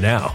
now. 0.00 0.34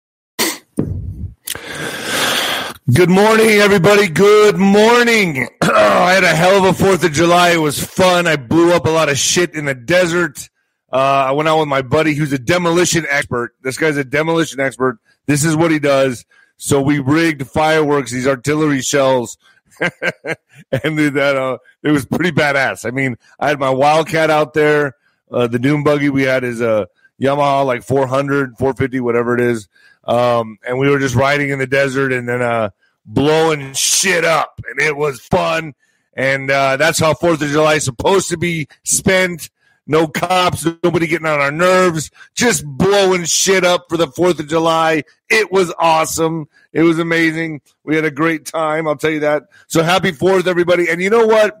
Good 2.89 3.11
morning, 3.11 3.59
everybody. 3.59 4.07
Good 4.07 4.57
morning. 4.57 5.47
I 5.61 6.13
had 6.13 6.23
a 6.23 6.35
hell 6.35 6.57
of 6.57 6.63
a 6.63 6.73
Fourth 6.73 7.03
of 7.03 7.11
July. 7.11 7.51
It 7.51 7.57
was 7.57 7.81
fun. 7.81 8.25
I 8.25 8.37
blew 8.37 8.73
up 8.73 8.87
a 8.87 8.89
lot 8.89 9.07
of 9.07 9.19
shit 9.19 9.53
in 9.53 9.65
the 9.65 9.75
desert. 9.75 10.49
Uh, 10.91 10.95
I 10.95 11.31
went 11.31 11.47
out 11.47 11.59
with 11.59 11.67
my 11.67 11.83
buddy 11.83 12.15
who's 12.15 12.33
a 12.33 12.39
demolition 12.39 13.05
expert. 13.07 13.53
This 13.61 13.77
guy's 13.77 13.97
a 13.97 14.03
demolition 14.03 14.59
expert. 14.59 14.97
This 15.27 15.45
is 15.45 15.55
what 15.55 15.69
he 15.69 15.77
does. 15.77 16.25
So 16.57 16.81
we 16.81 16.97
rigged 16.97 17.45
fireworks, 17.47 18.11
these 18.11 18.27
artillery 18.27 18.81
shells, 18.81 19.37
and 19.79 20.97
that 20.97 21.35
uh, 21.37 21.59
it 21.83 21.91
was 21.91 22.07
pretty 22.07 22.31
badass. 22.31 22.83
I 22.83 22.89
mean, 22.89 23.15
I 23.39 23.49
had 23.49 23.59
my 23.59 23.69
Wildcat 23.69 24.31
out 24.31 24.55
there. 24.55 24.95
Uh, 25.31 25.45
the 25.45 25.59
dune 25.59 25.83
buggy 25.83 26.09
we 26.09 26.23
had 26.23 26.43
is 26.43 26.61
a 26.61 26.87
Yamaha 27.21 27.63
like 27.63 27.83
400, 27.83 28.57
450, 28.57 28.99
whatever 29.01 29.35
it 29.35 29.41
is. 29.41 29.69
Um, 30.03 30.57
and 30.65 30.79
we 30.79 30.89
were 30.89 30.99
just 30.99 31.15
riding 31.15 31.49
in 31.49 31.59
the 31.59 31.67
desert 31.67 32.11
and 32.11 32.27
then 32.27 32.41
uh, 32.41 32.71
blowing 33.05 33.73
shit 33.73 34.25
up, 34.25 34.59
and 34.69 34.79
it 34.79 34.95
was 34.95 35.19
fun. 35.19 35.73
And 36.13 36.51
uh, 36.51 36.77
that's 36.77 36.99
how 36.99 37.13
Fourth 37.13 37.41
of 37.41 37.49
July 37.49 37.75
is 37.75 37.85
supposed 37.85 38.29
to 38.29 38.37
be 38.37 38.67
spent. 38.83 39.49
No 39.87 40.07
cops, 40.07 40.65
nobody 40.83 41.07
getting 41.07 41.27
on 41.27 41.41
our 41.41 41.51
nerves, 41.51 42.11
just 42.35 42.63
blowing 42.65 43.25
shit 43.25 43.65
up 43.65 43.87
for 43.89 43.97
the 43.97 44.07
4th 44.07 44.39
of 44.39 44.47
July. 44.47 45.03
It 45.27 45.51
was 45.51 45.73
awesome. 45.79 46.47
It 46.71 46.83
was 46.83 46.99
amazing. 46.99 47.61
We 47.83 47.95
had 47.95 48.05
a 48.05 48.11
great 48.11 48.45
time, 48.45 48.87
I'll 48.87 48.95
tell 48.95 49.09
you 49.09 49.21
that. 49.21 49.43
So 49.67 49.81
happy 49.81 50.11
4th, 50.11 50.45
everybody. 50.45 50.87
And 50.87 51.01
you 51.01 51.09
know 51.09 51.25
what? 51.25 51.57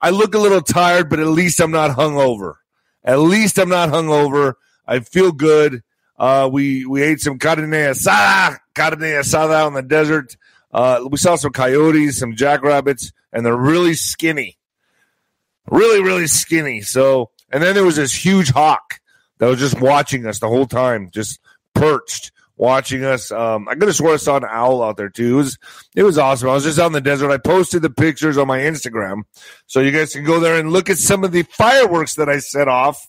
I 0.00 0.10
look 0.10 0.34
a 0.34 0.38
little 0.38 0.60
tired, 0.60 1.08
but 1.08 1.20
at 1.20 1.26
least 1.26 1.60
I'm 1.60 1.70
not 1.70 1.96
hungover. 1.96 2.56
At 3.02 3.20
least 3.20 3.58
I'm 3.58 3.70
not 3.70 3.88
hungover. 3.88 4.54
I 4.86 5.00
feel 5.00 5.32
good. 5.32 5.82
Uh, 6.16 6.48
we 6.52 6.86
we 6.86 7.02
ate 7.02 7.20
some 7.20 7.38
carne 7.38 7.70
asada, 7.70 8.58
carne 8.74 8.98
asada 8.98 9.54
out 9.54 9.68
in 9.68 9.74
the 9.74 9.82
desert. 9.82 10.36
Uh, 10.72 11.06
we 11.10 11.18
saw 11.18 11.36
some 11.36 11.52
coyotes, 11.52 12.18
some 12.18 12.36
jackrabbits, 12.36 13.12
and 13.32 13.44
they're 13.44 13.56
really 13.56 13.94
skinny, 13.94 14.58
really 15.70 16.02
really 16.02 16.26
skinny. 16.26 16.80
So, 16.82 17.30
and 17.50 17.62
then 17.62 17.74
there 17.74 17.84
was 17.84 17.96
this 17.96 18.14
huge 18.14 18.50
hawk 18.50 19.00
that 19.38 19.48
was 19.48 19.58
just 19.58 19.80
watching 19.80 20.26
us 20.26 20.38
the 20.38 20.48
whole 20.48 20.66
time, 20.66 21.10
just 21.12 21.40
perched 21.74 22.32
watching 22.56 23.04
us. 23.04 23.32
Um, 23.32 23.68
I 23.68 23.74
could 23.74 23.88
have 23.88 23.96
swore 23.96 24.14
I 24.14 24.16
saw 24.16 24.36
an 24.36 24.44
owl 24.48 24.82
out 24.82 24.96
there 24.96 25.08
too. 25.08 25.34
It 25.34 25.36
was 25.36 25.58
it 25.96 26.02
was 26.02 26.18
awesome. 26.18 26.48
I 26.48 26.54
was 26.54 26.64
just 26.64 26.78
out 26.78 26.86
in 26.86 26.92
the 26.92 27.00
desert. 27.00 27.30
I 27.30 27.38
posted 27.38 27.82
the 27.82 27.90
pictures 27.90 28.38
on 28.38 28.46
my 28.46 28.60
Instagram, 28.60 29.22
so 29.66 29.80
you 29.80 29.90
guys 29.90 30.12
can 30.12 30.24
go 30.24 30.40
there 30.40 30.58
and 30.58 30.72
look 30.72 30.90
at 30.90 30.98
some 30.98 31.24
of 31.24 31.32
the 31.32 31.42
fireworks 31.42 32.14
that 32.14 32.28
I 32.28 32.38
set 32.38 32.68
off. 32.68 33.08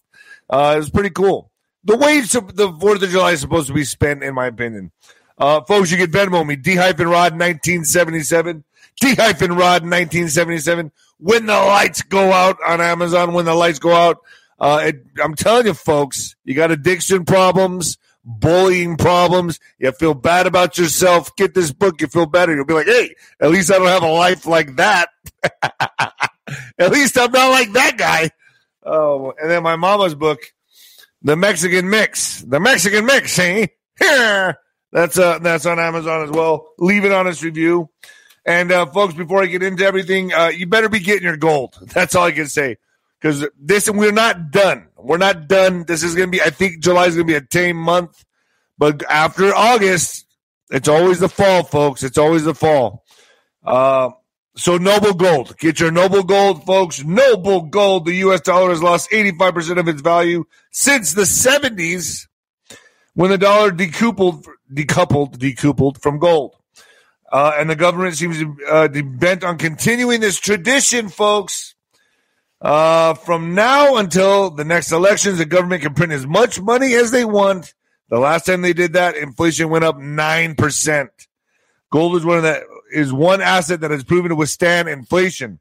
Uh, 0.50 0.74
it 0.75 0.80
was 0.80 0.90
pretty 0.90 1.10
cool. 1.10 1.51
The 1.86 1.96
way 1.96 2.20
the 2.22 2.76
Fourth 2.80 3.04
of 3.04 3.10
July 3.10 3.32
is 3.32 3.42
supposed 3.42 3.68
to 3.68 3.74
be 3.74 3.84
spent, 3.84 4.24
in 4.24 4.34
my 4.34 4.48
opinion. 4.48 4.92
Uh, 5.38 5.62
folks, 5.62 5.92
you 5.92 5.98
can 5.98 6.12
Venmo 6.12 6.46
me 6.46 6.56
D 6.56 6.76
hyphen 6.76 7.08
Rod 7.08 7.34
1977. 7.34 8.64
D 9.00 9.16
hyphen 9.16 9.52
Rod 9.52 9.84
1977. 9.84 10.92
When 11.20 11.46
the 11.46 11.54
lights 11.54 12.02
go 12.02 12.32
out 12.32 12.58
on 12.66 12.82
Amazon, 12.82 13.34
when 13.34 13.46
the 13.46 13.54
lights 13.54 13.80
go 13.80 13.94
out, 13.94 14.18
uh, 14.60 14.82
it, 14.86 15.06
I'm 15.24 15.36
telling 15.36 15.68
you, 15.68 15.74
folks, 15.74 16.36
you 16.44 16.56
got 16.56 16.72
addiction 16.72 17.26
problems, 17.26 17.98
bullying 18.24 18.98
problems. 18.98 19.60
You 19.78 19.92
feel 19.92 20.14
bad 20.14 20.48
about 20.48 20.78
yourself. 20.78 21.36
Get 21.36 21.54
this 21.54 21.72
book. 21.72 22.02
You 22.02 22.08
feel 22.08 22.26
better. 22.26 22.56
You'll 22.56 22.66
be 22.66 22.74
like, 22.74 22.88
hey, 22.88 23.16
at 23.40 23.52
least 23.52 23.72
I 23.72 23.78
don't 23.78 23.88
have 23.88 24.04
a 24.04 24.12
life 24.12 24.46
like 24.46 24.78
that. 24.78 25.10
at 25.62 26.92
least 26.92 27.18
I'm 27.18 27.32
not 27.32 27.50
like 27.52 27.74
that 27.74 27.98
guy. 27.98 28.32
Oh, 28.84 29.34
and 29.40 29.50
then 29.50 29.64
my 29.64 29.76
mama's 29.76 30.16
book, 30.16 30.40
The 31.25 31.36
Mexican 31.36 31.89
Mix. 31.89 32.42
The 32.42 32.60
Mexican 32.60 33.07
Mix? 33.07 33.36
Here. 33.36 34.60
That's 34.92 35.18
uh 35.18 35.39
that's 35.39 35.66
on 35.66 35.80
Amazon 35.80 36.24
as 36.24 36.30
well. 36.30 36.68
Leave 36.77 37.04
an 37.04 37.12
honest 37.12 37.42
review. 37.42 37.89
And 38.45 38.72
uh, 38.72 38.86
folks, 38.86 39.16
before 39.16 39.42
I 39.42 39.48
get 39.48 39.63
into 39.63 39.83
everything, 39.83 40.31
uh, 40.31 40.50
you 40.50 40.68
better 40.68 40.88
be 40.88 41.00
getting 41.00 41.24
your 41.24 41.36
gold. 41.36 41.77
That's 41.94 42.13
all 42.13 42.25
I 42.25 42.31
can 42.31 42.45
say. 42.45 42.77
Because 43.19 43.48
this, 43.60 43.88
and 43.88 43.98
we're 43.98 44.12
not 44.12 44.51
done. 44.51 44.88
We're 44.98 45.18
not 45.18 45.48
done. 45.48 45.86
This 45.86 46.04
is 46.04 46.13
to 46.13 46.27
be, 46.27 46.44
I 46.44 46.51
think 46.51 46.83
July 46.83 47.07
is 47.07 47.16
to 47.16 47.24
be 47.24 47.33
a 47.33 47.42
tame 47.42 47.77
month. 47.77 48.24
But 48.77 49.01
after 49.10 49.51
August, 49.51 50.27
it's 50.69 50.88
always 50.88 51.19
the 51.19 51.30
fall, 51.30 51.63
folks. 51.63 52.04
It's 52.04 52.19
always 52.19 52.44
the 52.44 52.54
fall. 52.54 53.04
Uh, 53.66 54.12
so 54.57 54.78
Noble 54.78 55.13
Gold, 55.13 55.57
get 55.57 55.80
your 55.80 55.92
Noble 55.92 56.24
Gold, 56.24 56.66
folks. 56.66 57.04
Noble 57.04 57.62
Gold. 57.62 58.06
The 58.06 58.16
U.S. 58.16 58.42
dollar 58.42 58.69
has 58.69 58.81
lost 58.81 59.12
85% 59.12 59.80
of 59.80 59.88
its 59.88 60.02
value 60.02 60.46
since 60.72 61.13
the 61.13 61.24
70s 61.24 62.28
when 63.16 63.31
the 63.31 63.38
dollar 63.38 63.72
decoupled, 63.72 64.46
decoupled, 64.72 65.38
decoupled 65.38 66.02
from 66.02 66.19
gold. 66.19 66.56
Uh, 67.31 67.54
and 67.57 67.69
the 67.69 67.75
government 67.75 68.16
seems 68.16 68.42
uh, 68.69 68.88
be 68.88 69.02
bent 69.02 69.44
on 69.44 69.57
continuing 69.57 70.22
this 70.22 70.40
tradition, 70.40 71.10
folks. 71.10 71.75
Uh, 72.62 73.13
from 73.13 73.56
now 73.56 73.98
until 73.98 74.50
the 74.50 74.63
next 74.63 74.92
elections, 74.92 75.38
the 75.38 75.46
government 75.46 75.81
can 75.81 75.94
print 75.94 76.13
as 76.13 76.25
much 76.25 76.62
money 76.62 76.94
as 76.94 77.12
they 77.12 77.25
want. 77.25 77.74
The 78.10 78.19
last 78.19 78.46
time 78.46 78.62
they 78.62 78.74
did 78.74 78.94
that, 78.94 79.18
inflation 79.18 79.69
went 79.69 79.84
up 79.84 79.98
nine 79.98 80.56
percent. 80.56 81.10
Gold 81.92 82.16
is 82.16 82.25
one 82.25 82.38
of 82.38 82.44
that 82.44 82.63
is 82.92 83.14
one 83.14 83.42
asset 83.42 83.82
that 83.82 83.92
has 83.92 84.04
proven 84.04 84.30
to 84.30 84.36
withstand 84.36 84.90
inflation. 84.90 85.60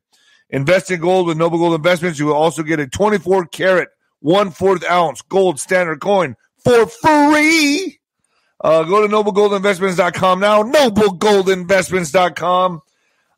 Invest 0.51 0.91
in 0.91 1.01
gold 1.01 1.27
with 1.27 1.37
Noble 1.37 1.59
Gold 1.59 1.75
Investments. 1.75 2.19
You 2.19 2.27
will 2.27 2.35
also 2.35 2.63
get 2.63 2.81
a 2.81 2.87
24 2.87 3.47
karat, 3.47 3.89
one 4.21 4.51
fourth 4.51 4.85
ounce 4.85 5.23
gold 5.23 5.59
standard 5.59 6.01
coin 6.01 6.37
for 6.63 6.87
free. 6.87 7.99
Uh, 8.61 8.85
go 8.85 9.07
to 9.07 9.13
noblegoldinvestments.com 9.13 10.41
now, 10.41 10.63
noblegoldinvestments.com. 10.63 12.81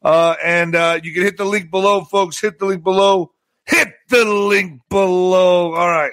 Uh, 0.02 0.36
and 0.44 0.76
uh, 0.76 1.00
you 1.02 1.12
can 1.12 1.22
hit 1.22 1.36
the 1.36 1.44
link 1.44 1.70
below, 1.70 2.02
folks. 2.02 2.40
Hit 2.40 2.58
the 2.58 2.66
link 2.66 2.84
below. 2.84 3.32
Hit 3.64 3.88
the 4.08 4.24
link 4.24 4.80
below. 4.88 5.74
All 5.74 5.90
right. 5.90 6.12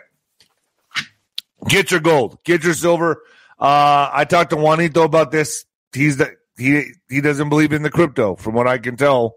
Get 1.67 1.91
your 1.91 1.99
gold. 1.99 2.39
Get 2.43 2.63
your 2.63 2.73
silver. 2.73 3.21
Uh, 3.59 4.09
I 4.11 4.25
talked 4.25 4.49
to 4.49 4.55
Juanito 4.55 5.03
about 5.03 5.29
this. 5.31 5.65
He's 5.93 6.17
the 6.17 6.35
he 6.57 6.85
he 7.09 7.21
doesn't 7.21 7.49
believe 7.49 7.73
in 7.73 7.83
the 7.83 7.89
crypto, 7.89 8.35
from 8.35 8.53
what 8.53 8.67
I 8.67 8.77
can 8.77 8.97
tell. 8.97 9.35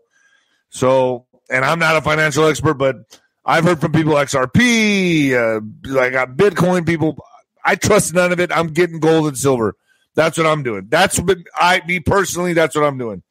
So, 0.68 1.26
and 1.50 1.64
I'm 1.64 1.78
not 1.78 1.96
a 1.96 2.02
financial 2.02 2.46
expert, 2.46 2.74
but 2.74 2.96
I've 3.44 3.64
heard 3.64 3.80
from 3.80 3.92
people 3.92 4.14
XRP, 4.14 5.32
uh, 5.32 5.60
like 5.88 6.12
got 6.12 6.36
Bitcoin 6.36 6.86
people. 6.86 7.16
I 7.64 7.76
trust 7.76 8.14
none 8.14 8.32
of 8.32 8.40
it. 8.40 8.50
I'm 8.52 8.68
getting 8.68 9.00
gold 9.00 9.28
and 9.28 9.38
silver. 9.38 9.74
That's 10.14 10.38
what 10.38 10.46
I'm 10.46 10.62
doing. 10.62 10.86
That's 10.88 11.18
what 11.18 11.38
I, 11.54 11.82
me 11.86 12.00
personally, 12.00 12.54
that's 12.54 12.74
what 12.74 12.84
I'm 12.84 12.98
doing. 12.98 13.22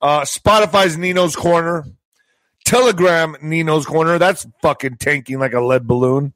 Uh, 0.00 0.22
Spotify's 0.22 0.96
Nino's 0.96 1.34
Corner, 1.34 1.84
Telegram 2.64 3.36
Nino's 3.42 3.86
Corner. 3.86 4.18
That's 4.18 4.46
fucking 4.62 4.96
tanking 4.96 5.38
like 5.38 5.54
a 5.54 5.60
lead 5.60 5.86
balloon. 5.86 6.34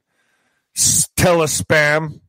Telespam, 0.75 2.19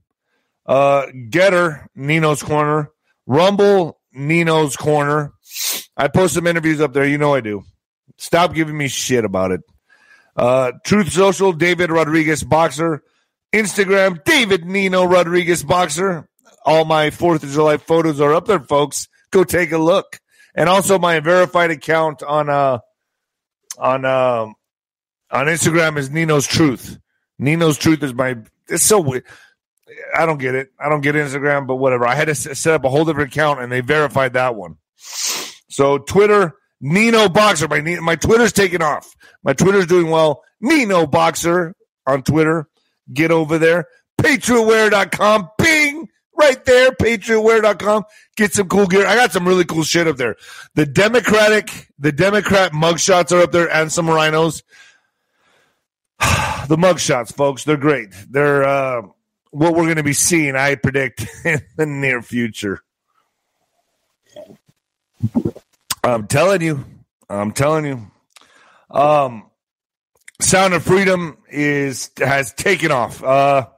uh, 0.64 1.06
Gettr 1.06 1.86
Nino's 1.94 2.42
Corner, 2.42 2.90
Rumble 3.26 3.98
Nino's 4.16 4.76
Corner. 4.76 5.32
I 5.96 6.08
post 6.08 6.34
some 6.34 6.46
interviews 6.46 6.80
up 6.80 6.92
there. 6.92 7.06
You 7.06 7.18
know 7.18 7.34
I 7.34 7.40
do. 7.40 7.64
Stop 8.18 8.54
giving 8.54 8.76
me 8.76 8.88
shit 8.88 9.24
about 9.24 9.52
it. 9.52 9.60
Uh, 10.34 10.72
Truth 10.84 11.12
Social, 11.12 11.52
David 11.52 11.90
Rodriguez 11.90 12.42
Boxer. 12.42 13.02
Instagram, 13.54 14.22
David 14.24 14.64
Nino 14.64 15.04
Rodriguez 15.04 15.62
Boxer. 15.62 16.28
All 16.64 16.84
my 16.84 17.10
4th 17.10 17.42
of 17.42 17.50
July 17.50 17.76
photos 17.76 18.20
are 18.20 18.34
up 18.34 18.46
there, 18.46 18.60
folks. 18.60 19.08
Go 19.30 19.44
take 19.44 19.72
a 19.72 19.78
look. 19.78 20.18
And 20.54 20.68
also 20.68 20.98
my 20.98 21.20
verified 21.20 21.70
account 21.70 22.22
on 22.22 22.48
uh 22.48 22.78
on 23.78 24.04
uh, 24.04 24.46
on 25.30 25.46
Instagram 25.46 25.98
is 25.98 26.10
Nino's 26.10 26.46
Truth. 26.46 26.98
Nino's 27.38 27.78
Truth 27.78 28.02
is 28.02 28.14
my 28.14 28.36
it's 28.68 28.82
so 28.84 29.00
weird. 29.00 29.24
I 30.16 30.26
don't 30.26 30.38
get 30.38 30.54
it. 30.54 30.72
I 30.78 30.88
don't 30.88 31.00
get 31.00 31.14
Instagram, 31.14 31.66
but 31.66 31.76
whatever. 31.76 32.06
I 32.06 32.14
had 32.14 32.26
to 32.26 32.34
set 32.34 32.74
up 32.74 32.84
a 32.84 32.88
whole 32.88 33.04
different 33.04 33.32
account 33.32 33.60
and 33.60 33.70
they 33.70 33.80
verified 33.80 34.32
that 34.32 34.54
one. 34.54 34.76
So 34.96 35.98
Twitter, 35.98 36.54
Nino 36.80 37.28
Boxer. 37.28 37.68
My 37.68 37.80
my 37.80 38.16
Twitter's 38.16 38.52
taking 38.52 38.82
off. 38.82 39.14
My 39.42 39.52
Twitter's 39.52 39.86
doing 39.86 40.10
well. 40.10 40.42
Nino 40.60 41.06
Boxer 41.06 41.74
on 42.06 42.22
Twitter. 42.22 42.68
Get 43.12 43.30
over 43.30 43.58
there. 43.58 43.86
Patriotware.com. 44.20 45.50
Bing! 45.58 46.08
Right 46.38 46.62
there, 46.66 46.90
patriotwear.com. 46.90 48.04
Get 48.36 48.52
some 48.52 48.68
cool 48.68 48.86
gear. 48.86 49.06
I 49.06 49.14
got 49.14 49.32
some 49.32 49.48
really 49.48 49.64
cool 49.64 49.84
shit 49.84 50.06
up 50.06 50.18
there. 50.18 50.36
The 50.74 50.84
Democratic, 50.84 51.88
the 51.98 52.12
Democrat 52.12 52.72
mugshots 52.72 53.32
are 53.32 53.40
up 53.40 53.52
there 53.52 53.72
and 53.72 53.90
some 53.90 54.06
RINOs. 54.06 54.62
the 56.68 56.76
mugshots, 56.76 57.34
folks, 57.34 57.64
they're 57.64 57.78
great. 57.78 58.10
They're 58.28 58.64
uh, 58.64 59.02
what 59.50 59.74
we're 59.74 59.84
going 59.84 59.96
to 59.96 60.02
be 60.02 60.12
seeing, 60.12 60.56
I 60.56 60.74
predict, 60.74 61.26
in 61.44 61.60
the 61.76 61.86
near 61.86 62.22
future. 62.22 62.82
I'm 66.04 66.26
telling 66.26 66.62
you. 66.62 66.84
I'm 67.28 67.52
telling 67.52 67.84
you. 67.84 68.10
Um, 68.90 69.50
Sound 70.40 70.74
of 70.74 70.84
Freedom 70.84 71.38
is 71.50 72.10
has 72.18 72.52
taken 72.52 72.92
off. 72.92 73.22
Uh, 73.22 73.68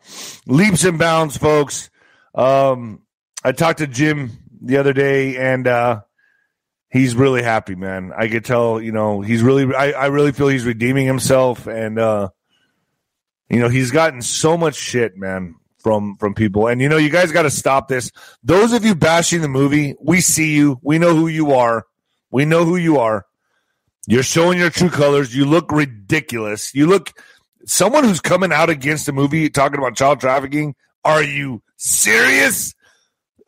leaps 0.47 0.85
and 0.85 0.99
bounds, 0.99 1.37
folks. 1.37 1.89
Um, 2.35 3.03
I 3.45 3.53
talked 3.53 3.79
to 3.79 3.87
Jim 3.87 4.33
the 4.61 4.79
other 4.79 4.93
day, 4.93 5.37
and 5.37 5.67
uh, 5.67 6.01
he's 6.91 7.15
really 7.15 7.43
happy, 7.43 7.77
man. 7.77 8.13
I 8.17 8.29
could 8.29 8.45
tell, 8.45 8.81
you 8.81 8.93
know, 8.93 9.21
he's 9.21 9.43
really. 9.43 9.73
I, 9.75 9.93
I 9.93 10.07
really 10.07 10.33
feel 10.33 10.49
he's 10.49 10.67
redeeming 10.67 11.07
himself, 11.07 11.67
and 11.67 11.99
uh, 11.99 12.31
you 13.49 13.59
know, 13.59 13.69
he's 13.69 13.91
gotten 13.91 14.23
so 14.23 14.57
much 14.57 14.75
shit, 14.75 15.17
man, 15.17 15.55
from 15.79 16.17
from 16.17 16.35
people. 16.35 16.67
And 16.67 16.81
you 16.81 16.89
know, 16.89 16.97
you 16.99 17.09
guys 17.11 17.33
got 17.33 17.43
to 17.43 17.51
stop 17.51 17.89
this. 17.89 18.11
Those 18.43 18.73
of 18.73 18.85
you 18.85 18.95
bashing 18.95 19.41
the 19.41 19.49
movie, 19.49 19.95
we 20.01 20.21
see 20.21 20.55
you. 20.55 20.79
We 20.83 20.99
know 20.99 21.15
who 21.15 21.29
you 21.29 21.53
are. 21.53 21.87
We 22.31 22.45
know 22.45 22.65
who 22.65 22.77
you 22.77 22.99
are. 22.99 23.25
You're 24.07 24.23
showing 24.23 24.59
your 24.59 24.71
true 24.71 24.91
colors. 24.91 25.35
You 25.35 25.45
look 25.45 25.73
ridiculous. 25.73 26.75
You 26.75 26.87
look 26.87 27.13
someone 27.65 28.05
who's 28.05 28.21
coming 28.21 28.53
out 28.53 28.71
against 28.71 29.09
a 29.09 29.13
movie 29.13 29.49
talking 29.49 29.79
about 29.79 29.97
child 29.97 30.21
trafficking. 30.21 30.75
Are 31.05 31.23
you 31.23 31.63
serious? 31.77 32.75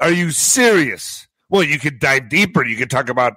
Are 0.01 0.11
you 0.13 0.31
serious? 0.31 1.27
Well, 1.51 1.63
you 1.63 1.79
could 1.79 1.99
dive 1.99 2.29
deeper. 2.31 2.65
You 2.65 2.77
could 2.77 2.91
talk 2.91 3.11
about. 3.11 3.35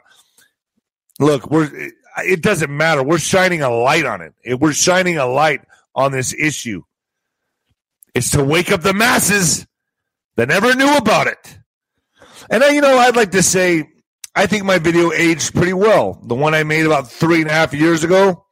Look, 1.20 1.50
we're. 1.52 1.92
It 2.20 2.42
doesn't 2.42 2.76
matter. 2.76 3.04
We're 3.04 3.18
shining 3.18 3.64
a 3.64 3.70
light 3.70 4.06
on 4.06 4.22
it. 4.22 4.60
We're 4.60 4.74
shining 4.74 5.18
a 5.18 5.26
light 5.26 5.62
on 5.96 6.12
this 6.12 6.34
issue. 6.34 6.84
It's 8.14 8.32
to 8.32 8.44
wake 8.44 8.72
up 8.72 8.82
the 8.82 8.94
masses 8.94 9.66
that 10.36 10.50
never 10.50 10.76
knew 10.76 10.98
about 10.98 11.28
it. 11.28 11.60
And 12.50 12.64
you 12.74 12.82
know, 12.82 12.98
I'd 12.98 13.16
like 13.16 13.32
to 13.32 13.44
say 13.44 13.88
I 14.36 14.48
think 14.48 14.64
my 14.66 14.80
video 14.80 15.12
aged 15.12 15.54
pretty 15.54 15.74
well. 15.74 16.20
The 16.24 16.36
one 16.36 16.56
I 16.56 16.64
made 16.64 16.86
about 16.86 17.10
three 17.10 17.42
and 17.42 17.50
a 17.50 17.54
half 17.54 17.74
years 17.74 18.04
ago 18.04 18.46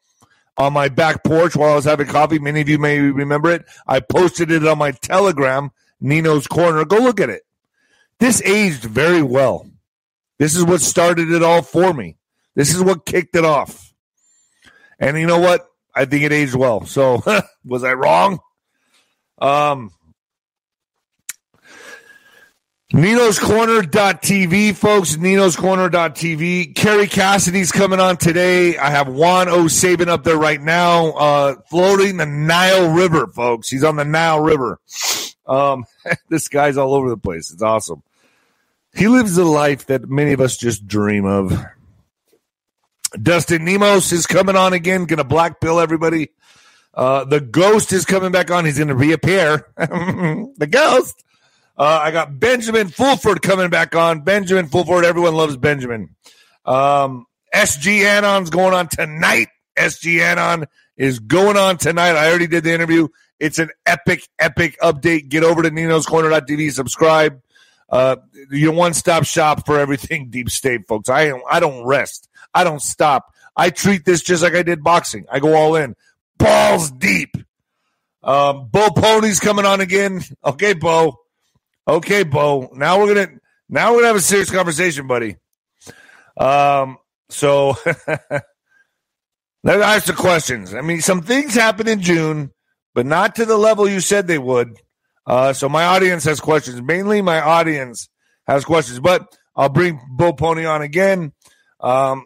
on 0.57 0.73
my 0.73 0.89
back 0.89 1.23
porch 1.23 1.55
while 1.55 1.71
I 1.71 1.75
was 1.75 1.85
having 1.85 2.07
coffee. 2.07 2.37
Many 2.37 2.61
of 2.61 2.69
you 2.69 2.77
may 2.77 2.99
remember 2.99 3.49
it. 3.49 3.65
I 3.87 3.99
posted 3.99 4.51
it 4.51 4.65
on 4.67 4.77
my 4.77 4.91
Telegram, 4.91 5.71
Nino's 5.99 6.45
Corner. 6.45 6.85
Go 6.85 6.97
look 6.97 7.19
at 7.19 7.29
it. 7.29 7.43
This 8.19 8.43
aged 8.43 8.83
very 8.83 9.23
well. 9.23 9.67
This 10.37 10.55
is 10.55 10.63
what 10.63 10.81
started 10.81 11.31
it 11.31 11.41
all 11.41 11.63
for 11.63 11.93
me. 11.93 12.17
This 12.53 12.75
is 12.75 12.81
what 12.81 13.05
kicked 13.05 13.35
it 13.35 13.45
off. 13.45 13.93
And 14.99 15.17
you 15.17 15.25
know 15.25 15.39
what? 15.39 15.67
I 15.93 16.05
think 16.05 16.23
it 16.23 16.31
aged 16.31 16.55
well. 16.55 16.85
So 16.85 17.23
was 17.65 17.83
I 17.83 17.93
wrong? 17.93 18.39
Um, 19.39 19.91
Nino's 22.93 23.39
Corner.tv, 23.39 24.75
folks. 24.75 25.15
Nino's 25.15 25.55
Corner.tv. 25.55 26.75
Kerry 26.75 27.07
Cassidy's 27.07 27.71
coming 27.71 28.01
on 28.01 28.17
today. 28.17 28.77
I 28.77 28.89
have 28.89 29.07
Juan 29.07 29.47
O 29.47 29.69
Savin 29.69 30.09
up 30.09 30.23
there 30.25 30.37
right 30.37 30.61
now, 30.61 31.11
uh, 31.11 31.55
floating 31.69 32.17
the 32.17 32.25
Nile 32.25 32.93
River, 32.93 33.27
folks. 33.27 33.69
He's 33.69 33.85
on 33.85 33.95
the 33.95 34.03
Nile 34.03 34.41
River. 34.41 34.79
Um, 35.47 35.85
this 36.29 36.49
guy's 36.49 36.77
all 36.77 36.93
over 36.93 37.09
the 37.09 37.17
place. 37.17 37.51
It's 37.51 37.61
awesome. 37.61 38.03
He 38.93 39.07
lives 39.07 39.35
the 39.35 39.45
life 39.45 39.85
that 39.85 40.09
many 40.09 40.33
of 40.33 40.41
us 40.41 40.57
just 40.57 40.85
dream 40.85 41.25
of. 41.25 41.65
Dustin 43.19 43.65
Nemos 43.65 44.11
is 44.11 44.25
coming 44.25 44.55
on 44.55 44.73
again, 44.73 45.05
gonna 45.05 45.23
black 45.23 45.59
pill 45.59 45.79
everybody. 45.79 46.29
Uh, 46.93 47.23
the 47.25 47.39
ghost 47.39 47.93
is 47.93 48.05
coming 48.05 48.31
back 48.31 48.51
on. 48.51 48.65
He's 48.65 48.79
gonna 48.79 48.95
reappear. 48.95 49.67
the 49.77 50.67
ghost. 50.69 51.23
Uh, 51.77 51.99
I 52.03 52.11
got 52.11 52.39
Benjamin 52.39 52.89
Fulford 52.89 53.41
coming 53.41 53.69
back 53.69 53.95
on. 53.95 54.21
Benjamin 54.21 54.67
Fulford, 54.67 55.03
everyone 55.05 55.35
loves 55.35 55.57
Benjamin. 55.57 56.15
Um, 56.65 57.25
SG 57.53 58.03
Anon's 58.03 58.49
going 58.49 58.73
on 58.73 58.87
tonight. 58.87 59.47
SG 59.77 60.19
Anon 60.19 60.65
is 60.97 61.19
going 61.19 61.57
on 61.57 61.77
tonight. 61.77 62.15
I 62.15 62.29
already 62.29 62.47
did 62.47 62.63
the 62.63 62.73
interview. 62.73 63.07
It's 63.39 63.57
an 63.57 63.71
epic, 63.85 64.27
epic 64.37 64.77
update. 64.81 65.29
Get 65.29 65.43
over 65.43 65.63
to 65.63 65.71
Nino's 65.71 66.05
Corner.tv, 66.05 66.71
subscribe. 66.71 67.41
Uh, 67.89 68.17
your 68.51 68.71
one 68.73 68.93
stop 68.93 69.25
shop 69.25 69.65
for 69.65 69.79
everything 69.79 70.29
deep 70.29 70.49
state, 70.49 70.87
folks. 70.87 71.09
I 71.09 71.33
I 71.49 71.59
don't 71.59 71.85
rest. 71.85 72.29
I 72.53 72.63
don't 72.63 72.81
stop. 72.81 73.33
I 73.55 73.69
treat 73.69 74.05
this 74.05 74.21
just 74.21 74.43
like 74.43 74.55
I 74.55 74.63
did 74.63 74.83
boxing. 74.83 75.25
I 75.31 75.39
go 75.39 75.55
all 75.55 75.75
in, 75.75 75.95
balls 76.37 76.91
deep. 76.91 77.35
Um, 78.23 78.69
Bo 78.71 78.89
Polny's 78.89 79.39
coming 79.39 79.65
on 79.65 79.81
again. 79.81 80.21
Okay, 80.43 80.73
Bo. 80.73 81.17
Okay, 81.87 82.23
Bo. 82.23 82.69
Now 82.73 82.99
we're 82.99 83.13
gonna 83.13 83.39
now 83.69 83.91
we're 83.91 83.99
gonna 83.99 84.07
have 84.07 84.15
a 84.15 84.21
serious 84.21 84.51
conversation, 84.51 85.07
buddy. 85.07 85.37
Um. 86.37 86.97
So 87.29 87.75
let's 89.63 89.83
ask 89.83 90.05
the 90.05 90.13
questions. 90.13 90.73
I 90.73 90.81
mean, 90.81 91.01
some 91.01 91.21
things 91.21 91.55
happened 91.55 91.89
in 91.89 92.01
June, 92.01 92.51
but 92.93 93.05
not 93.05 93.35
to 93.35 93.45
the 93.45 93.57
level 93.57 93.87
you 93.87 93.99
said 93.99 94.27
they 94.27 94.37
would. 94.37 94.77
Uh, 95.25 95.53
so 95.53 95.69
my 95.69 95.85
audience 95.85 96.23
has 96.25 96.39
questions. 96.39 96.81
Mainly, 96.81 97.21
my 97.21 97.39
audience 97.39 98.09
has 98.47 98.65
questions, 98.65 98.99
but 98.99 99.35
I'll 99.55 99.69
bring 99.69 99.99
Bo 100.11 100.33
Polny 100.33 100.69
on 100.69 100.81
again. 100.81 101.31
Um, 101.79 102.25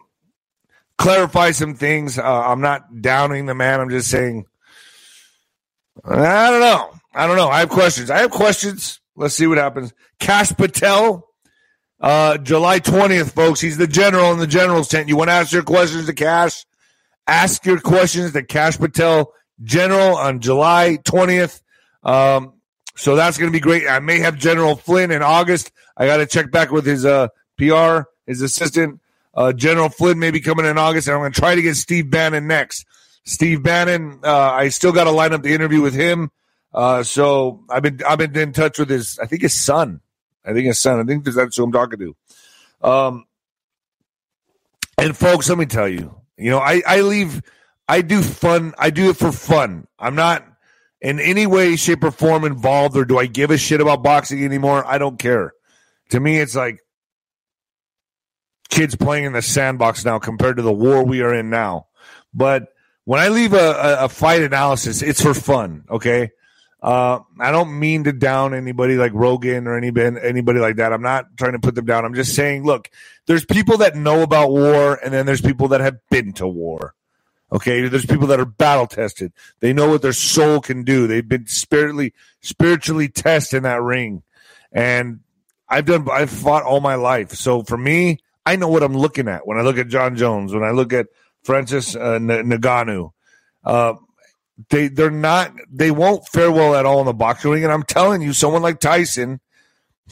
clarify 0.98 1.52
some 1.52 1.74
things. 1.74 2.18
Uh, 2.18 2.22
I'm 2.22 2.60
not 2.60 3.00
downing 3.00 3.46
the 3.46 3.54
man. 3.54 3.80
I'm 3.80 3.90
just 3.90 4.10
saying. 4.10 4.46
I 6.04 6.50
don't 6.50 6.60
know. 6.60 6.92
I 7.14 7.26
don't 7.26 7.36
know. 7.36 7.48
I 7.48 7.60
have 7.60 7.70
questions. 7.70 8.10
I 8.10 8.18
have 8.18 8.30
questions. 8.30 9.00
Let's 9.16 9.34
see 9.34 9.46
what 9.46 9.58
happens. 9.58 9.94
Cash 10.18 10.52
Patel, 10.52 11.26
uh, 12.00 12.36
July 12.38 12.80
20th, 12.80 13.32
folks. 13.32 13.60
He's 13.60 13.78
the 13.78 13.86
general 13.86 14.32
in 14.32 14.38
the 14.38 14.46
general's 14.46 14.88
tent. 14.88 15.08
You 15.08 15.16
want 15.16 15.28
to 15.28 15.34
ask 15.34 15.52
your 15.52 15.62
questions 15.62 16.06
to 16.06 16.12
Cash? 16.12 16.66
Ask 17.26 17.64
your 17.64 17.80
questions 17.80 18.32
to 18.32 18.42
Cash 18.42 18.78
Patel, 18.78 19.32
general, 19.62 20.16
on 20.16 20.40
July 20.40 20.98
20th. 21.04 21.62
Um, 22.02 22.52
so 22.94 23.16
that's 23.16 23.38
going 23.38 23.50
to 23.50 23.56
be 23.56 23.60
great. 23.60 23.88
I 23.88 23.98
may 24.00 24.20
have 24.20 24.36
General 24.36 24.76
Flynn 24.76 25.10
in 25.10 25.22
August. 25.22 25.72
I 25.96 26.06
got 26.06 26.18
to 26.18 26.26
check 26.26 26.50
back 26.50 26.70
with 26.70 26.86
his 26.86 27.04
uh, 27.04 27.28
PR, 27.56 28.02
his 28.26 28.42
assistant. 28.42 29.00
Uh, 29.36 29.52
General 29.52 29.90
Flynn 29.90 30.18
may 30.18 30.30
be 30.30 30.40
coming 30.40 30.64
in 30.64 30.78
August, 30.78 31.06
and 31.06 31.14
I'm 31.14 31.20
going 31.20 31.32
to 31.32 31.38
try 31.38 31.54
to 31.54 31.62
get 31.62 31.76
Steve 31.76 32.10
Bannon 32.10 32.46
next. 32.46 32.86
Steve 33.24 33.62
Bannon, 33.62 34.20
uh, 34.24 34.50
I 34.52 34.68
still 34.70 34.92
got 34.92 35.04
to 35.04 35.10
line 35.10 35.34
up 35.34 35.42
the 35.42 35.52
interview 35.52 35.82
with 35.82 35.94
him. 35.94 36.30
Uh, 36.72 37.02
so 37.02 37.64
I've 37.68 37.82
been 37.82 38.00
I've 38.06 38.18
been 38.18 38.36
in 38.36 38.52
touch 38.52 38.78
with 38.78 38.90
his 38.90 39.18
I 39.18 39.26
think 39.26 39.42
his 39.42 39.54
son. 39.54 40.00
I 40.44 40.52
think 40.52 40.66
his 40.66 40.78
son. 40.78 41.00
I 41.00 41.04
think 41.04 41.24
that's 41.24 41.56
who 41.56 41.64
I'm 41.64 41.72
talking 41.72 41.98
to. 41.98 42.16
Um, 42.88 43.24
and 44.98 45.16
folks, 45.16 45.48
let 45.48 45.58
me 45.58 45.66
tell 45.66 45.88
you, 45.88 46.14
you 46.36 46.50
know, 46.50 46.58
I 46.58 46.82
I 46.86 47.00
leave. 47.00 47.42
I 47.88 48.02
do 48.02 48.22
fun. 48.22 48.74
I 48.78 48.90
do 48.90 49.10
it 49.10 49.16
for 49.16 49.32
fun. 49.32 49.86
I'm 49.98 50.14
not 50.14 50.44
in 51.00 51.20
any 51.20 51.46
way, 51.46 51.76
shape, 51.76 52.04
or 52.04 52.10
form 52.10 52.44
involved, 52.44 52.96
or 52.96 53.04
do 53.04 53.18
I 53.18 53.26
give 53.26 53.50
a 53.50 53.58
shit 53.58 53.80
about 53.80 54.02
boxing 54.02 54.44
anymore? 54.44 54.84
I 54.86 54.98
don't 54.98 55.18
care. 55.18 55.52
To 56.10 56.20
me, 56.20 56.38
it's 56.38 56.54
like 56.54 56.80
kids 58.68 58.94
playing 58.94 59.24
in 59.24 59.32
the 59.32 59.42
sandbox 59.42 60.04
now 60.04 60.18
compared 60.18 60.56
to 60.56 60.62
the 60.62 60.72
war 60.72 61.04
we 61.04 61.22
are 61.22 61.34
in 61.34 61.50
now. 61.50 61.86
But 62.34 62.68
when 63.04 63.20
I 63.20 63.28
leave 63.28 63.52
a, 63.52 63.56
a, 63.56 64.04
a 64.04 64.08
fight 64.08 64.42
analysis, 64.42 65.02
it's 65.02 65.22
for 65.22 65.34
fun. 65.34 65.84
Okay. 65.90 66.30
Uh, 66.82 67.20
I 67.40 67.50
don't 67.50 67.78
mean 67.78 68.04
to 68.04 68.12
down 68.12 68.54
anybody 68.54 68.96
like 68.96 69.12
Rogan 69.14 69.66
or 69.66 69.76
anybody 69.76 70.18
anybody 70.22 70.60
like 70.60 70.76
that. 70.76 70.92
I'm 70.92 71.02
not 71.02 71.36
trying 71.36 71.52
to 71.52 71.58
put 71.58 71.74
them 71.74 71.86
down. 71.86 72.04
I'm 72.04 72.14
just 72.14 72.34
saying, 72.34 72.64
look, 72.64 72.90
there's 73.26 73.44
people 73.44 73.78
that 73.78 73.96
know 73.96 74.22
about 74.22 74.50
war, 74.50 74.94
and 75.02 75.12
then 75.12 75.26
there's 75.26 75.40
people 75.40 75.68
that 75.68 75.80
have 75.80 75.98
been 76.10 76.32
to 76.34 76.46
war. 76.46 76.94
Okay, 77.50 77.88
there's 77.88 78.06
people 78.06 78.26
that 78.28 78.40
are 78.40 78.44
battle 78.44 78.86
tested. 78.86 79.32
They 79.60 79.72
know 79.72 79.88
what 79.88 80.02
their 80.02 80.12
soul 80.12 80.60
can 80.60 80.84
do. 80.84 81.06
They've 81.06 81.26
been 81.26 81.46
spiritually 81.46 82.12
spiritually 82.40 83.08
tested 83.08 83.58
in 83.58 83.62
that 83.62 83.82
ring, 83.82 84.22
and 84.70 85.20
I've 85.68 85.86
done. 85.86 86.06
I've 86.10 86.30
fought 86.30 86.64
all 86.64 86.80
my 86.80 86.96
life. 86.96 87.32
So 87.32 87.62
for 87.62 87.78
me, 87.78 88.18
I 88.46 88.56
know 88.56 88.68
what 88.68 88.84
I'm 88.84 88.96
looking 88.96 89.28
at 89.28 89.46
when 89.46 89.58
I 89.58 89.62
look 89.62 89.76
at 89.76 89.88
Jon 89.88 90.16
Jones. 90.16 90.54
When 90.54 90.62
I 90.62 90.70
look 90.70 90.92
at 90.92 91.08
Francis 91.42 91.94
uh, 91.96 92.18
Ngannou. 92.18 93.10
Uh, 93.64 93.94
they 94.70 94.88
they're 94.88 95.10
not 95.10 95.52
they 95.70 95.90
won't 95.90 96.26
fare 96.28 96.50
well 96.50 96.74
at 96.74 96.86
all 96.86 97.00
in 97.00 97.06
the 97.06 97.12
boxing 97.12 97.50
ring. 97.50 97.64
And 97.64 97.72
I'm 97.72 97.82
telling 97.82 98.22
you, 98.22 98.32
someone 98.32 98.62
like 98.62 98.80
Tyson, 98.80 99.40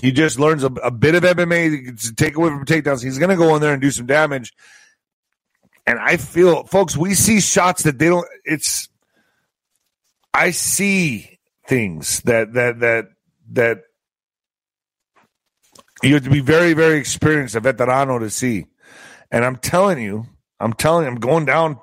he 0.00 0.12
just 0.12 0.38
learns 0.38 0.64
a, 0.64 0.66
a 0.66 0.90
bit 0.90 1.14
of 1.14 1.22
MMA 1.22 2.00
to 2.00 2.14
take 2.14 2.36
away 2.36 2.48
from 2.50 2.66
takedowns. 2.66 3.02
He's 3.02 3.18
going 3.18 3.30
to 3.30 3.36
go 3.36 3.54
in 3.54 3.62
there 3.62 3.72
and 3.72 3.80
do 3.80 3.90
some 3.90 4.06
damage. 4.06 4.52
And 5.86 5.98
I 5.98 6.16
feel, 6.16 6.64
folks, 6.64 6.96
we 6.96 7.14
see 7.14 7.40
shots 7.40 7.82
that 7.82 7.98
they 7.98 8.08
don't. 8.08 8.26
It's 8.44 8.88
I 10.32 10.50
see 10.50 11.38
things 11.66 12.20
that 12.22 12.52
that 12.54 12.80
that 12.80 13.06
that 13.52 13.78
You 16.02 16.14
have 16.14 16.24
to 16.24 16.30
be 16.30 16.40
very, 16.40 16.74
very 16.74 16.98
experienced, 16.98 17.54
a 17.54 17.60
veterano 17.60 18.18
to 18.18 18.30
see. 18.30 18.66
And 19.30 19.44
I'm 19.44 19.56
telling 19.56 20.00
you, 20.00 20.26
I'm 20.60 20.72
telling 20.72 21.04
you, 21.04 21.10
I'm 21.10 21.20
going 21.20 21.44
down. 21.44 21.80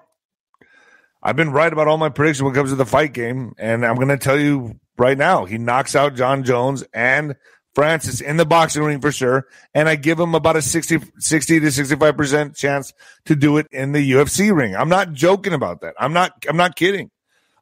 I've 1.23 1.35
been 1.35 1.51
right 1.51 1.71
about 1.71 1.87
all 1.87 1.97
my 1.97 2.09
predictions 2.09 2.43
when 2.43 2.53
it 2.53 2.55
comes 2.55 2.71
to 2.71 2.75
the 2.75 2.85
fight 2.85 3.13
game. 3.13 3.53
And 3.57 3.85
I'm 3.85 3.95
going 3.95 4.09
to 4.09 4.17
tell 4.17 4.39
you 4.39 4.79
right 4.97 5.17
now, 5.17 5.45
he 5.45 5.57
knocks 5.57 5.95
out 5.95 6.15
Jon 6.15 6.43
Jones 6.43 6.83
and 6.93 7.35
Francis 7.73 8.21
in 8.21 8.37
the 8.37 8.45
boxing 8.45 8.83
ring 8.83 8.99
for 8.99 9.11
sure. 9.11 9.47
And 9.73 9.87
I 9.87 9.95
give 9.95 10.19
him 10.19 10.35
about 10.35 10.55
a 10.55 10.61
60, 10.61 10.99
60 11.17 11.59
to 11.61 11.67
65% 11.67 12.55
chance 12.55 12.93
to 13.25 13.35
do 13.35 13.57
it 13.57 13.67
in 13.71 13.91
the 13.91 14.11
UFC 14.11 14.55
ring. 14.55 14.75
I'm 14.75 14.89
not 14.89 15.13
joking 15.13 15.53
about 15.53 15.81
that. 15.81 15.95
I'm 15.99 16.13
not, 16.13 16.33
I'm 16.49 16.57
not 16.57 16.75
kidding. 16.75 17.11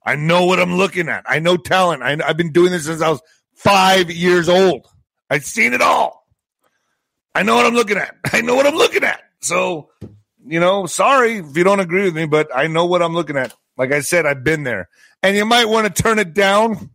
I 0.06 0.16
know 0.16 0.46
what 0.46 0.60
I'm 0.60 0.76
looking 0.76 1.10
at. 1.10 1.26
I 1.28 1.40
know 1.40 1.58
talent. 1.58 2.02
I, 2.02 2.18
I've 2.26 2.38
been 2.38 2.52
doing 2.52 2.72
this 2.72 2.86
since 2.86 3.02
I 3.02 3.10
was 3.10 3.22
five 3.54 4.10
years 4.10 4.50
old. 4.50 4.88
I've 5.30 5.46
seen 5.46 5.74
it 5.74 5.82
all. 5.82 6.19
I 7.36 7.44
know 7.44 7.56
what 7.56 7.66
I'm 7.66 7.74
looking 7.76 7.98
at. 7.98 8.16
I 8.34 8.42
know 8.42 8.56
what 8.56 8.68
I'm 8.68 8.76
looking 8.76 9.04
at. 9.04 9.22
So, 9.42 9.90
you 10.46 10.60
know, 10.60 10.86
sorry 10.86 11.38
if 11.38 11.56
you 11.56 11.64
don't 11.64 11.80
agree 11.80 12.04
with 12.04 12.16
me, 12.16 12.26
but 12.26 12.50
I 12.56 12.68
know 12.68 12.86
what 12.86 13.02
I'm 13.02 13.14
looking 13.14 13.38
at. 13.38 13.54
Like 13.78 13.92
I 13.94 14.02
said, 14.02 14.26
I've 14.26 14.44
been 14.44 14.64
there. 14.64 14.90
And 15.24 15.36
you 15.36 15.46
might 15.46 15.66
want 15.66 15.94
to 15.94 16.04
turn 16.04 16.20
it 16.20 16.34
down 16.34 16.90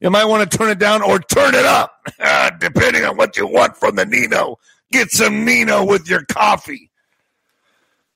you 0.00 0.10
might 0.10 0.24
want 0.24 0.50
to 0.50 0.58
turn 0.58 0.70
it 0.70 0.78
down 0.78 1.02
or 1.02 1.18
turn 1.18 1.54
it 1.54 1.64
up, 1.64 1.92
depending 2.58 3.04
on 3.04 3.16
what 3.16 3.36
you 3.36 3.46
want 3.46 3.76
from 3.76 3.96
the 3.96 4.06
Nino. 4.06 4.58
Get 4.90 5.10
some 5.10 5.44
Nino 5.44 5.84
with 5.84 6.08
your 6.08 6.24
coffee. 6.24 6.90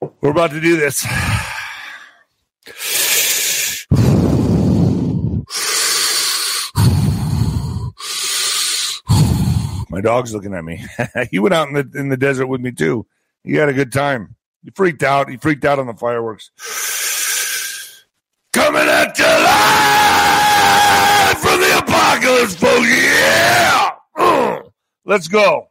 We're 0.00 0.30
about 0.30 0.50
to 0.50 0.60
do 0.60 0.76
this. 0.76 1.04
My 9.98 10.02
dog's 10.02 10.32
looking 10.32 10.54
at 10.54 10.64
me. 10.64 10.86
he 11.32 11.40
went 11.40 11.54
out 11.54 11.66
in 11.66 11.74
the 11.74 11.90
in 11.98 12.08
the 12.08 12.16
desert 12.16 12.46
with 12.46 12.60
me 12.60 12.70
too. 12.70 13.04
He 13.42 13.54
had 13.54 13.68
a 13.68 13.72
good 13.72 13.92
time. 13.92 14.36
He 14.62 14.70
freaked 14.70 15.02
out. 15.02 15.28
He 15.28 15.38
freaked 15.38 15.64
out 15.64 15.80
on 15.80 15.88
the 15.88 15.94
fireworks. 15.94 16.52
Coming 18.52 18.82
at 18.82 19.18
you 19.18 19.24
live 19.24 21.38
from 21.40 21.58
the 21.58 21.78
apocalypse, 21.78 22.54
folks. 22.54 22.88
Yeah. 22.88 23.90
Mm. 24.16 24.70
Let's 25.04 25.26
go. 25.26 25.70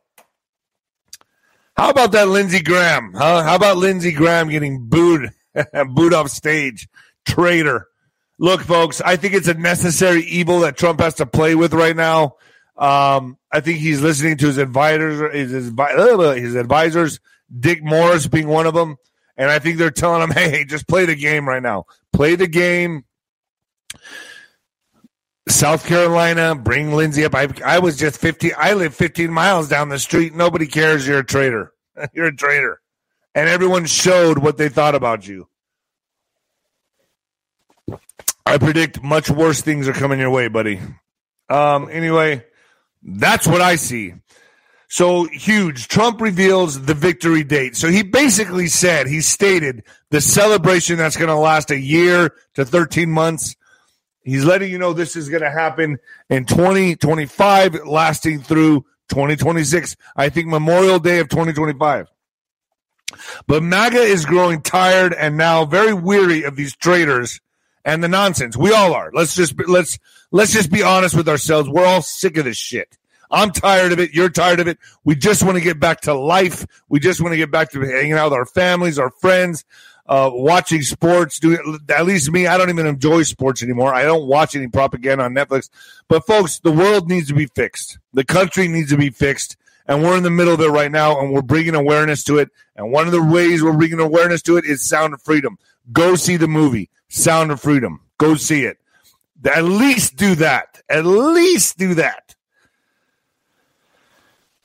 How 1.78 1.90
about 1.90 2.12
that 2.12 2.28
Lindsey 2.28 2.62
Graham? 2.62 3.14
Huh? 3.14 3.44
How 3.44 3.56
about 3.56 3.78
Lindsey 3.78 4.12
Graham 4.12 4.50
getting 4.50 4.90
booed, 4.90 5.32
booed 5.94 6.14
off 6.14 6.32
stage? 6.32 6.90
Traitor. 7.26 7.88
Look, 8.38 8.60
folks, 8.60 9.00
I 9.00 9.16
think 9.16 9.36
it's 9.36 9.48
a 9.48 9.54
necessary 9.54 10.24
evil 10.24 10.60
that 10.62 10.76
Trump 10.76 11.00
has 11.00 11.14
to 11.16 11.26
play 11.26 11.56
with 11.56 11.74
right 11.74 11.96
now. 11.96 12.36
Um, 12.78 13.38
I 13.52 13.60
think 13.60 13.80
he's 13.80 14.02
listening 14.02 14.38
to 14.38 14.48
his 14.48 14.58
advisors, 14.58 15.34
his, 15.34 15.52
his 15.52 16.56
advisors, 16.56 17.20
Dick 17.60 17.84
Morris 17.84 18.28
being 18.28 18.48
one 18.48 18.68
of 18.68 18.74
them. 18.74 18.98
And 19.36 19.50
I 19.50 19.60
think 19.60 19.78
they're 19.78 19.92
telling 19.92 20.22
him, 20.22 20.32
hey, 20.36 20.66
just 20.66 20.88
play 20.88 21.06
the 21.06 21.16
game 21.16 21.48
right 21.48 21.62
now. 21.62 21.86
Play 22.14 22.36
the 22.36 22.48
game. 22.48 23.06
South 25.48 25.86
Carolina, 25.88 26.56
bring 26.56 26.92
Lindsey 26.92 27.24
up. 27.24 27.34
I, 27.34 27.48
I 27.66 27.80
was 27.80 27.98
just 27.98 28.20
15. 28.20 28.52
I 28.58 28.74
live 28.74 28.94
15 28.94 29.32
miles 29.32 29.70
down 29.70 29.90
the 29.90 30.00
street. 30.00 30.36
Nobody 30.36 30.68
cares. 30.68 31.08
You're 31.08 31.20
a 31.20 31.26
traitor. 31.26 31.74
You're 32.14 32.28
a 32.28 32.36
traitor. 32.36 32.82
And 33.34 33.48
everyone 33.48 33.86
showed 33.86 34.40
what 34.40 34.58
they 34.58 34.68
thought 34.70 34.96
about 34.96 35.28
you. 35.28 35.48
I 38.46 38.58
predict 38.58 39.04
much 39.04 39.30
worse 39.30 39.62
things 39.62 39.88
are 39.88 39.94
coming 39.94 40.20
your 40.20 40.32
way, 40.32 40.48
buddy. 40.48 40.80
Um, 41.50 41.90
anyway, 41.92 42.46
that's 43.08 43.48
what 43.48 43.62
I 43.62 43.78
see. 43.78 44.14
So 44.90 45.26
huge. 45.26 45.88
Trump 45.88 46.22
reveals 46.22 46.86
the 46.86 46.94
victory 46.94 47.44
date. 47.44 47.76
So 47.76 47.90
he 47.90 48.04
basically 48.04 48.68
said, 48.68 49.08
he 49.08 49.22
stated 49.22 49.84
the 50.12 50.22
celebration 50.22 50.98
that's 50.98 51.18
going 51.18 51.30
to 51.30 51.36
last 51.36 51.72
a 51.72 51.80
year 51.80 52.34
to 52.54 52.64
13 52.64 53.10
months. 53.10 53.56
He's 54.24 54.46
letting 54.46 54.72
you 54.72 54.78
know 54.78 54.94
this 54.94 55.16
is 55.16 55.30
going 55.30 55.44
to 55.44 55.52
happen 55.52 55.98
in 56.30 56.46
2025, 56.46 57.86
lasting 57.86 58.42
through 58.42 58.86
2026. 59.10 59.96
I 60.16 60.30
think 60.30 60.48
Memorial 60.48 61.00
Day 61.00 61.20
of 61.20 61.30
2025. 61.30 62.08
But 63.46 63.64
MAGA 63.64 64.00
is 64.00 64.26
growing 64.26 64.62
tired 64.62 65.14
and 65.14 65.38
now 65.38 65.64
very 65.66 65.94
weary 65.94 66.44
of 66.44 66.58
these 66.58 66.76
traitors 66.76 67.40
and 67.88 68.04
the 68.04 68.10
nonsense. 68.10 68.58
We 68.58 68.74
all 68.74 68.94
are. 68.94 69.10
Let's 69.14 69.34
just 69.34 69.56
let's 69.68 69.98
let's 70.30 70.52
just 70.52 70.70
be 70.70 70.84
honest 70.84 71.16
with 71.16 71.30
ourselves. 71.30 71.70
We're 71.70 71.86
all 71.86 72.02
sick 72.02 72.38
of 72.38 72.44
this 72.44 72.58
shit. 72.58 72.98
I'm 73.32 73.52
tired 73.52 73.94
of 73.94 74.00
it. 74.00 74.12
You're 74.14 74.30
tired 74.30 74.60
of 74.60 74.68
it. 74.68 74.78
We 75.04 75.16
just 75.16 75.42
want 75.42 75.56
to 75.58 75.64
get 75.64 75.80
back 75.80 76.02
to 76.02 76.14
life. 76.14 76.66
We 76.90 77.00
just 77.00 77.22
want 77.22 77.34
to 77.34 77.38
get 77.38 77.50
back 77.50 77.72
to 77.72 77.82
hanging 77.82 78.14
out 78.14 78.26
with 78.26 78.34
our 78.34 78.46
families, 78.46 79.00
our 79.00 79.10
friends, 79.10 79.66
uh, 80.06 80.30
watching 80.34 80.82
sports. 80.82 81.40
Do 81.40 81.58
at 81.90 82.06
least 82.06 82.30
me. 82.30 82.46
I 82.46 82.58
don't 82.58 82.70
even 82.70 82.88
enjoy 82.88 83.24
sports 83.24 83.64
anymore. 83.64 83.94
I 83.94 84.04
don't 84.04 84.28
watch 84.28 84.56
any 84.56 84.68
propaganda 84.68 85.24
on 85.24 85.34
Netflix. 85.34 85.70
But 86.10 86.26
folks, 86.26 86.60
the 86.60 86.72
world 86.72 87.08
needs 87.08 87.30
to 87.30 87.34
be 87.34 87.48
fixed. 87.48 88.00
The 88.14 88.26
country 88.26 88.68
needs 88.68 88.90
to 88.92 88.98
be 88.98 89.12
fixed. 89.12 89.56
And 89.90 90.04
we're 90.04 90.18
in 90.18 90.24
the 90.24 90.30
middle 90.30 90.54
of 90.54 90.60
it 90.60 90.68
right 90.68 90.92
now, 90.92 91.18
and 91.18 91.32
we're 91.32 91.42
bringing 91.42 91.74
awareness 91.74 92.26
to 92.26 92.40
it. 92.40 92.50
And 92.76 92.92
one 92.92 93.06
of 93.06 93.14
the 93.14 93.24
ways 93.24 93.64
we're 93.64 93.78
bringing 93.78 94.02
awareness 94.02 94.42
to 94.42 94.58
it 94.58 94.66
is 94.66 94.86
Sound 94.86 95.14
of 95.14 95.22
Freedom. 95.22 95.58
Go 95.92 96.16
see 96.16 96.38
the 96.38 96.48
movie 96.48 96.90
Sound 97.10 97.52
of 97.52 97.62
Freedom. 97.62 98.02
Go 98.18 98.36
see 98.36 98.66
it. 98.66 98.78
At 99.46 99.64
least 99.64 100.16
do 100.16 100.36
that. 100.36 100.82
At 100.90 101.06
least 101.06 101.78
do 101.78 101.96
that. 101.96 102.36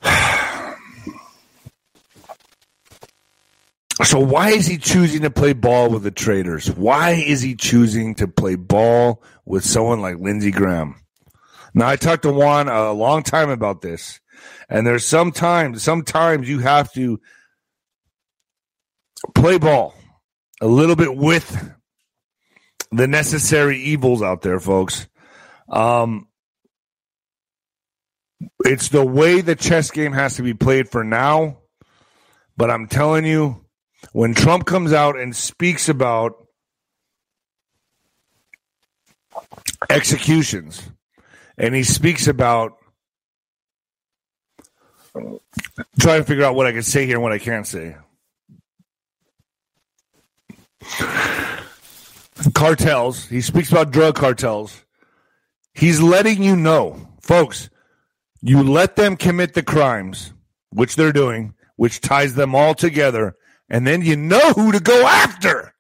So 4.05 4.19
why 4.19 4.51
is 4.51 4.67
he 4.67 4.79
choosing 4.79 5.23
to 5.23 5.31
play 5.31 5.53
ball 5.53 5.89
with 5.89 6.03
the 6.03 6.11
traders? 6.11 6.67
Why 6.73 7.11
is 7.11 7.41
he 7.41 7.55
choosing 7.55 8.17
to 8.17 8.27
play 8.27 8.57
ball 8.57 9.23
with 9.45 9.65
someone 9.65 10.01
like 10.01 10.19
Lindsey 10.19 10.51
Graham? 10.51 10.97
Now 11.73 11.89
I 11.89 11.97
talked 11.97 12.25
to 12.25 12.33
Juan 12.33 12.69
a 12.69 12.91
long 12.91 13.23
time 13.23 13.49
about 13.49 13.81
this, 13.81 14.19
and 14.69 14.87
there's 14.87 15.07
sometimes 15.07 15.85
sometimes 15.85 16.49
you 16.49 16.59
have 16.59 16.93
to 16.95 17.21
play 19.35 19.59
ball 19.59 19.95
a 20.63 20.67
little 20.67 20.95
bit 20.95 21.15
with 21.15 21.75
the 22.93 23.09
necessary 23.09 23.79
evils 23.79 24.23
out 24.23 24.43
there, 24.43 24.61
folks. 24.61 25.09
Um, 25.69 26.29
it's 28.65 28.89
the 28.89 29.05
way 29.05 29.41
the 29.41 29.57
chess 29.57 29.91
game 29.91 30.13
has 30.13 30.37
to 30.37 30.43
be 30.43 30.55
played 30.55 30.89
for 30.89 31.03
now. 31.03 31.59
But 32.57 32.71
I'm 32.71 32.87
telling 32.87 33.25
you, 33.25 33.65
when 34.13 34.35
Trump 34.35 34.65
comes 34.65 34.93
out 34.93 35.19
and 35.19 35.35
speaks 35.35 35.89
about 35.89 36.35
executions 39.91 40.89
and 41.59 41.75
he 41.75 41.83
speaks 41.83 42.29
about 42.29 42.77
trying 45.99 46.21
to 46.21 46.25
figure 46.25 46.45
out 46.45 46.55
what 46.55 46.67
I 46.67 46.73
can 46.73 46.83
say 46.83 47.05
here 47.05 47.17
and 47.17 47.23
what 47.23 47.33
I 47.33 47.39
can't 47.39 47.67
say. 47.67 47.97
Cartels. 52.55 53.27
He 53.29 53.41
speaks 53.41 53.71
about 53.71 53.91
drug 53.91 54.15
cartels. 54.15 54.85
He's 55.75 56.01
letting 56.01 56.43
you 56.43 56.57
know, 56.57 57.09
folks, 57.21 57.71
you 58.43 58.63
let 58.63 58.97
them 58.97 59.17
commit 59.17 59.55
the 59.55 59.63
crimes, 59.63 60.33
which 60.71 60.97
they're 60.97 61.13
doing, 61.13 61.55
which 61.77 62.01
ties 62.01 62.35
them 62.35 62.55
all 62.55 62.75
together, 62.75 63.37
and 63.69 63.87
then 63.87 64.03
you 64.03 64.17
know 64.17 64.53
who 64.53 64.73
to 64.73 64.81
go 64.81 65.07
after. 65.07 65.75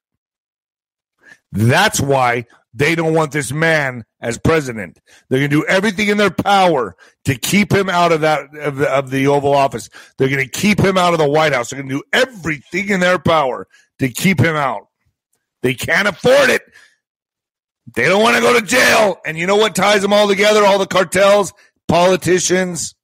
That's 1.50 2.00
why 2.00 2.46
they 2.72 2.94
don't 2.94 3.14
want 3.14 3.32
this 3.32 3.52
man 3.52 4.04
as 4.20 4.38
president. 4.38 4.98
They're 5.28 5.40
going 5.40 5.50
to 5.50 5.56
do 5.56 5.66
everything 5.66 6.08
in 6.08 6.16
their 6.16 6.30
power 6.30 6.96
to 7.26 7.34
keep 7.34 7.70
him 7.72 7.90
out 7.90 8.12
of 8.12 8.22
that 8.22 8.54
of 8.56 8.76
the, 8.76 8.90
of 8.90 9.10
the 9.10 9.26
Oval 9.26 9.54
Office. 9.54 9.90
They're 10.16 10.30
going 10.30 10.44
to 10.44 10.50
keep 10.50 10.80
him 10.80 10.96
out 10.96 11.12
of 11.12 11.18
the 11.18 11.28
White 11.28 11.52
House. 11.52 11.70
They're 11.70 11.80
going 11.82 11.90
to 11.90 11.96
do 11.96 12.02
everything 12.12 12.88
in 12.88 13.00
their 13.00 13.18
power 13.18 13.68
to 13.98 14.08
keep 14.08 14.40
him 14.40 14.56
out. 14.56 14.88
They 15.62 15.74
can't 15.74 16.08
afford 16.08 16.50
it. 16.50 16.62
They 17.94 18.04
don't 18.04 18.22
want 18.22 18.36
to 18.36 18.42
go 18.42 18.58
to 18.58 18.64
jail. 18.64 19.16
And 19.24 19.38
you 19.38 19.46
know 19.46 19.56
what 19.56 19.74
ties 19.74 20.02
them 20.02 20.12
all 20.12 20.28
together? 20.28 20.64
All 20.64 20.78
the 20.78 20.86
cartels 20.86 21.52
politicians. 21.88 22.94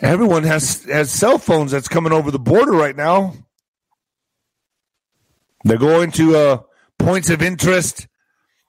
Everyone 0.00 0.44
has 0.44 0.84
has 0.84 1.10
cell 1.10 1.38
phones 1.38 1.72
that's 1.72 1.88
coming 1.88 2.12
over 2.12 2.30
the 2.30 2.38
border 2.38 2.72
right 2.72 2.94
now. 2.94 3.34
They're 5.64 5.78
going 5.78 6.12
to 6.12 6.36
uh, 6.36 6.58
points 6.98 7.30
of 7.30 7.42
interest, 7.42 8.06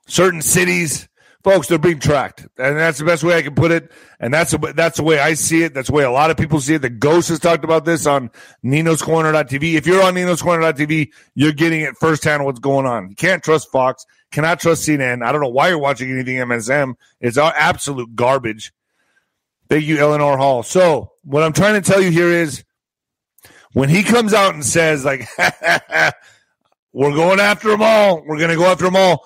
certain 0.07 0.41
cities. 0.41 1.07
Folks, 1.41 1.67
they're 1.67 1.77
being 1.77 1.99
tracked, 1.99 2.41
and 2.57 2.77
that's 2.77 2.99
the 2.99 3.05
best 3.05 3.23
way 3.23 3.37
I 3.37 3.41
can 3.41 3.55
put 3.55 3.71
it. 3.71 3.91
And 4.19 4.33
that's 4.33 4.53
that's 4.73 4.97
the 4.97 5.03
way 5.03 5.19
I 5.19 5.35
see 5.35 5.63
it. 5.63 5.73
That's 5.73 5.87
the 5.87 5.93
way 5.93 6.03
a 6.03 6.11
lot 6.11 6.31
of 6.31 6.37
people 6.37 6.59
see 6.59 6.73
it. 6.73 6.81
The 6.81 6.89
Ghost 6.89 7.29
has 7.29 7.39
talked 7.39 7.63
about 7.63 7.85
this 7.85 8.05
on 8.05 8.29
Nino's 8.61 9.01
Corner.tv. 9.01 9.75
If 9.75 9.87
you're 9.87 10.03
on 10.03 10.15
Nino's 10.15 10.41
Corner.tv, 10.41 11.11
you're 11.35 11.53
getting 11.53 11.81
it 11.81 11.95
firsthand 11.97 12.43
what's 12.43 12.59
going 12.59 12.85
on. 12.85 13.09
You 13.09 13.15
can't 13.15 13.41
trust 13.41 13.71
Fox. 13.71 14.05
Cannot 14.31 14.59
trust 14.59 14.87
CNN. 14.87 15.25
I 15.25 15.31
don't 15.31 15.41
know 15.41 15.49
why 15.49 15.69
you're 15.69 15.79
watching 15.79 16.11
anything 16.11 16.35
MSM. 16.35 16.95
It's 17.21 17.37
absolute 17.37 18.15
garbage. 18.15 18.73
Thank 19.69 19.85
you, 19.85 19.97
Eleanor 19.97 20.37
Hall. 20.37 20.61
So, 20.63 21.13
what 21.23 21.43
I'm 21.43 21.53
trying 21.53 21.81
to 21.81 21.91
tell 21.91 22.01
you 22.01 22.11
here 22.11 22.29
is 22.29 22.63
when 23.73 23.89
he 23.89 24.03
comes 24.03 24.33
out 24.33 24.53
and 24.53 24.65
says, 24.65 25.05
like, 25.05 25.27
we're 26.93 27.15
going 27.15 27.39
after 27.39 27.69
them 27.69 27.81
all, 27.81 28.23
we're 28.25 28.37
going 28.37 28.49
to 28.49 28.55
go 28.55 28.65
after 28.65 28.85
them 28.85 28.95
all. 28.95 29.25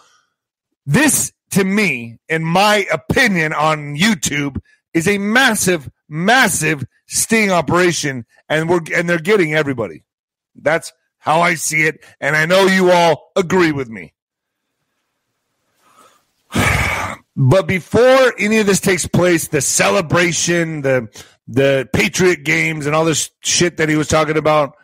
This, 0.85 1.32
to 1.53 1.63
me, 1.63 2.19
in 2.29 2.43
my 2.43 2.85
opinion 2.91 3.53
on 3.53 3.95
YouTube, 3.95 4.59
is 4.93 5.07
a 5.07 5.17
massive, 5.17 5.89
massive 6.09 6.83
sting 7.07 7.51
operation, 7.51 8.25
and 8.49 8.69
we're 8.69 8.81
and 8.93 9.09
they're 9.09 9.19
getting 9.19 9.53
everybody. 9.53 10.03
That's 10.55 10.91
how 11.17 11.41
I 11.41 11.55
see 11.55 11.83
it, 11.83 12.03
and 12.19 12.35
I 12.35 12.45
know 12.45 12.65
you 12.65 12.91
all 12.91 13.31
agree 13.35 13.71
with 13.71 13.89
me. 13.89 14.13
But 17.35 17.65
before 17.65 18.31
any 18.37 18.59
of 18.59 18.67
this 18.67 18.79
takes 18.79 19.07
place, 19.07 19.47
the 19.47 19.59
celebration, 19.59 20.83
the 20.83 21.09
the 21.47 21.89
Patriot 21.91 22.43
games, 22.43 22.85
and 22.85 22.95
all 22.95 23.05
this 23.05 23.31
shit 23.39 23.77
that 23.77 23.89
he 23.89 23.95
was 23.95 24.07
talking 24.07 24.37
about, 24.37 24.75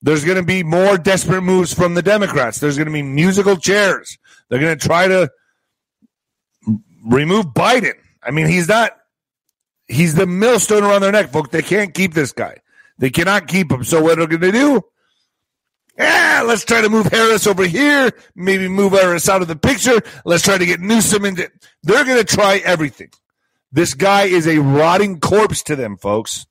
there's 0.00 0.24
going 0.24 0.38
to 0.38 0.42
be 0.42 0.62
more 0.62 0.96
desperate 0.96 1.42
moves 1.42 1.74
from 1.74 1.94
the 1.94 2.00
Democrats. 2.00 2.60
There's 2.60 2.78
going 2.78 2.86
to 2.86 2.92
be 2.92 3.02
musical 3.02 3.58
chairs. 3.58 4.16
They're 4.48 4.58
going 4.58 4.78
to 4.78 4.86
try 4.88 5.06
to 5.06 5.30
remove 7.02 7.46
Biden. 7.46 7.94
I 8.22 8.30
mean, 8.30 8.46
he's 8.46 8.68
not. 8.68 8.96
He's 9.88 10.14
the 10.14 10.26
millstone 10.26 10.84
around 10.84 11.02
their 11.02 11.12
neck, 11.12 11.30
folks. 11.30 11.50
They 11.50 11.62
can't 11.62 11.92
keep 11.92 12.14
this 12.14 12.32
guy. 12.32 12.58
They 12.98 13.10
cannot 13.10 13.48
keep 13.48 13.70
him. 13.70 13.84
So 13.84 14.00
what 14.02 14.18
are 14.18 14.26
they 14.26 14.36
going 14.36 14.52
to 14.52 14.58
do? 14.58 14.82
Yeah, 15.98 16.42
let's 16.46 16.64
try 16.64 16.80
to 16.80 16.88
move 16.88 17.06
Harris 17.06 17.46
over 17.46 17.66
here. 17.66 18.12
Maybe 18.34 18.68
move 18.68 18.92
Harris 18.92 19.28
out 19.28 19.42
of 19.42 19.48
the 19.48 19.56
picture. 19.56 20.00
Let's 20.24 20.42
try 20.42 20.56
to 20.56 20.64
get 20.64 20.80
Newsom 20.80 21.24
into. 21.24 21.50
They're 21.82 22.04
going 22.04 22.18
to 22.18 22.24
try 22.24 22.58
everything. 22.64 23.10
This 23.72 23.94
guy 23.94 24.24
is 24.24 24.46
a 24.46 24.58
rotting 24.58 25.20
corpse 25.20 25.62
to 25.64 25.76
them, 25.76 25.96
folks. 25.96 26.46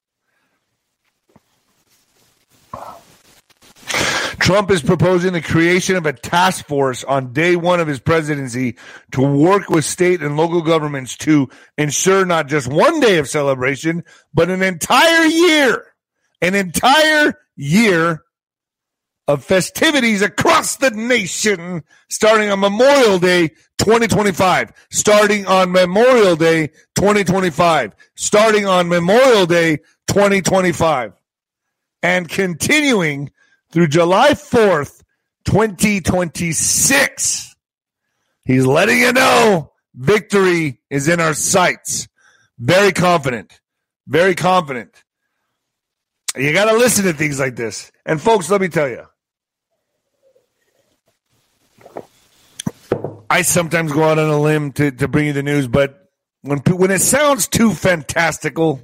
Trump 4.40 4.72
is 4.72 4.82
proposing 4.82 5.34
the 5.34 5.42
creation 5.42 5.96
of 5.96 6.06
a 6.06 6.14
task 6.14 6.66
force 6.66 7.04
on 7.04 7.32
day 7.32 7.56
one 7.56 7.80
of 7.80 7.88
his 7.88 8.00
presidency 8.00 8.76
to 9.12 9.22
work 9.22 9.70
with 9.70 9.86
state 9.86 10.22
and 10.22 10.36
local 10.36 10.62
governments 10.62 11.16
to 11.18 11.48
ensure 11.78 12.26
not 12.26 12.48
just 12.48 12.68
one 12.68 13.00
day 13.00 13.18
of 13.18 13.30
celebration, 13.30 14.04
but 14.34 14.50
an 14.50 14.62
entire 14.64 15.26
year, 15.26 15.86
an 16.42 16.56
entire 16.56 17.38
year 17.56 18.24
of 19.28 19.44
festivities 19.44 20.22
across 20.22 20.78
the 20.78 20.90
nation 20.92 21.84
starting 22.10 22.50
on 22.50 22.60
Memorial 22.60 23.20
Day 23.20 23.50
2025. 23.78 24.72
Starting 24.90 25.46
on 25.46 25.72
Memorial 25.72 26.36
Day 26.36 26.68
2025. 26.96 27.96
Starting 28.16 28.66
on 28.66 28.90
Memorial 28.90 29.46
Day 29.46 29.78
2025. 30.08 31.14
And 32.04 32.28
continuing 32.28 33.32
through 33.72 33.88
July 33.88 34.32
4th, 34.32 35.02
2026. 35.46 37.56
He's 38.44 38.66
letting 38.66 39.00
you 39.00 39.14
know 39.14 39.72
victory 39.94 40.80
is 40.90 41.08
in 41.08 41.20
our 41.20 41.34
sights. 41.34 42.08
Very 42.58 42.92
confident. 42.92 43.60
Very 44.08 44.36
confident. 44.36 45.04
You 46.36 46.54
got 46.54 46.72
to 46.72 46.78
listen 46.78 47.06
to 47.06 47.14
things 47.14 47.40
like 47.40 47.56
this. 47.56 47.92
And 48.06 48.22
folks, 48.22 48.50
let 48.50 48.62
me 48.62 48.70
tell 48.70 48.90
you, 48.90 49.06
I 53.30 53.44
sometimes 53.44 53.92
go 53.92 54.04
out 54.04 54.20
on 54.20 54.30
a 54.30 54.40
limb 54.40 54.72
to, 54.74 54.92
to 54.92 55.08
bring 55.08 55.28
you 55.28 55.34
the 55.34 55.44
news, 55.44 55.68
but 55.68 55.98
when 56.42 56.60
when 56.60 56.92
it 56.92 57.02
sounds 57.02 57.48
too 57.48 57.74
fantastical, 57.74 58.82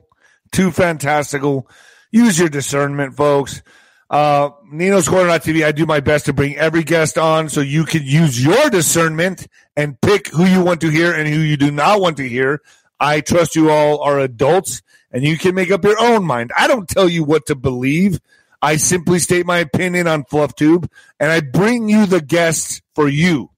too 0.51 0.71
fantastical, 0.71 1.69
use 2.11 2.39
your 2.39 2.49
discernment, 2.49 3.15
folks. 3.15 3.61
Uh, 4.09 4.51
Nino's 4.71 5.07
Corner 5.07 5.29
TV, 5.31 5.65
I 5.65 5.71
do 5.71 5.85
my 5.85 5.99
best 5.99 6.25
to 6.25 6.33
bring 6.33 6.55
every 6.55 6.83
guest 6.83 7.17
on 7.17 7.49
so 7.49 7.59
you 7.59 7.83
can 7.83 8.03
use 8.03 8.41
your 8.41 8.69
discernment 8.69 9.47
and 9.75 9.99
pick 9.99 10.29
who 10.29 10.45
you 10.45 10.61
want 10.63 10.81
to 10.81 10.89
hear 10.89 11.13
and 11.13 11.27
who 11.27 11.39
you 11.39 11.57
do 11.57 11.71
not 11.71 11.99
want 11.99 12.17
to 12.17 12.27
hear. 12.27 12.61
I 12.99 13.21
trust 13.21 13.55
you 13.55 13.69
all 13.69 13.99
are 14.01 14.19
adults 14.19 14.81
and 15.11 15.23
you 15.23 15.37
can 15.37 15.55
make 15.55 15.71
up 15.71 15.83
your 15.83 15.99
own 15.99 16.25
mind. 16.25 16.51
I 16.57 16.67
don't 16.67 16.87
tell 16.87 17.09
you 17.09 17.23
what 17.23 17.47
to 17.47 17.55
believe. 17.55 18.19
I 18.61 18.77
simply 18.77 19.19
state 19.19 19.45
my 19.45 19.57
opinion 19.59 20.07
on 20.07 20.23
FluffTube 20.23 20.89
and 21.19 21.31
I 21.31 21.41
bring 21.41 21.89
you 21.89 22.05
the 22.05 22.21
guests 22.21 22.81
for 22.95 23.09
you. 23.09 23.51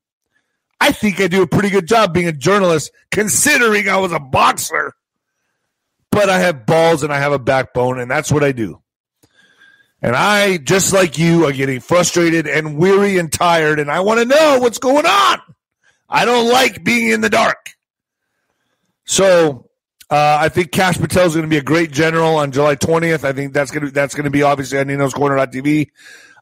I 0.81 0.91
think 0.91 1.19
I 1.19 1.27
do 1.27 1.41
a 1.41 1.47
pretty 1.47 1.69
good 1.69 1.87
job 1.87 2.13
being 2.13 2.27
a 2.27 2.31
journalist, 2.31 2.91
considering 3.11 3.89
I 3.89 3.97
was 3.97 4.11
a 4.11 4.19
boxer. 4.19 4.93
But 6.11 6.29
I 6.29 6.39
have 6.39 6.65
balls 6.65 7.03
and 7.03 7.13
I 7.13 7.19
have 7.19 7.33
a 7.33 7.39
backbone, 7.39 7.99
and 7.99 8.09
that's 8.09 8.31
what 8.31 8.43
I 8.43 8.51
do. 8.51 8.81
And 10.01 10.15
I, 10.15 10.57
just 10.57 10.93
like 10.93 11.17
you, 11.17 11.45
are 11.45 11.51
getting 11.51 11.81
frustrated 11.81 12.47
and 12.47 12.77
weary 12.77 13.17
and 13.17 13.31
tired, 13.31 13.79
and 13.79 13.91
I 13.91 13.99
want 13.99 14.19
to 14.19 14.25
know 14.25 14.59
what's 14.59 14.77
going 14.77 15.05
on. 15.05 15.39
I 16.07 16.25
don't 16.25 16.49
like 16.49 16.83
being 16.83 17.09
in 17.09 17.21
the 17.21 17.29
dark. 17.29 17.71
So 19.05 19.69
uh, 20.09 20.37
I 20.39 20.49
think 20.49 20.71
Cash 20.71 20.97
Patel 20.97 21.25
is 21.25 21.33
going 21.33 21.43
to 21.43 21.49
be 21.49 21.57
a 21.57 21.63
great 21.63 21.91
general 21.91 22.35
on 22.35 22.51
July 22.51 22.75
20th. 22.75 23.23
I 23.23 23.33
think 23.33 23.53
that's 23.53 23.71
going 23.71 23.87
to 23.87 23.91
that's 23.91 24.15
going 24.15 24.25
to 24.25 24.31
be 24.31 24.43
obviously 24.43 24.79
on 24.79 24.87
Nino's 24.87 25.13
Corner.tv. 25.13 25.89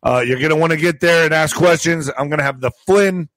Uh, 0.04 0.24
you're 0.26 0.40
going 0.40 0.52
to 0.52 0.56
want 0.56 0.72
to 0.72 0.78
get 0.78 1.00
there 1.00 1.26
and 1.26 1.34
ask 1.34 1.56
questions. 1.56 2.10
I'm 2.10 2.30
going 2.30 2.38
to 2.38 2.46
have 2.46 2.62
the 2.62 2.72
Flynn 2.86 3.30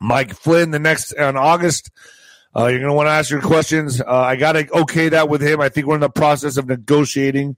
Mike 0.00 0.34
Flynn 0.34 0.70
the 0.70 0.78
next 0.78 1.12
on 1.14 1.36
August. 1.36 1.90
Uh, 2.56 2.66
you're 2.66 2.78
going 2.78 2.90
to 2.90 2.94
want 2.94 3.06
to 3.06 3.12
ask 3.12 3.30
your 3.30 3.40
questions. 3.40 4.00
Uh, 4.00 4.06
I 4.06 4.36
got 4.36 4.52
to 4.52 4.68
okay 4.80 5.08
that 5.08 5.28
with 5.28 5.42
him. 5.42 5.60
I 5.60 5.68
think 5.68 5.86
we're 5.86 5.96
in 5.96 6.00
the 6.00 6.10
process 6.10 6.56
of 6.56 6.66
negotiating 6.66 7.56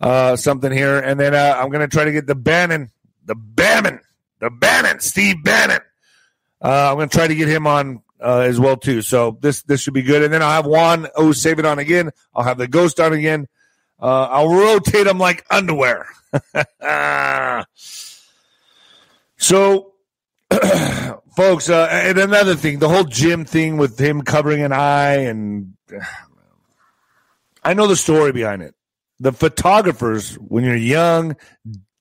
uh, 0.00 0.36
something 0.36 0.72
here. 0.72 0.98
And 0.98 1.18
then 1.18 1.34
uh, 1.34 1.56
I'm 1.58 1.70
to 1.70 1.88
try 1.88 2.04
to 2.04 2.12
get 2.12 2.26
the 2.26 2.34
Bannon, 2.34 2.90
the 3.24 3.34
Bannon, 3.34 4.00
the 4.38 4.50
Bannon, 4.50 5.00
Steve 5.00 5.42
Bannon. 5.42 5.80
Uh, 6.62 6.92
I'm 6.92 7.08
to 7.08 7.16
try 7.16 7.26
to 7.26 7.34
get 7.34 7.48
him 7.48 7.66
on 7.66 8.02
uh, 8.20 8.40
as 8.40 8.58
well 8.58 8.76
too. 8.76 9.02
So 9.02 9.38
this 9.40 9.62
this 9.62 9.80
should 9.80 9.94
be 9.94 10.02
good. 10.02 10.22
And 10.22 10.32
then 10.32 10.42
I'll 10.42 10.50
have 10.50 10.66
Juan 10.66 11.08
O 11.16 11.32
Savin 11.32 11.66
on 11.66 11.78
again. 11.78 12.10
I'll 12.34 12.44
have 12.44 12.58
the 12.58 12.68
Ghost 12.68 12.98
on 13.00 13.12
again. 13.12 13.46
I'll 13.98 14.48
rotate 14.48 15.06
them 15.06 15.18
like 15.18 15.44
underwear. 15.50 16.06
so 19.38 19.92
folks, 21.36 21.68
uh, 21.68 21.88
and 21.90 22.18
another 22.18 22.54
thing, 22.54 22.78
the 22.78 22.88
whole 22.88 23.04
gym 23.04 23.44
thing 23.44 23.76
with 23.76 23.98
him 23.98 24.22
covering 24.22 24.62
an 24.62 24.72
eye, 24.72 25.16
and 25.16 25.74
I 27.64 27.74
know 27.74 27.86
the 27.86 27.96
story 27.96 28.32
behind 28.32 28.62
it. 28.62 28.74
The 29.18 29.32
photographers, 29.32 30.34
when 30.34 30.64
you're 30.64 30.76
young, 30.76 31.36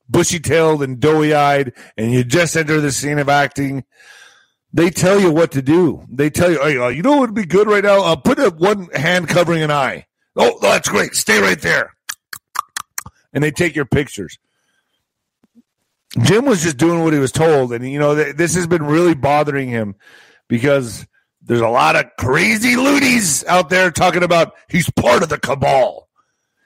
bushy 0.10 0.40
tailed, 0.40 0.84
and 0.84 1.00
doughy 1.00 1.34
eyed, 1.34 1.74
and 1.98 2.12
you 2.12 2.24
just 2.24 2.56
enter 2.56 2.82
the 2.82 2.92
scene 2.92 3.20
of 3.20 3.30
acting, 3.30 3.86
they 4.74 4.90
tell 4.90 5.20
you 5.20 5.32
what 5.32 5.52
to 5.54 5.62
do. 5.62 6.04
They 6.10 6.30
tell 6.30 6.52
you, 6.52 6.62
hey, 6.62 6.78
uh, 6.78 6.90
you 6.90 7.02
know 7.02 7.12
what 7.12 7.30
would 7.32 7.34
be 7.34 7.46
good 7.46 7.68
right 7.68 7.84
now? 7.84 8.04
Uh, 8.04 8.16
put 8.18 8.40
a 8.40 8.50
one 8.50 8.90
hand 8.94 9.30
covering 9.30 9.64
an 9.64 9.72
eye. 9.72 10.06
Oh, 10.36 10.58
that's 10.62 10.90
great. 10.90 11.16
Stay 11.16 11.40
right 11.40 11.62
there. 11.62 11.94
And 13.34 13.44
they 13.44 13.52
take 13.52 13.76
your 13.76 13.86
pictures. 13.86 14.38
Jim 16.22 16.46
was 16.46 16.64
just 16.64 16.78
doing 16.78 17.04
what 17.04 17.14
he 17.14 17.20
was 17.20 17.32
told, 17.32 17.74
and 17.74 17.90
you 17.90 18.00
know 18.00 18.16
th- 18.16 18.36
this 18.36 18.56
has 18.56 18.68
been 18.68 18.84
really 18.84 19.14
bothering 19.16 19.70
him 19.70 19.96
because 20.48 21.06
there's 21.42 21.62
a 21.62 21.68
lot 21.68 21.96
of 21.96 22.06
crazy 22.18 22.76
loonies 22.76 23.44
out 23.46 23.70
there 23.70 23.92
talking 23.92 24.24
about 24.24 24.54
he's 24.70 24.90
part 24.92 25.24
of 25.24 25.30
the 25.30 25.38
cabal. 25.40 26.05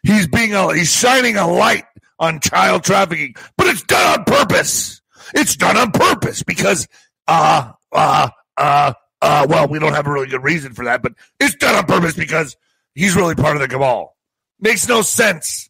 He's 0.04 0.28
being 0.28 0.54
a, 0.54 0.74
he's 0.74 0.92
shining 0.92 1.38
a 1.38 1.48
light 1.48 1.86
on 2.20 2.40
child 2.40 2.84
trafficking, 2.84 3.36
but 3.58 3.68
it's 3.68 3.84
done 3.84 4.20
on 4.20 4.26
purpose. 4.26 5.02
It's 5.34 5.56
done 5.56 5.78
on 5.78 5.92
purpose 5.92 6.44
because 6.44 6.88
uh 7.28 7.72
uh 7.92 8.30
uh 8.58 8.94
uh 9.22 9.48
well, 9.50 9.68
we 9.68 9.80
don't 9.80 9.94
have 9.94 10.08
a 10.08 10.12
really 10.12 10.28
good 10.28 10.44
reason 10.44 10.74
for 10.74 10.86
that, 10.86 11.02
but 11.02 11.14
it's 11.40 11.56
done 11.56 11.76
on 11.76 11.86
purpose 11.86 12.16
because 12.16 12.58
he's 12.96 13.16
really 13.16 13.36
part 13.36 13.56
of 13.56 13.62
the 13.62 13.68
cabal. 13.68 14.16
Makes 14.60 14.88
no 14.88 15.02
sense. 15.02 15.70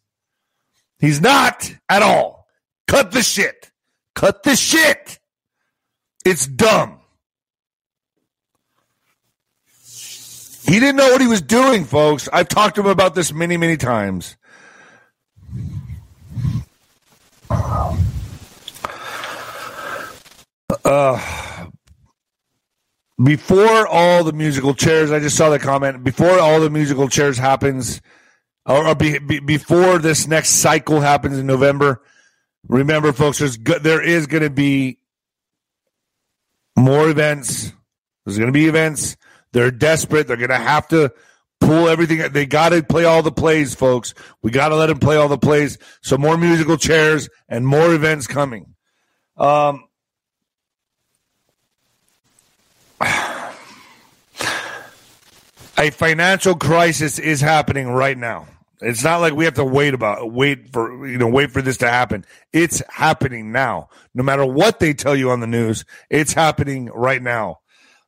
He's 0.98 1.20
not 1.20 1.72
at 1.88 2.02
all. 2.02 2.46
Cut 2.88 3.12
the 3.12 3.22
shit. 3.22 3.70
Cut 4.14 4.42
the 4.42 4.56
shit. 4.56 5.18
It's 6.24 6.46
dumb. 6.46 6.99
He 10.70 10.78
didn't 10.78 10.96
know 10.96 11.10
what 11.10 11.20
he 11.20 11.26
was 11.26 11.42
doing, 11.42 11.84
folks. 11.84 12.28
I've 12.32 12.48
talked 12.48 12.76
to 12.76 12.82
him 12.82 12.86
about 12.86 13.14
this 13.14 13.32
many, 13.32 13.56
many 13.56 13.76
times. 13.76 14.36
Uh, 20.84 21.66
before 23.22 23.86
all 23.88 24.22
the 24.22 24.32
musical 24.32 24.74
chairs, 24.74 25.10
I 25.10 25.18
just 25.18 25.36
saw 25.36 25.50
the 25.50 25.58
comment. 25.58 26.04
Before 26.04 26.38
all 26.38 26.60
the 26.60 26.70
musical 26.70 27.08
chairs 27.08 27.36
happens, 27.36 28.00
or, 28.64 28.86
or 28.86 28.94
be, 28.94 29.18
be, 29.18 29.40
before 29.40 29.98
this 29.98 30.28
next 30.28 30.50
cycle 30.50 31.00
happens 31.00 31.36
in 31.36 31.46
November, 31.46 32.00
Remember, 32.68 33.12
folks, 33.12 33.38
there's 33.38 33.58
there 33.58 34.02
is 34.02 34.26
going 34.26 34.42
to 34.42 34.50
be 34.50 34.98
more 36.76 37.08
events. 37.08 37.72
There's 38.24 38.38
going 38.38 38.48
to 38.48 38.52
be 38.52 38.66
events. 38.66 39.16
They're 39.52 39.70
desperate. 39.70 40.26
They're 40.28 40.36
going 40.36 40.50
to 40.50 40.56
have 40.56 40.88
to 40.88 41.12
pull 41.60 41.88
everything. 41.88 42.32
They 42.32 42.46
got 42.46 42.70
to 42.70 42.82
play 42.82 43.04
all 43.04 43.22
the 43.22 43.32
plays, 43.32 43.74
folks. 43.74 44.14
We 44.42 44.50
got 44.50 44.70
to 44.70 44.76
let 44.76 44.86
them 44.86 44.98
play 44.98 45.16
all 45.16 45.28
the 45.28 45.38
plays. 45.38 45.78
So 46.02 46.16
more 46.18 46.36
musical 46.36 46.76
chairs 46.76 47.28
and 47.48 47.66
more 47.66 47.94
events 47.94 48.26
coming. 48.26 48.74
Um, 49.36 49.84
a 55.78 55.90
financial 55.90 56.54
crisis 56.56 57.18
is 57.18 57.40
happening 57.40 57.88
right 57.88 58.16
now. 58.18 58.46
It's 58.82 59.04
not 59.04 59.20
like 59.20 59.34
we 59.34 59.44
have 59.44 59.54
to 59.54 59.64
wait 59.64 59.92
about 59.92 60.32
wait 60.32 60.72
for 60.72 61.06
you 61.06 61.18
know 61.18 61.28
wait 61.28 61.50
for 61.50 61.60
this 61.60 61.76
to 61.78 61.90
happen. 61.90 62.24
It's 62.52 62.82
happening 62.88 63.52
now. 63.52 63.90
No 64.14 64.22
matter 64.22 64.44
what 64.44 64.80
they 64.80 64.94
tell 64.94 65.14
you 65.14 65.30
on 65.30 65.40
the 65.40 65.46
news, 65.46 65.84
it's 66.08 66.32
happening 66.32 66.86
right 66.86 67.22
now. 67.22 67.59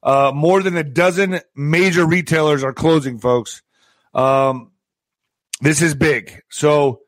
Uh, 0.03 0.33
more 0.35 0.63
than 0.63 0.77
a 0.77 0.83
dozen 0.83 1.41
major 1.55 2.05
retailers 2.05 2.65
are 2.65 2.73
closing, 2.73 3.19
folks. 3.19 3.63
Um, 4.15 4.73
this 5.61 5.81
is 5.81 5.95
big. 5.95 6.43
So, 6.51 7.01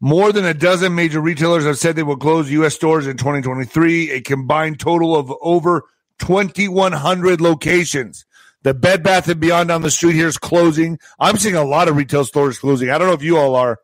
more 0.00 0.32
than 0.32 0.44
a 0.44 0.54
dozen 0.54 0.96
major 0.96 1.20
retailers 1.20 1.64
have 1.64 1.78
said 1.78 1.94
they 1.94 2.02
will 2.02 2.16
close 2.16 2.50
U.S. 2.50 2.74
stores 2.74 3.06
in 3.06 3.16
2023, 3.16 4.10
a 4.10 4.20
combined 4.20 4.80
total 4.80 5.14
of 5.14 5.32
over 5.40 5.84
2,100 6.18 7.40
locations. 7.40 8.26
The 8.62 8.74
Bed 8.74 9.02
Bath 9.04 9.28
and 9.28 9.40
Beyond 9.40 9.68
down 9.68 9.82
the 9.82 9.90
street 9.90 10.14
here 10.14 10.26
is 10.26 10.38
closing. 10.38 10.98
I'm 11.18 11.36
seeing 11.36 11.54
a 11.54 11.64
lot 11.64 11.88
of 11.88 11.96
retail 11.96 12.24
stores 12.24 12.58
closing. 12.58 12.90
I 12.90 12.98
don't 12.98 13.08
know 13.08 13.14
if 13.14 13.22
you 13.22 13.38
all 13.38 13.54
are. 13.54 13.78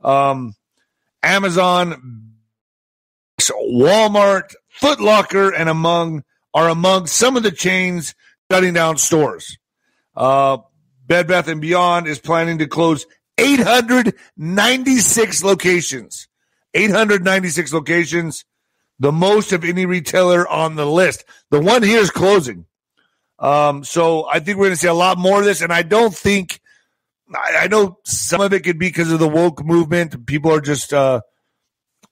Um, 0.00 0.54
Amazon, 1.22 2.32
Walmart, 3.40 4.54
Foot 4.68 5.00
Locker, 5.00 5.52
and 5.52 5.68
among 5.68 6.24
are 6.54 6.68
among 6.68 7.06
some 7.06 7.36
of 7.36 7.42
the 7.42 7.50
chains 7.50 8.14
shutting 8.50 8.74
down 8.74 8.96
stores. 8.96 9.58
Uh, 10.16 10.58
Bed 11.06 11.26
Bath 11.26 11.48
and 11.48 11.60
Beyond 11.60 12.06
is 12.06 12.20
planning 12.20 12.58
to 12.58 12.66
close 12.66 13.06
896 13.36 15.42
locations. 15.42 16.28
896 16.72 17.72
locations, 17.72 18.44
the 18.98 19.12
most 19.12 19.52
of 19.52 19.64
any 19.64 19.86
retailer 19.86 20.48
on 20.48 20.76
the 20.76 20.86
list. 20.86 21.24
The 21.50 21.60
one 21.60 21.82
here 21.82 22.00
is 22.00 22.10
closing. 22.10 22.66
Um, 23.38 23.84
so 23.84 24.26
I 24.26 24.40
think 24.40 24.58
we're 24.58 24.66
going 24.66 24.76
to 24.76 24.80
see 24.80 24.88
a 24.88 24.94
lot 24.94 25.18
more 25.18 25.40
of 25.40 25.44
this. 25.44 25.60
And 25.60 25.72
I 25.72 25.82
don't 25.82 26.14
think, 26.14 26.60
I, 27.32 27.62
I 27.62 27.66
know 27.68 27.98
some 28.04 28.40
of 28.40 28.52
it 28.52 28.60
could 28.60 28.78
be 28.78 28.88
because 28.88 29.12
of 29.12 29.18
the 29.18 29.28
woke 29.28 29.64
movement. 29.64 30.26
People 30.26 30.52
are 30.52 30.60
just, 30.60 30.92
uh, 30.92 31.20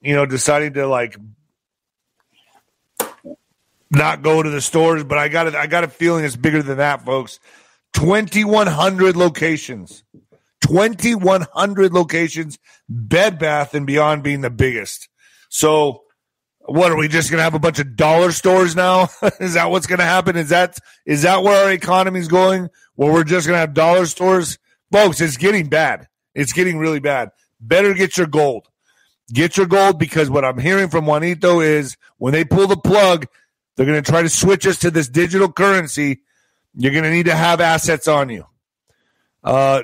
you 0.01 0.15
know, 0.15 0.27
deciding 0.27 0.75
to 0.75 0.87
like 0.87 1.17
not 3.93 4.23
go 4.23 4.43
to 4.43 4.51
the 4.51 4.61
stores, 4.61 5.05
but 5.05 5.19
I 5.19 5.29
got 5.29 5.47
it. 5.47 5.55
I 5.55 5.67
got 5.67 5.85
a 5.85 5.89
feeling 5.89 6.25
it's 6.25 6.37
bigger 6.37 6.63
than 6.63 6.79
that, 6.79 7.05
folks. 7.05 7.39
Twenty 7.93 8.45
one 8.45 8.67
hundred 8.67 9.17
locations, 9.17 10.03
twenty 10.61 11.15
one 11.15 11.47
hundred 11.53 11.93
locations. 11.93 12.59
Bed 12.89 13.39
Bath 13.39 13.75
and 13.75 13.87
Beyond 13.87 14.23
being 14.23 14.41
the 14.41 14.51
biggest. 14.51 15.09
So, 15.51 16.05
what 16.61 16.91
are 16.91 16.97
we 16.97 17.09
just 17.09 17.31
going 17.31 17.39
to 17.39 17.45
have 17.45 17.55
a 17.55 17.59
bunch 17.59 17.79
of 17.79 17.97
dollar 17.97 18.33
stores 18.33 18.75
now? 18.75 19.09
is 19.41 19.55
that 19.55 19.71
what's 19.71 19.87
going 19.87 19.99
to 19.99 20.05
happen? 20.05 20.37
Is 20.37 20.49
that 20.49 20.79
is 21.05 21.23
that 21.23 21.43
where 21.43 21.67
our 21.67 21.73
economy 21.73 22.21
is 22.21 22.29
going? 22.29 22.71
Where 22.95 23.13
we're 23.13 23.25
just 23.25 23.47
going 23.47 23.57
to 23.57 23.61
have 23.61 23.75
dollar 23.75 24.07
stores, 24.07 24.59
folks? 24.91 25.21
It's 25.21 25.37
getting 25.37 25.69
bad. 25.69 26.09
It's 26.35 26.53
getting 26.53 26.79
really 26.79 27.01
bad. 27.01 27.31
Better 27.61 27.95
get 27.95 28.17
your 28.17 28.27
gold. 28.27 28.69
Get 29.33 29.57
your 29.57 29.67
gold 29.67 29.99
because 29.99 30.29
what 30.29 30.45
I'm 30.45 30.59
hearing 30.59 30.89
from 30.89 31.07
Juanito 31.07 31.61
is 31.61 31.97
when 32.19 32.33
they 32.33 32.45
pull 32.45 32.67
the 32.67 32.77
plug, 32.77 33.27
they're 33.77 33.87
going 33.87 34.03
to 34.03 34.11
try 34.11 34.23
to 34.23 34.29
switch 34.29 34.67
us 34.67 34.79
to 34.81 34.91
this 34.91 35.09
digital 35.09 35.51
currency. 35.51 36.23
You're 36.75 36.93
going 36.93 37.05
to 37.05 37.11
need 37.11 37.27
to 37.27 37.35
have 37.35 37.61
assets 37.61 38.09
on 38.09 38.29
you. 38.29 38.47
Uh, 39.43 39.83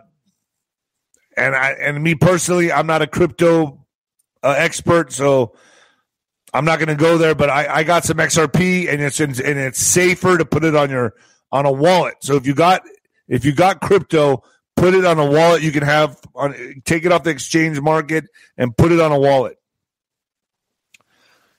and 1.36 1.54
I 1.54 1.70
and 1.72 2.02
me 2.02 2.14
personally, 2.14 2.72
I'm 2.72 2.86
not 2.86 3.02
a 3.02 3.06
crypto 3.06 3.86
uh, 4.42 4.54
expert, 4.56 5.12
so 5.12 5.54
I'm 6.52 6.64
not 6.64 6.78
going 6.78 6.88
to 6.88 6.94
go 6.94 7.18
there. 7.18 7.34
But 7.34 7.50
I, 7.50 7.76
I 7.76 7.84
got 7.84 8.04
some 8.04 8.18
XRP, 8.18 8.88
and 8.92 9.00
it's 9.00 9.20
in, 9.20 9.30
and 9.30 9.58
it's 9.58 9.80
safer 9.80 10.36
to 10.36 10.44
put 10.44 10.64
it 10.64 10.74
on 10.74 10.90
your 10.90 11.14
on 11.52 11.66
a 11.66 11.72
wallet. 11.72 12.16
So 12.20 12.36
if 12.36 12.46
you 12.46 12.54
got 12.54 12.82
if 13.28 13.44
you 13.44 13.52
got 13.52 13.80
crypto, 13.80 14.42
put 14.76 14.94
it 14.94 15.04
on 15.04 15.18
a 15.18 15.26
wallet. 15.26 15.62
You 15.62 15.72
can 15.72 15.82
have 15.82 16.18
on 16.34 16.82
take 16.84 17.04
it 17.04 17.12
off 17.12 17.22
the 17.22 17.30
exchange 17.30 17.80
market 17.80 18.24
and 18.56 18.76
put 18.76 18.92
it 18.92 19.00
on 19.00 19.12
a 19.12 19.18
wallet. 19.18 19.58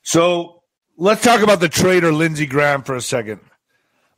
So 0.02 0.59
Let's 1.02 1.22
talk 1.22 1.40
about 1.40 1.60
the 1.60 1.68
traitor 1.70 2.12
Lindsey 2.12 2.44
Graham 2.44 2.82
for 2.82 2.94
a 2.94 3.00
second. 3.00 3.40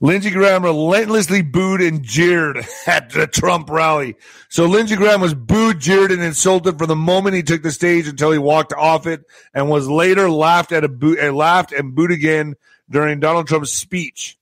Lindsey 0.00 0.30
Graham 0.30 0.64
relentlessly 0.64 1.40
booed 1.40 1.80
and 1.80 2.02
jeered 2.02 2.58
at 2.88 3.10
the 3.10 3.28
Trump 3.28 3.70
rally. 3.70 4.16
So 4.48 4.66
Lindsey 4.66 4.96
Graham 4.96 5.20
was 5.20 5.32
booed, 5.32 5.78
jeered, 5.78 6.10
and 6.10 6.20
insulted 6.20 6.78
from 6.78 6.88
the 6.88 6.96
moment 6.96 7.36
he 7.36 7.44
took 7.44 7.62
the 7.62 7.70
stage 7.70 8.08
until 8.08 8.32
he 8.32 8.38
walked 8.38 8.72
off 8.72 9.06
it, 9.06 9.24
and 9.54 9.70
was 9.70 9.88
later 9.88 10.28
laughed 10.28 10.72
at 10.72 10.82
a 10.82 10.88
boot, 10.88 11.20
uh, 11.20 11.30
laughed 11.30 11.70
and 11.70 11.94
booed 11.94 12.10
again 12.10 12.56
during 12.90 13.20
Donald 13.20 13.46
Trump's 13.46 13.70
speech. 13.70 14.36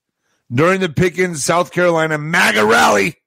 During 0.51 0.81
the 0.81 0.89
Pickens, 0.89 1.45
South 1.45 1.73
Carolina 1.73 2.17
MAGA 2.17 2.65
rally, 2.65 3.20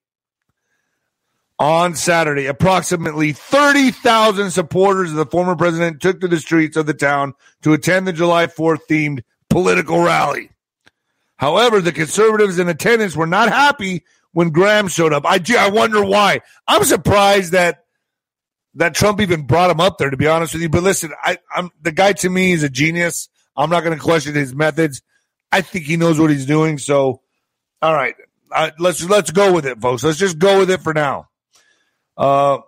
on 1.59 1.95
Saturday. 1.95 2.45
Approximately 2.45 3.33
30,000 3.33 4.51
supporters 4.51 5.11
of 5.11 5.17
the 5.17 5.25
former 5.25 5.55
president 5.55 6.01
took 6.01 6.21
to 6.21 6.27
the 6.27 6.39
streets 6.39 6.77
of 6.77 6.85
the 6.85 6.93
town 6.93 7.33
to 7.61 7.73
attend 7.73 8.07
the 8.07 8.13
July 8.13 8.47
4th 8.47 8.81
themed 8.89 9.21
political 9.49 9.99
rally. 10.01 10.49
However, 11.37 11.81
the 11.81 11.91
conservatives 11.91 12.59
in 12.59 12.69
attendance 12.69 13.15
were 13.15 13.27
not 13.27 13.49
happy 13.49 14.03
when 14.31 14.49
Graham 14.49 14.87
showed 14.87 15.13
up. 15.13 15.25
I, 15.25 15.39
I 15.57 15.69
wonder 15.69 16.03
why. 16.03 16.41
I'm 16.67 16.83
surprised 16.83 17.51
that 17.53 17.79
that 18.75 18.95
Trump 18.95 19.21
even 19.21 19.45
brought 19.45 19.69
him 19.69 19.79
up 19.79 19.97
there, 19.99 20.09
to 20.09 20.17
be 20.17 20.27
honest 20.27 20.53
with 20.53 20.63
you. 20.63 20.69
But 20.69 20.83
listen, 20.83 21.11
I, 21.21 21.37
I'm 21.55 21.69
the 21.81 21.91
guy 21.91 22.13
to 22.13 22.29
me 22.29 22.53
is 22.53 22.63
a 22.63 22.69
genius. 22.69 23.29
I'm 23.55 23.69
not 23.69 23.83
going 23.83 23.95
to 23.95 24.03
question 24.03 24.33
his 24.33 24.55
methods. 24.55 25.01
I 25.51 25.61
think 25.61 25.85
he 25.85 25.97
knows 25.97 26.19
what 26.19 26.31
he's 26.31 26.47
doing. 26.47 26.79
So, 26.79 27.21
all 27.81 27.93
right, 27.93 28.15
uh, 28.51 28.71
let's 28.79 29.03
let's 29.07 29.29
go 29.31 29.53
with 29.53 29.67
it, 29.67 29.79
folks. 29.79 30.03
Let's 30.03 30.17
just 30.17 30.39
go 30.39 30.59
with 30.59 30.71
it 30.71 30.81
for 30.81 30.93
now. 30.93 31.27
Uh, 32.17 32.59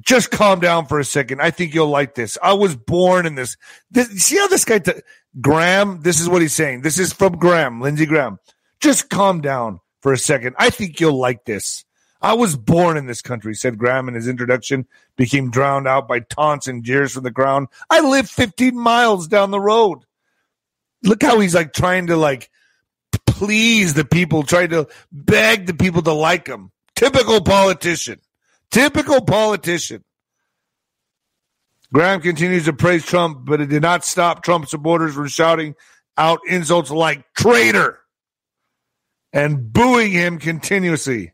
just 0.00 0.30
calm 0.30 0.60
down 0.60 0.86
for 0.86 0.98
a 0.98 1.04
second. 1.04 1.40
I 1.40 1.50
think 1.50 1.74
you'll 1.74 1.88
like 1.88 2.14
this. 2.14 2.38
I 2.42 2.54
was 2.54 2.74
born 2.76 3.26
in 3.26 3.34
this. 3.34 3.56
this 3.90 4.08
see 4.24 4.36
how 4.36 4.48
this 4.48 4.64
guy, 4.64 4.78
t- 4.78 4.92
Graham, 5.40 6.00
this 6.02 6.20
is 6.20 6.28
what 6.28 6.42
he's 6.42 6.54
saying. 6.54 6.82
This 6.82 6.98
is 6.98 7.12
from 7.12 7.38
Graham, 7.38 7.80
Lindsey 7.80 8.06
Graham. 8.06 8.38
Just 8.80 9.10
calm 9.10 9.40
down 9.40 9.80
for 10.00 10.12
a 10.12 10.18
second. 10.18 10.56
I 10.58 10.70
think 10.70 11.00
you'll 11.00 11.18
like 11.18 11.44
this. 11.44 11.84
I 12.22 12.34
was 12.34 12.56
born 12.56 12.96
in 12.96 13.06
this 13.06 13.22
country, 13.22 13.54
said 13.54 13.78
Graham 13.78 14.08
in 14.08 14.14
his 14.14 14.28
introduction, 14.28 14.86
became 15.16 15.50
drowned 15.50 15.88
out 15.88 16.06
by 16.06 16.20
taunts 16.20 16.66
and 16.66 16.84
jeers 16.84 17.12
from 17.12 17.24
the 17.24 17.32
crowd. 17.32 17.66
I 17.88 18.00
live 18.00 18.28
15 18.28 18.78
miles 18.78 19.26
down 19.26 19.50
the 19.50 19.60
road. 19.60 20.00
Look 21.02 21.22
how 21.22 21.40
he's 21.40 21.54
like 21.54 21.72
trying 21.72 22.08
to 22.08 22.16
like 22.16 22.50
please 23.26 23.94
the 23.94 24.04
people, 24.04 24.42
trying 24.42 24.68
to 24.70 24.86
beg 25.10 25.66
the 25.66 25.74
people 25.74 26.02
to 26.02 26.12
like 26.12 26.46
him. 26.46 26.72
Typical 26.94 27.40
politician. 27.40 28.20
Typical 28.70 29.20
politician. 29.20 30.04
Graham 31.92 32.20
continues 32.20 32.66
to 32.66 32.72
praise 32.72 33.04
Trump, 33.04 33.44
but 33.44 33.60
it 33.60 33.66
did 33.66 33.82
not 33.82 34.04
stop 34.04 34.44
Trump 34.44 34.68
supporters 34.68 35.14
from 35.14 35.26
shouting 35.26 35.74
out 36.16 36.40
insults 36.46 36.90
like 36.90 37.24
traitor 37.34 37.98
and 39.32 39.72
booing 39.72 40.12
him 40.12 40.38
continuously. 40.38 41.32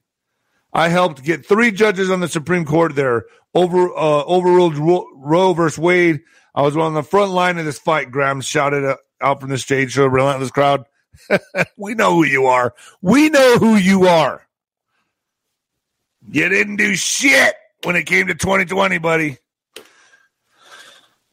I 0.73 0.89
helped 0.89 1.23
get 1.23 1.47
three 1.47 1.71
judges 1.73 2.11
on 2.11 2.21
the 2.21 2.29
Supreme 2.29 2.65
Court 2.65 2.95
there 2.95 3.27
over 3.55 3.89
uh, 3.91 4.25
overruled 4.25 4.77
Roe 4.77 5.53
versus 5.53 5.79
Wade. 5.79 6.21
I 6.55 6.63
was 6.63 6.77
on 6.77 6.95
the 6.95 7.03
front 7.03 7.33
line 7.33 7.59
of 7.59 7.65
this 7.65 7.79
fight. 7.79 8.11
Graham 8.11 8.41
shouted 8.41 8.97
out 9.21 9.41
from 9.41 9.51
the 9.51 9.59
stage 9.59 9.95
to 9.95 10.05
a 10.05 10.09
relentless 10.09 10.51
crowd. 10.51 10.85
we 11.77 11.95
know 11.95 12.15
who 12.15 12.25
you 12.25 12.47
are. 12.47 12.75
We 13.03 13.29
know 13.29 13.57
who 13.59 13.77
you 13.77 14.07
are. 14.07 14.46
You 16.31 16.49
didn't 16.49 16.77
do 16.77 16.97
shit 16.97 17.55
when 17.85 17.97
it 17.97 18.05
came 18.05 18.27
to 18.27 18.35
2020, 18.35 18.99
buddy. 18.99 19.39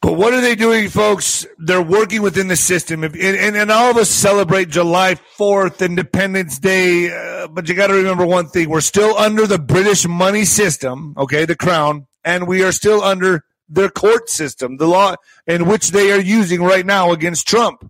But 0.02 0.14
what 0.14 0.34
are 0.34 0.42
they 0.42 0.56
doing, 0.56 0.90
folks? 0.90 1.48
They're 1.58 1.82
working 1.82 2.22
within 2.22 2.50
the 2.50 2.58
system. 2.58 3.06
If, 3.06 3.14
and, 3.14 3.56
and, 3.56 3.72
all 3.72 3.90
of 3.90 3.96
us 3.96 4.10
celebrate 4.10 4.68
July 4.68 5.16
4th, 5.38 5.84
Independence 5.84 6.60
Day. 6.60 7.10
Uh, 7.10 7.48
but 7.48 7.70
you 7.70 7.74
got 7.74 7.88
to 7.88 7.94
remember 7.94 8.26
one 8.26 8.50
thing. 8.50 8.70
We're 8.70 8.82
still 8.82 9.18
under 9.18 9.48
the 9.48 9.58
British 9.58 10.06
money 10.06 10.44
system, 10.44 11.14
okay, 11.18 11.46
the 11.46 11.56
crown, 11.56 12.08
and 12.26 12.48
we 12.48 12.64
are 12.64 12.74
still 12.74 13.02
under 13.02 13.46
their 13.70 13.90
court 13.90 14.30
system, 14.30 14.76
the 14.76 14.88
law 14.88 15.16
in 15.48 15.68
which 15.68 15.92
they 15.92 16.12
are 16.12 16.20
using 16.20 16.62
right 16.62 16.86
now 16.86 17.14
against 17.14 17.48
Trump. 17.48 17.90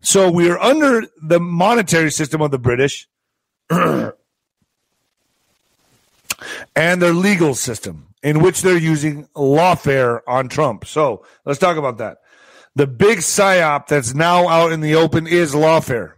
So 0.00 0.30
we 0.30 0.48
are 0.48 0.60
under 0.60 1.02
the 1.20 1.40
monetary 1.40 2.12
system 2.12 2.40
of 2.40 2.52
the 2.52 2.58
British. 2.58 3.08
and 6.74 7.00
their 7.00 7.12
legal 7.12 7.54
system 7.54 8.08
in 8.22 8.40
which 8.40 8.62
they're 8.62 8.76
using 8.76 9.26
lawfare 9.34 10.20
on 10.26 10.48
Trump. 10.48 10.86
So 10.86 11.24
let's 11.44 11.58
talk 11.58 11.76
about 11.76 11.98
that. 11.98 12.18
The 12.74 12.86
big 12.86 13.18
psyop 13.18 13.88
that's 13.88 14.14
now 14.14 14.48
out 14.48 14.72
in 14.72 14.80
the 14.80 14.94
open 14.94 15.26
is 15.26 15.54
lawfare. 15.54 16.14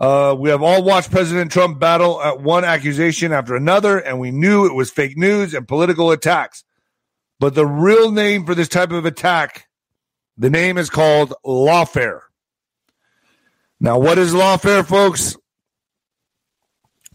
Uh, 0.00 0.34
we 0.38 0.50
have 0.50 0.62
all 0.62 0.82
watched 0.82 1.10
President 1.10 1.52
Trump 1.52 1.78
battle 1.78 2.20
at 2.20 2.40
one 2.40 2.64
accusation 2.64 3.32
after 3.32 3.54
another, 3.54 3.98
and 3.98 4.18
we 4.18 4.32
knew 4.32 4.66
it 4.66 4.74
was 4.74 4.90
fake 4.90 5.16
news 5.16 5.54
and 5.54 5.68
political 5.68 6.10
attacks. 6.10 6.64
But 7.38 7.54
the 7.54 7.66
real 7.66 8.10
name 8.10 8.44
for 8.44 8.54
this 8.54 8.68
type 8.68 8.90
of 8.90 9.04
attack, 9.04 9.68
the 10.36 10.50
name 10.50 10.78
is 10.78 10.90
called 10.90 11.32
lawfare. 11.46 12.20
Now, 13.78 13.98
what 13.98 14.18
is 14.18 14.34
lawfare, 14.34 14.84
folks? 14.84 15.36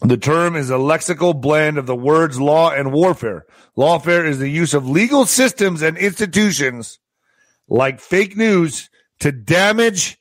The 0.02 0.18
term 0.18 0.56
is 0.56 0.70
a 0.70 0.76
lexical 0.76 1.40
blend 1.40 1.78
of 1.78 1.86
the 1.86 1.96
words 1.96 2.40
law 2.40 2.72
and 2.72 2.94
warfare. 2.94 3.46
Lawfare 3.78 4.26
is 4.26 4.40
the 4.40 4.50
use 4.50 4.74
of 4.74 4.88
legal 4.88 5.26
systems 5.26 5.82
and 5.82 5.98
institutions 5.98 7.00
like 7.68 8.00
fake 8.00 8.38
news 8.38 8.90
to 9.20 9.32
damage 9.32 10.18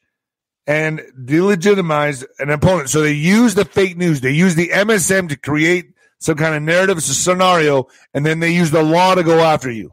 and 0.67 1.01
delegitimize 1.19 2.25
an 2.39 2.51
opponent. 2.51 2.91
So 2.91 3.03
they 3.03 3.13
use 3.13 3.55
the 3.55 3.65
fake 3.65 3.97
news, 3.97 4.21
they 4.21 4.33
use 4.33 4.57
the 4.57 4.69
MSM 4.69 5.29
to 5.31 5.37
create 5.37 5.95
some 6.19 6.37
kind 6.37 6.55
of 6.55 6.63
narrative 6.63 7.03
scenario, 7.03 7.87
and 8.13 8.27
then 8.27 8.41
they 8.41 8.51
use 8.51 8.73
the 8.73 8.83
law 8.83 9.15
to 9.15 9.23
go 9.23 9.39
after 9.39 9.71
you. 9.71 9.93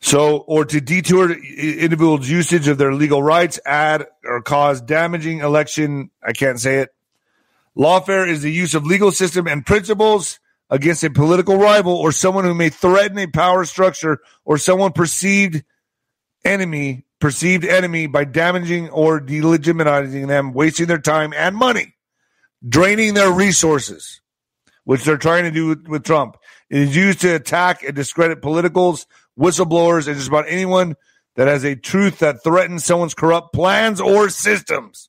So, 0.00 0.38
or 0.38 0.66
to 0.66 0.80
detour 0.82 1.32
individuals' 1.32 2.28
usage 2.28 2.68
of 2.68 2.76
their 2.76 2.92
legal 2.92 3.22
rights, 3.22 3.58
add 3.64 4.06
or 4.24 4.42
cause 4.42 4.82
damaging 4.82 5.38
election. 5.38 6.10
I 6.22 6.32
can't 6.32 6.60
say 6.60 6.80
it 6.80 6.90
Lawfare 7.76 8.28
is 8.28 8.42
the 8.42 8.52
use 8.52 8.74
of 8.74 8.86
legal 8.86 9.10
system 9.10 9.48
and 9.48 9.66
principles 9.66 10.38
against 10.70 11.04
a 11.04 11.10
political 11.10 11.56
rival 11.56 11.94
or 11.94 12.12
someone 12.12 12.44
who 12.44 12.54
may 12.54 12.68
threaten 12.68 13.18
a 13.18 13.26
power 13.26 13.64
structure 13.64 14.20
or 14.44 14.58
someone 14.58 14.92
perceived 14.92 15.64
enemy, 16.44 17.04
perceived 17.20 17.64
enemy 17.64 18.06
by 18.06 18.24
damaging 18.24 18.88
or 18.90 19.20
delegitimizing 19.20 20.28
them, 20.28 20.52
wasting 20.52 20.86
their 20.86 20.98
time 20.98 21.32
and 21.36 21.56
money, 21.56 21.94
draining 22.66 23.14
their 23.14 23.32
resources, 23.32 24.20
which 24.84 25.04
they're 25.04 25.16
trying 25.16 25.44
to 25.44 25.50
do 25.50 25.68
with, 25.68 25.88
with 25.88 26.04
Trump. 26.04 26.36
It 26.70 26.78
is 26.78 26.96
used 26.96 27.20
to 27.22 27.34
attack 27.34 27.82
and 27.82 27.94
discredit 27.94 28.40
politicals, 28.40 29.06
whistleblowers, 29.38 30.06
and 30.06 30.16
just 30.16 30.28
about 30.28 30.46
anyone 30.48 30.94
that 31.36 31.48
has 31.48 31.64
a 31.64 31.74
truth 31.74 32.20
that 32.20 32.44
threatens 32.44 32.84
someone's 32.84 33.14
corrupt 33.14 33.52
plans 33.52 34.00
or 34.00 34.30
systems 34.30 35.08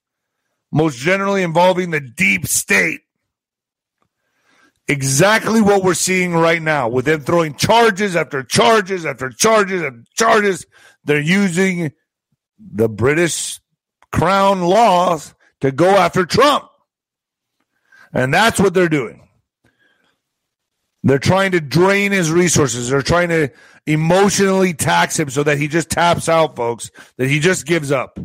most 0.76 0.98
generally 0.98 1.42
involving 1.42 1.90
the 1.90 2.02
deep 2.02 2.46
state. 2.46 3.00
Exactly 4.90 5.62
what 5.62 5.84
we're 5.84 5.94
seeing 5.94 6.34
right 6.34 6.62
now 6.62 6.90
with 6.90 7.06
them 7.06 7.22
throwing 7.22 7.56
charges 7.56 8.14
after 8.14 8.44
charges 8.44 9.06
after 9.06 9.30
charges 9.30 9.82
and 9.82 10.06
charges. 10.16 10.66
They're 11.06 11.22
using 11.22 11.94
the 12.60 12.90
British 12.90 13.62
crown 14.12 14.64
laws 14.64 15.34
to 15.62 15.72
go 15.72 15.92
after 15.92 16.26
Trump. 16.26 16.66
And 18.12 18.34
that's 18.34 18.60
what 18.60 18.74
they're 18.74 18.90
doing. 18.90 19.26
They're 21.04 21.20
trying 21.20 21.54
to 21.54 21.62
drain 21.62 22.12
his 22.12 22.32
resources. 22.32 22.90
They're 22.90 23.02
trying 23.02 23.30
to 23.30 23.50
emotionally 23.88 24.74
tax 24.74 25.18
him 25.18 25.30
so 25.30 25.42
that 25.44 25.58
he 25.58 25.70
just 25.70 25.90
taps 25.90 26.28
out, 26.28 26.58
folks, 26.58 26.92
that 27.16 27.30
he 27.30 27.40
just 27.40 27.66
gives 27.66 27.94
up. 27.94 28.20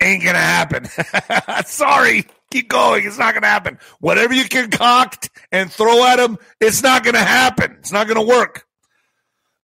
Ain't 0.00 0.24
gonna 0.24 0.38
happen. 0.38 0.86
Sorry. 1.66 2.26
Keep 2.50 2.68
going. 2.68 3.04
It's 3.04 3.18
not 3.18 3.34
gonna 3.34 3.46
happen. 3.46 3.78
Whatever 4.00 4.34
you 4.34 4.48
concoct 4.48 5.30
and 5.50 5.70
throw 5.70 6.04
at 6.06 6.18
him, 6.18 6.38
it's 6.60 6.82
not 6.82 7.04
gonna 7.04 7.18
happen. 7.18 7.76
It's 7.80 7.92
not 7.92 8.06
gonna 8.08 8.24
work. 8.24 8.66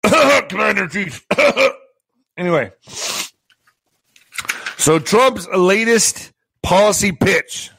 Commander 0.49 0.89
Chief. 0.89 1.27
anyway. 2.37 2.73
So 4.79 4.99
Trump's 4.99 5.47
latest 5.49 6.33
policy 6.63 7.13
pitch. 7.13 7.71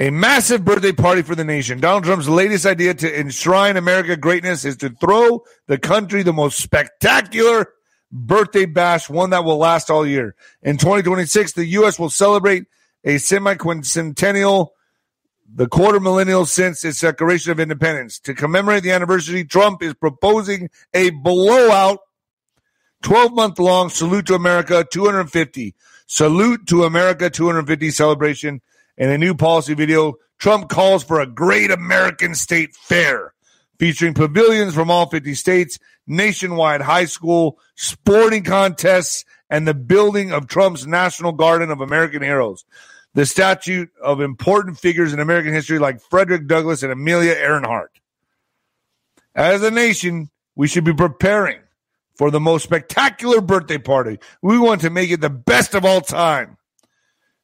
A 0.00 0.10
massive 0.10 0.64
birthday 0.64 0.90
party 0.90 1.22
for 1.22 1.36
the 1.36 1.44
nation. 1.44 1.78
Donald 1.78 2.02
Trump's 2.02 2.28
latest 2.28 2.66
idea 2.66 2.94
to 2.94 3.20
enshrine 3.20 3.76
America 3.76 4.16
greatness 4.16 4.64
is 4.64 4.76
to 4.78 4.90
throw 4.90 5.44
the 5.68 5.78
country 5.78 6.24
the 6.24 6.32
most 6.32 6.58
spectacular 6.58 7.68
birthday 8.14 8.64
bash, 8.64 9.10
one 9.10 9.30
that 9.30 9.44
will 9.44 9.58
last 9.58 9.90
all 9.90 10.06
year. 10.06 10.36
In 10.62 10.78
2026, 10.78 11.52
the 11.52 11.66
U.S. 11.66 11.98
will 11.98 12.08
celebrate 12.08 12.64
a 13.02 13.18
semi-quincentennial, 13.18 14.68
the 15.52 15.66
quarter 15.66 16.00
millennial 16.00 16.46
since 16.46 16.84
its 16.84 17.00
Declaration 17.00 17.52
of 17.52 17.60
Independence. 17.60 18.20
To 18.20 18.34
commemorate 18.34 18.84
the 18.84 18.92
anniversary, 18.92 19.44
Trump 19.44 19.82
is 19.82 19.92
proposing 19.94 20.70
a 20.94 21.10
blowout 21.10 21.98
12 23.02 23.34
month 23.34 23.58
long 23.58 23.90
Salute 23.90 24.26
to 24.26 24.34
America 24.34 24.86
250. 24.90 25.74
Salute 26.06 26.66
to 26.68 26.84
America 26.84 27.28
250 27.28 27.90
celebration. 27.90 28.62
In 28.96 29.10
a 29.10 29.18
new 29.18 29.34
policy 29.34 29.74
video, 29.74 30.14
Trump 30.38 30.68
calls 30.68 31.02
for 31.02 31.20
a 31.20 31.26
great 31.26 31.70
American 31.70 32.34
state 32.34 32.74
fair 32.76 33.33
featuring 33.78 34.14
pavilions 34.14 34.74
from 34.74 34.90
all 34.90 35.06
50 35.06 35.34
states 35.34 35.78
nationwide 36.06 36.80
high 36.80 37.06
school 37.06 37.58
sporting 37.74 38.44
contests 38.44 39.24
and 39.50 39.66
the 39.66 39.74
building 39.74 40.32
of 40.32 40.46
Trump's 40.46 40.86
National 40.86 41.32
Garden 41.32 41.70
of 41.70 41.80
American 41.80 42.22
Heroes. 42.22 42.64
The 43.14 43.26
statue 43.26 43.86
of 44.02 44.20
important 44.20 44.78
figures 44.78 45.12
in 45.12 45.20
American 45.20 45.52
history 45.52 45.78
like 45.78 46.00
Frederick 46.00 46.46
Douglass 46.46 46.82
and 46.82 46.92
Amelia 46.92 47.32
Earhart. 47.32 48.00
As 49.34 49.62
a 49.62 49.70
nation, 49.70 50.30
we 50.56 50.66
should 50.68 50.84
be 50.84 50.94
preparing 50.94 51.60
for 52.16 52.30
the 52.30 52.40
most 52.40 52.64
spectacular 52.64 53.40
birthday 53.40 53.78
party. 53.78 54.18
We 54.42 54.58
want 54.58 54.80
to 54.82 54.90
make 54.90 55.10
it 55.10 55.20
the 55.20 55.30
best 55.30 55.74
of 55.74 55.84
all 55.84 56.00
time. 56.00 56.56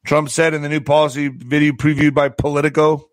Trump 0.05 0.31
said 0.31 0.55
in 0.55 0.63
the 0.63 0.69
new 0.69 0.81
policy 0.81 1.29
video 1.29 1.73
previewed 1.73 2.15
by 2.15 2.29
Politico. 2.31 3.10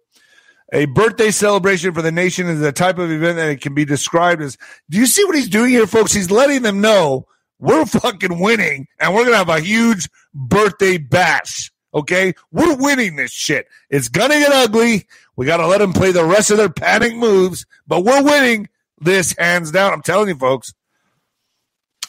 A 0.73 0.86
birthday 0.86 1.32
celebration 1.32 1.93
for 1.93 2.01
the 2.01 2.12
nation 2.12 2.47
is 2.47 2.60
the 2.60 2.73
type 2.73 2.97
of 2.97 3.10
event 3.10 3.38
that 3.38 3.49
it 3.49 3.62
can 3.62 3.73
be 3.73 3.86
described 3.86 4.41
as. 4.41 4.58
Do 4.89 4.97
you 4.97 5.06
see 5.06 5.23
what 5.23 5.36
he's 5.36 5.49
doing 5.49 5.69
here, 5.69 5.88
folks? 5.88 6.12
He's 6.12 6.30
letting 6.30 6.62
them 6.62 6.82
know 6.82 7.25
we're 7.60 7.86
fucking 7.86 8.39
winning 8.39 8.88
and 8.99 9.13
we're 9.13 9.23
going 9.23 9.34
to 9.34 9.38
have 9.38 9.49
a 9.49 9.62
huge 9.62 10.10
birthday 10.34 10.97
bash. 10.97 11.71
Okay. 11.93 12.34
We're 12.51 12.75
winning 12.75 13.15
this 13.15 13.32
shit. 13.32 13.67
It's 13.89 14.10
going 14.10 14.30
to 14.30 14.39
get 14.39 14.51
ugly. 14.51 15.08
We 15.36 15.45
got 15.45 15.58
to 15.58 15.67
let 15.67 15.77
them 15.77 15.93
play 15.93 16.12
the 16.12 16.25
rest 16.25 16.51
of 16.51 16.58
their 16.58 16.69
panic 16.69 17.15
moves, 17.15 17.65
but 17.88 18.03
we're 18.03 18.23
winning 18.23 18.67
this 18.99 19.36
hands 19.38 19.71
down. 19.71 19.93
I'm 19.93 20.01
telling 20.01 20.27
you, 20.27 20.36
folks. 20.36 20.73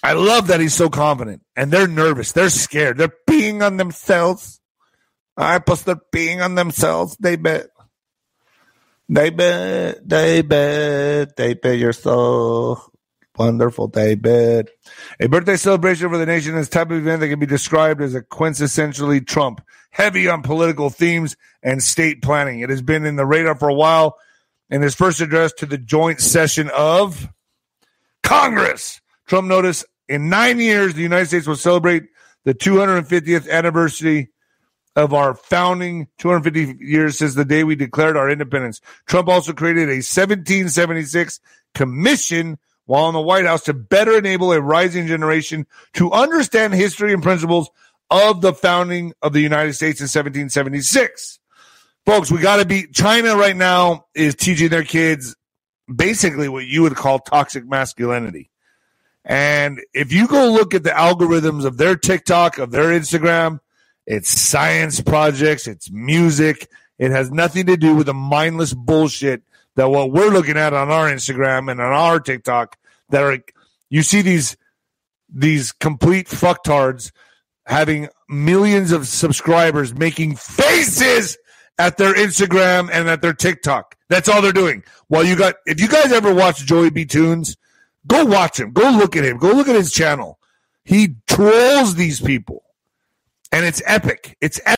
I 0.02 0.12
love 0.12 0.46
that 0.46 0.60
he's 0.60 0.74
so 0.74 0.88
confident 0.88 1.42
and 1.56 1.72
they're 1.72 1.88
nervous. 1.88 2.32
They're 2.32 2.50
scared. 2.50 2.98
They're 2.98 3.12
peeing 3.28 3.64
on 3.64 3.78
themselves. 3.78 4.60
I 5.36 5.58
plus 5.58 5.82
they're 5.82 5.96
peeing 5.96 6.42
on 6.42 6.54
themselves. 6.54 7.16
They 7.18 7.36
bet. 7.36 7.68
David, 9.10 10.06
David, 10.06 11.34
David, 11.34 11.80
you're 11.80 11.94
so 11.94 12.82
wonderful, 13.38 13.88
David. 13.88 14.68
A 15.18 15.28
birthday 15.28 15.56
celebration 15.56 16.10
for 16.10 16.18
the 16.18 16.26
nation 16.26 16.54
is 16.56 16.68
type 16.68 16.90
of 16.90 16.98
event 16.98 17.20
that 17.20 17.28
can 17.28 17.38
be 17.38 17.46
described 17.46 18.02
as 18.02 18.14
a 18.14 18.20
quintessentially 18.20 19.26
Trump, 19.26 19.62
heavy 19.90 20.28
on 20.28 20.42
political 20.42 20.90
themes 20.90 21.36
and 21.62 21.82
state 21.82 22.20
planning. 22.20 22.60
It 22.60 22.68
has 22.68 22.82
been 22.82 23.06
in 23.06 23.16
the 23.16 23.24
radar 23.24 23.54
for 23.54 23.68
a 23.68 23.74
while. 23.74 24.16
In 24.70 24.82
his 24.82 24.94
first 24.94 25.22
address 25.22 25.54
to 25.54 25.66
the 25.66 25.78
joint 25.78 26.20
session 26.20 26.70
of 26.76 27.30
Congress, 28.22 29.00
Trump 29.26 29.48
noticed 29.48 29.86
in 30.08 30.28
nine 30.28 30.58
years, 30.58 30.92
the 30.92 31.02
United 31.02 31.28
States 31.28 31.46
will 31.46 31.56
celebrate 31.56 32.04
the 32.44 32.52
250th 32.52 33.48
anniversary 33.48 34.28
of 34.98 35.14
our 35.14 35.32
founding 35.32 36.08
250 36.18 36.84
years 36.84 37.16
since 37.16 37.34
the 37.34 37.44
day 37.44 37.62
we 37.62 37.76
declared 37.76 38.16
our 38.16 38.28
independence. 38.28 38.80
Trump 39.06 39.28
also 39.28 39.52
created 39.52 39.88
a 39.88 40.02
1776 40.02 41.40
commission 41.74 42.58
while 42.86 43.06
in 43.08 43.14
the 43.14 43.20
White 43.20 43.44
House 43.44 43.62
to 43.64 43.74
better 43.74 44.18
enable 44.18 44.50
a 44.50 44.60
rising 44.60 45.06
generation 45.06 45.66
to 45.92 46.10
understand 46.10 46.74
history 46.74 47.12
and 47.12 47.22
principles 47.22 47.70
of 48.10 48.40
the 48.40 48.52
founding 48.52 49.12
of 49.22 49.32
the 49.32 49.40
United 49.40 49.74
States 49.74 50.00
in 50.00 50.04
1776. 50.04 51.38
Folks, 52.04 52.32
we 52.32 52.40
got 52.40 52.56
to 52.56 52.64
be 52.64 52.86
China 52.88 53.36
right 53.36 53.56
now 53.56 54.06
is 54.14 54.34
teaching 54.34 54.68
their 54.68 54.82
kids 54.82 55.36
basically 55.94 56.48
what 56.48 56.66
you 56.66 56.82
would 56.82 56.96
call 56.96 57.20
toxic 57.20 57.64
masculinity. 57.66 58.50
And 59.24 59.80
if 59.94 60.12
you 60.12 60.26
go 60.26 60.50
look 60.50 60.74
at 60.74 60.82
the 60.82 60.90
algorithms 60.90 61.64
of 61.64 61.76
their 61.76 61.94
TikTok, 61.94 62.58
of 62.58 62.72
their 62.72 62.98
Instagram, 62.98 63.60
it's 64.08 64.30
science 64.30 65.02
projects, 65.02 65.66
it's 65.66 65.90
music. 65.90 66.70
It 66.98 67.10
has 67.10 67.30
nothing 67.30 67.66
to 67.66 67.76
do 67.76 67.94
with 67.94 68.06
the 68.06 68.14
mindless 68.14 68.72
bullshit 68.72 69.42
that 69.76 69.90
what 69.90 70.10
we're 70.10 70.30
looking 70.30 70.56
at 70.56 70.72
on 70.72 70.90
our 70.90 71.10
Instagram 71.10 71.70
and 71.70 71.78
on 71.78 71.92
our 71.92 72.18
TikTok 72.18 72.78
that 73.10 73.22
are 73.22 73.38
you 73.90 74.02
see 74.02 74.22
these 74.22 74.56
these 75.28 75.72
complete 75.72 76.26
fucktards 76.26 77.12
having 77.66 78.08
millions 78.30 78.92
of 78.92 79.06
subscribers 79.06 79.94
making 79.94 80.36
faces 80.36 81.36
at 81.78 81.98
their 81.98 82.14
Instagram 82.14 82.88
and 82.90 83.10
at 83.10 83.20
their 83.20 83.34
TikTok. 83.34 83.94
That's 84.08 84.26
all 84.26 84.40
they're 84.40 84.52
doing. 84.52 84.84
While 85.08 85.24
you 85.24 85.36
got 85.36 85.56
if 85.66 85.82
you 85.82 85.86
guys 85.86 86.12
ever 86.12 86.32
watch 86.32 86.64
Joey 86.64 86.88
B 86.88 87.04
Tunes, 87.04 87.58
go 88.06 88.24
watch 88.24 88.58
him. 88.58 88.72
Go 88.72 88.90
look 88.90 89.16
at 89.16 89.24
him. 89.24 89.36
Go 89.36 89.52
look 89.52 89.68
at 89.68 89.76
his 89.76 89.92
channel. 89.92 90.38
He 90.82 91.16
trolls 91.26 91.94
these 91.94 92.22
people 92.22 92.64
And 93.52 93.64
it's 93.64 93.82
epic. 93.86 94.36
It's 94.40 94.60
epic. 94.64 94.77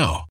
now. 0.01 0.30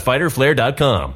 www.fighterflare.com. 0.01 1.15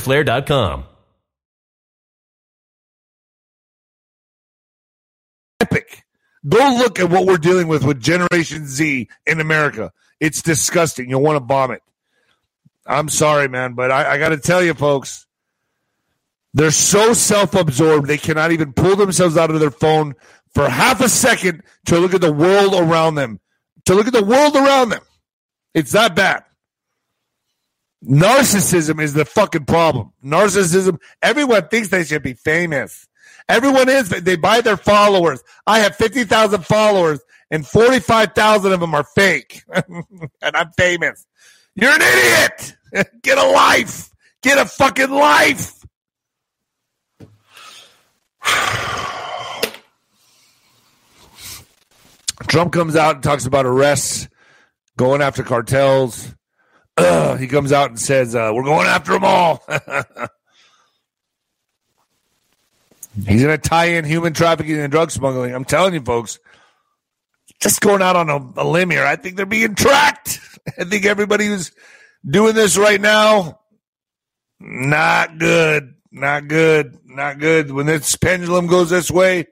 fighterflare.com. 0.00 0.84
Epic. 5.60 6.04
Go 6.48 6.58
look 6.78 6.98
at 6.98 7.10
what 7.10 7.26
we're 7.26 7.38
dealing 7.38 7.68
with 7.68 7.84
with 7.84 8.00
Generation 8.00 8.66
Z 8.66 9.08
in 9.26 9.40
America. 9.40 9.92
It's 10.18 10.42
disgusting. 10.42 11.10
You'll 11.10 11.22
want 11.22 11.36
to 11.36 11.40
bomb 11.40 11.70
it. 11.70 11.82
I'm 12.86 13.08
sorry, 13.08 13.48
man, 13.48 13.74
but 13.74 13.90
I, 13.90 14.12
I 14.12 14.18
got 14.18 14.30
to 14.30 14.38
tell 14.38 14.62
you, 14.62 14.74
folks, 14.74 15.26
they're 16.54 16.70
so 16.70 17.12
self 17.12 17.54
absorbed, 17.54 18.08
they 18.08 18.18
cannot 18.18 18.52
even 18.52 18.72
pull 18.72 18.96
themselves 18.96 19.36
out 19.36 19.50
of 19.50 19.60
their 19.60 19.70
phone 19.70 20.14
for 20.54 20.68
half 20.68 21.00
a 21.00 21.08
second 21.08 21.62
to 21.86 21.98
look 21.98 22.14
at 22.14 22.20
the 22.20 22.32
world 22.32 22.74
around 22.74 23.14
them, 23.14 23.38
to 23.84 23.94
look 23.94 24.06
at 24.06 24.12
the 24.12 24.24
world 24.24 24.56
around 24.56 24.88
them. 24.88 25.02
It's 25.74 25.92
that 25.92 26.16
bad. 26.16 26.42
Narcissism 28.04 29.00
is 29.02 29.12
the 29.12 29.24
fucking 29.24 29.66
problem. 29.66 30.12
Narcissism, 30.24 30.98
everyone 31.22 31.68
thinks 31.68 31.88
they 31.88 32.04
should 32.04 32.22
be 32.22 32.32
famous. 32.34 33.06
Everyone 33.48 33.88
is, 33.88 34.08
they 34.08 34.36
buy 34.36 34.60
their 34.60 34.76
followers. 34.76 35.42
I 35.66 35.80
have 35.80 35.96
50,000 35.96 36.64
followers 36.64 37.20
and 37.50 37.66
45,000 37.66 38.72
of 38.72 38.80
them 38.80 38.94
are 38.94 39.04
fake. 39.04 39.64
and 39.72 40.04
I'm 40.42 40.70
famous. 40.78 41.26
You're 41.74 41.90
an 41.92 42.00
idiot. 42.00 42.76
Get 43.22 43.38
a 43.38 43.46
life. 43.46 44.10
Get 44.42 44.56
a 44.58 44.64
fucking 44.64 45.10
life. 45.10 45.74
Trump 52.46 52.72
comes 52.72 52.96
out 52.96 53.16
and 53.16 53.24
talks 53.24 53.44
about 53.44 53.66
arrests, 53.66 54.26
going 54.96 55.20
after 55.20 55.42
cartels 55.42 56.34
he 57.36 57.46
comes 57.46 57.72
out 57.72 57.90
and 57.90 57.98
says, 57.98 58.34
uh, 58.34 58.50
"We're 58.54 58.64
going 58.64 58.86
after 58.86 59.12
them 59.12 59.24
all." 59.24 59.62
He's 63.26 63.42
going 63.42 63.58
to 63.60 63.68
tie 63.68 63.86
in 63.86 64.04
human 64.04 64.32
trafficking 64.32 64.78
and 64.78 64.90
drug 64.90 65.10
smuggling. 65.10 65.54
I'm 65.54 65.64
telling 65.64 65.94
you, 65.94 66.00
folks. 66.00 66.38
Just 67.60 67.80
going 67.80 68.00
out 68.00 68.16
on 68.16 68.30
a, 68.30 68.62
a 68.62 68.64
limb 68.64 68.90
here. 68.90 69.04
I 69.04 69.16
think 69.16 69.36
they're 69.36 69.44
being 69.44 69.74
tracked. 69.74 70.38
I 70.78 70.84
think 70.84 71.04
everybody 71.04 71.46
who's 71.46 71.72
doing 72.26 72.54
this 72.54 72.78
right 72.78 73.00
now, 73.00 73.60
not 74.58 75.38
good, 75.38 75.94
not 76.10 76.48
good, 76.48 76.98
not 77.04 77.38
good. 77.38 77.70
When 77.70 77.86
this 77.86 78.16
pendulum 78.16 78.66
goes 78.66 78.90
this 78.90 79.10
way, 79.10 79.48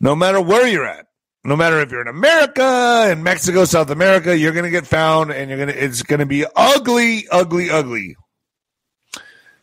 no 0.00 0.14
matter 0.14 0.40
where 0.40 0.66
you're 0.66 0.84
at, 0.84 1.06
no 1.44 1.56
matter 1.56 1.80
if 1.80 1.90
you're 1.90 2.00
in 2.00 2.08
America, 2.08 3.08
in 3.10 3.22
Mexico, 3.22 3.64
South 3.64 3.90
America, 3.90 4.36
you're 4.36 4.52
going 4.52 4.64
to 4.64 4.70
get 4.70 4.86
found 4.86 5.32
and 5.32 5.50
you're 5.50 5.58
going 5.58 5.68
to, 5.68 5.84
it's 5.84 6.02
going 6.02 6.20
to 6.20 6.26
be 6.26 6.46
ugly, 6.54 7.26
ugly, 7.30 7.68
ugly. 7.68 8.16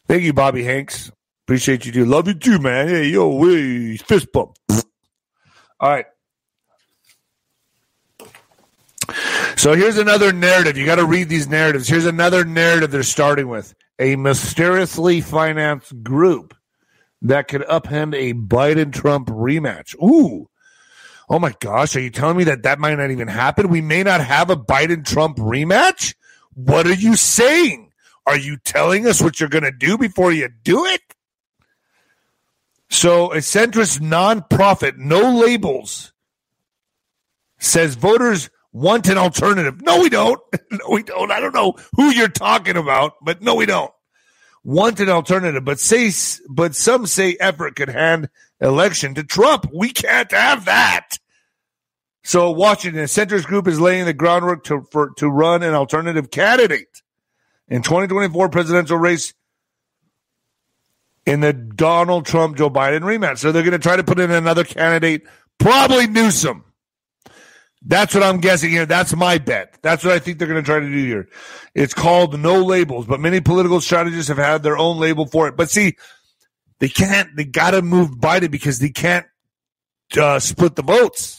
Thank 0.07 0.23
you, 0.23 0.33
Bobby 0.33 0.63
Hanks. 0.63 1.11
Appreciate 1.45 1.85
you 1.85 1.91
too. 1.91 2.05
Love 2.05 2.27
you 2.27 2.33
too, 2.33 2.59
man. 2.59 2.87
Hey, 2.87 3.07
yo, 3.07 3.43
hey, 3.43 3.97
fist 3.97 4.31
bump. 4.31 4.57
All 5.79 5.89
right. 5.89 6.05
So 9.55 9.73
here's 9.73 9.97
another 9.97 10.31
narrative. 10.31 10.77
You 10.77 10.85
got 10.85 10.95
to 10.95 11.05
read 11.05 11.29
these 11.29 11.47
narratives. 11.47 11.87
Here's 11.87 12.05
another 12.05 12.45
narrative 12.45 12.91
they're 12.91 13.03
starting 13.03 13.47
with. 13.47 13.73
A 13.97 14.15
mysteriously 14.15 15.21
financed 15.21 16.03
group 16.03 16.55
that 17.21 17.47
could 17.47 17.63
upend 17.63 18.15
a 18.15 18.33
Biden 18.33 18.93
Trump 18.93 19.27
rematch. 19.27 19.95
Ooh. 20.01 20.49
Oh 21.29 21.39
my 21.39 21.53
gosh. 21.59 21.95
Are 21.95 21.99
you 21.99 22.09
telling 22.09 22.37
me 22.37 22.45
that 22.45 22.63
that 22.63 22.79
might 22.79 22.95
not 22.95 23.11
even 23.11 23.27
happen? 23.27 23.69
We 23.69 23.81
may 23.81 24.03
not 24.03 24.21
have 24.21 24.49
a 24.49 24.55
Biden 24.55 25.05
Trump 25.05 25.37
rematch? 25.37 26.15
What 26.55 26.87
are 26.87 26.93
you 26.93 27.15
saying? 27.15 27.91
Are 28.25 28.37
you 28.37 28.57
telling 28.57 29.07
us 29.07 29.21
what 29.21 29.39
you're 29.39 29.49
going 29.49 29.63
to 29.63 29.71
do 29.71 29.97
before 29.97 30.31
you 30.31 30.49
do 30.63 30.85
it? 30.85 31.01
So, 32.89 33.31
a 33.31 33.37
centrist 33.37 33.99
nonprofit, 33.99 34.97
no 34.97 35.35
labels, 35.35 36.11
says 37.59 37.93
voters 37.93 38.49
want 38.71 39.07
an 39.07 39.17
alternative. 39.17 39.81
No, 39.81 40.01
we 40.01 40.09
don't. 40.09 40.39
No, 40.71 40.91
we 40.91 41.01
don't. 41.01 41.31
I 41.31 41.39
don't 41.39 41.55
know 41.55 41.75
who 41.95 42.11
you're 42.11 42.27
talking 42.27 42.77
about, 42.77 43.13
but 43.23 43.41
no, 43.41 43.55
we 43.55 43.65
don't 43.65 43.91
want 44.63 44.99
an 44.99 45.09
alternative. 45.09 45.65
But 45.65 45.79
say, 45.79 46.11
but 46.47 46.75
some 46.75 47.07
say 47.07 47.35
effort 47.39 47.75
could 47.75 47.89
hand 47.89 48.29
election 48.61 49.15
to 49.15 49.23
Trump. 49.23 49.65
We 49.73 49.89
can't 49.89 50.31
have 50.31 50.65
that. 50.65 51.17
So 52.23 52.51
Washington 52.51 53.07
Centers 53.07 53.45
Group 53.45 53.67
is 53.67 53.79
laying 53.79 54.05
the 54.05 54.13
groundwork 54.13 54.65
to 54.65 54.81
for, 54.91 55.11
to 55.17 55.27
run 55.29 55.63
an 55.63 55.73
alternative 55.73 56.31
candidate 56.31 57.01
in 57.67 57.81
2024 57.81 58.49
presidential 58.49 58.97
race 58.97 59.33
in 61.25 61.41
the 61.41 61.53
Donald 61.53 62.25
Trump 62.25 62.57
Joe 62.57 62.69
Biden 62.69 63.01
rematch. 63.01 63.37
So 63.37 63.51
they're 63.51 63.63
going 63.63 63.71
to 63.71 63.79
try 63.79 63.95
to 63.95 64.03
put 64.03 64.19
in 64.19 64.31
another 64.31 64.63
candidate, 64.63 65.23
probably 65.59 66.07
Newsom. 66.07 66.63
That's 67.81 68.13
what 68.13 68.23
I'm 68.23 68.39
guessing 68.39 68.71
here. 68.71 68.85
That's 68.85 69.15
my 69.15 69.37
bet. 69.37 69.77
That's 69.81 70.03
what 70.03 70.13
I 70.13 70.19
think 70.19 70.37
they're 70.37 70.47
going 70.47 70.61
to 70.61 70.65
try 70.65 70.79
to 70.79 70.89
do 70.89 71.05
here. 71.05 71.29
It's 71.73 71.93
called 71.93 72.37
no 72.37 72.61
labels, 72.63 73.05
but 73.05 73.21
many 73.21 73.39
political 73.39 73.79
strategists 73.79 74.27
have 74.27 74.37
had 74.37 74.63
their 74.63 74.77
own 74.77 74.99
label 74.99 75.25
for 75.25 75.47
it. 75.47 75.55
But 75.55 75.69
see, 75.69 75.95
they 76.79 76.89
can't, 76.89 77.33
they 77.35 77.45
got 77.45 77.71
to 77.71 77.81
move 77.81 78.17
Biden 78.17 78.51
because 78.51 78.79
they 78.79 78.89
can't 78.89 79.25
uh, 80.19 80.39
split 80.39 80.75
the 80.75 80.83
votes. 80.83 81.38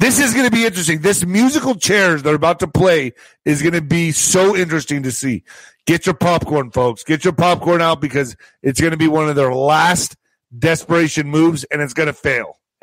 This 0.00 0.18
is 0.18 0.32
going 0.32 0.46
to 0.46 0.50
be 0.50 0.64
interesting. 0.64 1.02
This 1.02 1.26
musical 1.26 1.74
chairs 1.74 2.22
they're 2.22 2.34
about 2.34 2.60
to 2.60 2.66
play 2.66 3.12
is 3.44 3.60
going 3.60 3.74
to 3.74 3.82
be 3.82 4.12
so 4.12 4.56
interesting 4.56 5.02
to 5.02 5.12
see. 5.12 5.44
Get 5.86 6.06
your 6.06 6.14
popcorn, 6.14 6.70
folks. 6.70 7.04
Get 7.04 7.22
your 7.22 7.34
popcorn 7.34 7.82
out 7.82 8.00
because 8.00 8.34
it's 8.62 8.80
going 8.80 8.92
to 8.92 8.96
be 8.96 9.08
one 9.08 9.28
of 9.28 9.36
their 9.36 9.52
last 9.52 10.16
desperation 10.58 11.28
moves 11.28 11.64
and 11.64 11.82
it's 11.82 11.92
going 11.92 12.06
to 12.06 12.14
fail. 12.14 12.58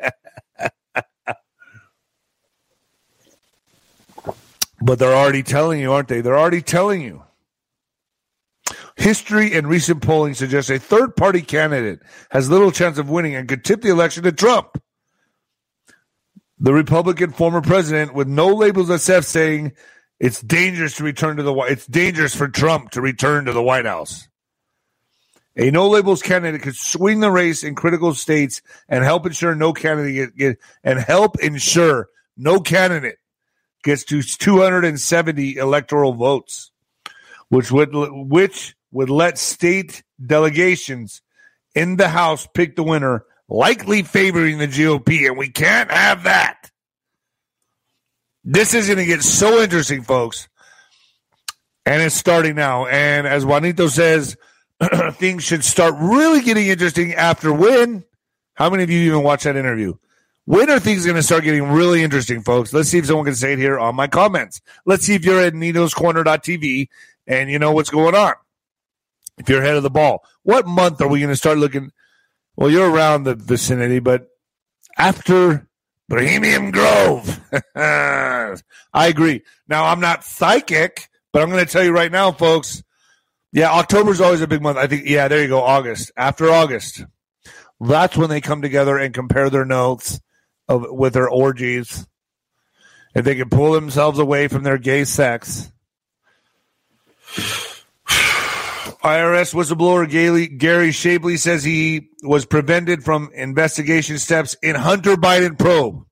but 4.80 5.00
they're 5.00 5.12
already 5.12 5.42
telling 5.42 5.80
you, 5.80 5.92
aren't 5.92 6.06
they? 6.06 6.20
They're 6.20 6.38
already 6.38 6.62
telling 6.62 7.02
you. 7.02 7.24
History 8.94 9.54
and 9.54 9.66
recent 9.66 10.02
polling 10.02 10.34
suggests 10.34 10.70
a 10.70 10.78
third 10.78 11.16
party 11.16 11.42
candidate 11.42 11.98
has 12.30 12.48
little 12.48 12.70
chance 12.70 12.96
of 12.96 13.10
winning 13.10 13.34
and 13.34 13.48
could 13.48 13.64
tip 13.64 13.82
the 13.82 13.90
election 13.90 14.22
to 14.22 14.30
Trump 14.30 14.80
the 16.60 16.72
Republican 16.72 17.32
former 17.32 17.60
president 17.60 18.14
with 18.14 18.28
no 18.28 18.48
labels 18.48 18.88
SF 18.88 19.24
saying 19.24 19.72
it's 20.18 20.40
dangerous 20.40 20.96
to 20.96 21.04
return 21.04 21.36
to 21.36 21.42
the. 21.42 21.54
It's 21.54 21.86
dangerous 21.86 22.34
for 22.34 22.48
Trump 22.48 22.90
to 22.92 23.00
return 23.00 23.44
to 23.44 23.52
the 23.52 23.62
White 23.62 23.86
House. 23.86 24.28
A 25.56 25.70
no 25.70 25.88
labels 25.88 26.22
candidate 26.22 26.62
could 26.62 26.76
swing 26.76 27.20
the 27.20 27.30
race 27.30 27.64
in 27.64 27.74
critical 27.74 28.14
states 28.14 28.62
and 28.88 29.02
help 29.02 29.26
ensure 29.26 29.54
no 29.54 29.72
candidate 29.72 30.14
get, 30.14 30.36
get, 30.36 30.58
and 30.84 30.98
help 30.98 31.40
ensure 31.40 32.08
no 32.36 32.60
candidate 32.60 33.18
gets 33.82 34.04
to 34.04 34.22
270 34.22 35.56
electoral 35.56 36.14
votes, 36.14 36.70
which 37.48 37.70
would 37.70 37.90
which 37.92 38.76
would 38.90 39.10
let 39.10 39.38
state 39.38 40.02
delegations 40.24 41.22
in 41.74 41.96
the 41.96 42.08
House 42.08 42.48
pick 42.54 42.74
the 42.74 42.82
winner 42.82 43.24
likely 43.48 44.02
favoring 44.02 44.58
the 44.58 44.68
GOP, 44.68 45.26
and 45.26 45.38
we 45.38 45.48
can't 45.50 45.90
have 45.90 46.24
that. 46.24 46.70
This 48.44 48.74
is 48.74 48.86
going 48.86 48.98
to 48.98 49.04
get 49.04 49.22
so 49.22 49.60
interesting, 49.60 50.02
folks. 50.02 50.48
And 51.84 52.02
it's 52.02 52.14
starting 52.14 52.54
now. 52.54 52.86
And 52.86 53.26
as 53.26 53.44
Juanito 53.44 53.88
says, 53.88 54.36
things 55.12 55.44
should 55.44 55.64
start 55.64 55.94
really 55.98 56.40
getting 56.42 56.66
interesting 56.66 57.14
after 57.14 57.52
when. 57.52 58.04
How 58.54 58.70
many 58.70 58.82
of 58.82 58.90
you 58.90 59.00
even 59.00 59.22
watched 59.22 59.44
that 59.44 59.56
interview? 59.56 59.94
When 60.44 60.70
are 60.70 60.80
things 60.80 61.04
going 61.04 61.16
to 61.16 61.22
start 61.22 61.44
getting 61.44 61.70
really 61.70 62.02
interesting, 62.02 62.42
folks? 62.42 62.72
Let's 62.72 62.88
see 62.88 62.98
if 62.98 63.06
someone 63.06 63.26
can 63.26 63.34
say 63.34 63.52
it 63.52 63.58
here 63.58 63.78
on 63.78 63.94
my 63.94 64.06
comments. 64.06 64.62
Let's 64.86 65.04
see 65.04 65.14
if 65.14 65.24
you're 65.24 65.40
at 65.40 65.52
Nino'sCorner.tv 65.52 66.88
and 67.26 67.50
you 67.50 67.58
know 67.58 67.72
what's 67.72 67.90
going 67.90 68.14
on. 68.14 68.32
If 69.36 69.48
you're 69.48 69.62
ahead 69.62 69.76
of 69.76 69.82
the 69.82 69.90
ball, 69.90 70.24
what 70.42 70.66
month 70.66 71.00
are 71.00 71.08
we 71.08 71.20
going 71.20 71.30
to 71.30 71.36
start 71.36 71.58
looking? 71.58 71.92
Well, 72.58 72.70
you're 72.70 72.90
around 72.90 73.22
the 73.22 73.36
vicinity, 73.36 74.00
but 74.00 74.26
after 74.96 75.68
Bohemian 76.08 76.72
Grove, 76.72 77.40
I 77.76 78.56
agree. 78.92 79.44
Now, 79.68 79.84
I'm 79.84 80.00
not 80.00 80.24
psychic, 80.24 81.08
but 81.32 81.40
I'm 81.40 81.50
going 81.50 81.64
to 81.64 81.70
tell 81.70 81.84
you 81.84 81.92
right 81.92 82.10
now, 82.10 82.32
folks. 82.32 82.82
Yeah, 83.52 83.70
October's 83.70 84.20
always 84.20 84.40
a 84.40 84.48
big 84.48 84.60
month. 84.60 84.76
I 84.76 84.88
think, 84.88 85.04
yeah, 85.06 85.28
there 85.28 85.40
you 85.40 85.46
go. 85.46 85.62
August. 85.62 86.10
After 86.16 86.50
August, 86.50 87.04
that's 87.80 88.16
when 88.16 88.28
they 88.28 88.40
come 88.40 88.60
together 88.60 88.98
and 88.98 89.14
compare 89.14 89.50
their 89.50 89.64
notes 89.64 90.20
of, 90.66 90.84
with 90.90 91.12
their 91.12 91.28
orgies. 91.28 92.08
If 93.14 93.24
they 93.24 93.36
can 93.36 93.50
pull 93.50 93.70
themselves 93.70 94.18
away 94.18 94.48
from 94.48 94.64
their 94.64 94.78
gay 94.78 95.04
sex 95.04 95.70
IRS 99.02 99.54
whistleblower 99.54 100.10
Gary, 100.10 100.48
Gary 100.48 100.90
Shapley 100.90 101.36
says 101.36 101.62
he 101.62 102.08
was 102.22 102.44
prevented 102.44 103.04
from 103.04 103.30
investigation 103.32 104.18
steps 104.18 104.56
in 104.62 104.74
Hunter 104.74 105.14
Biden 105.14 105.58
probe. 105.58 106.04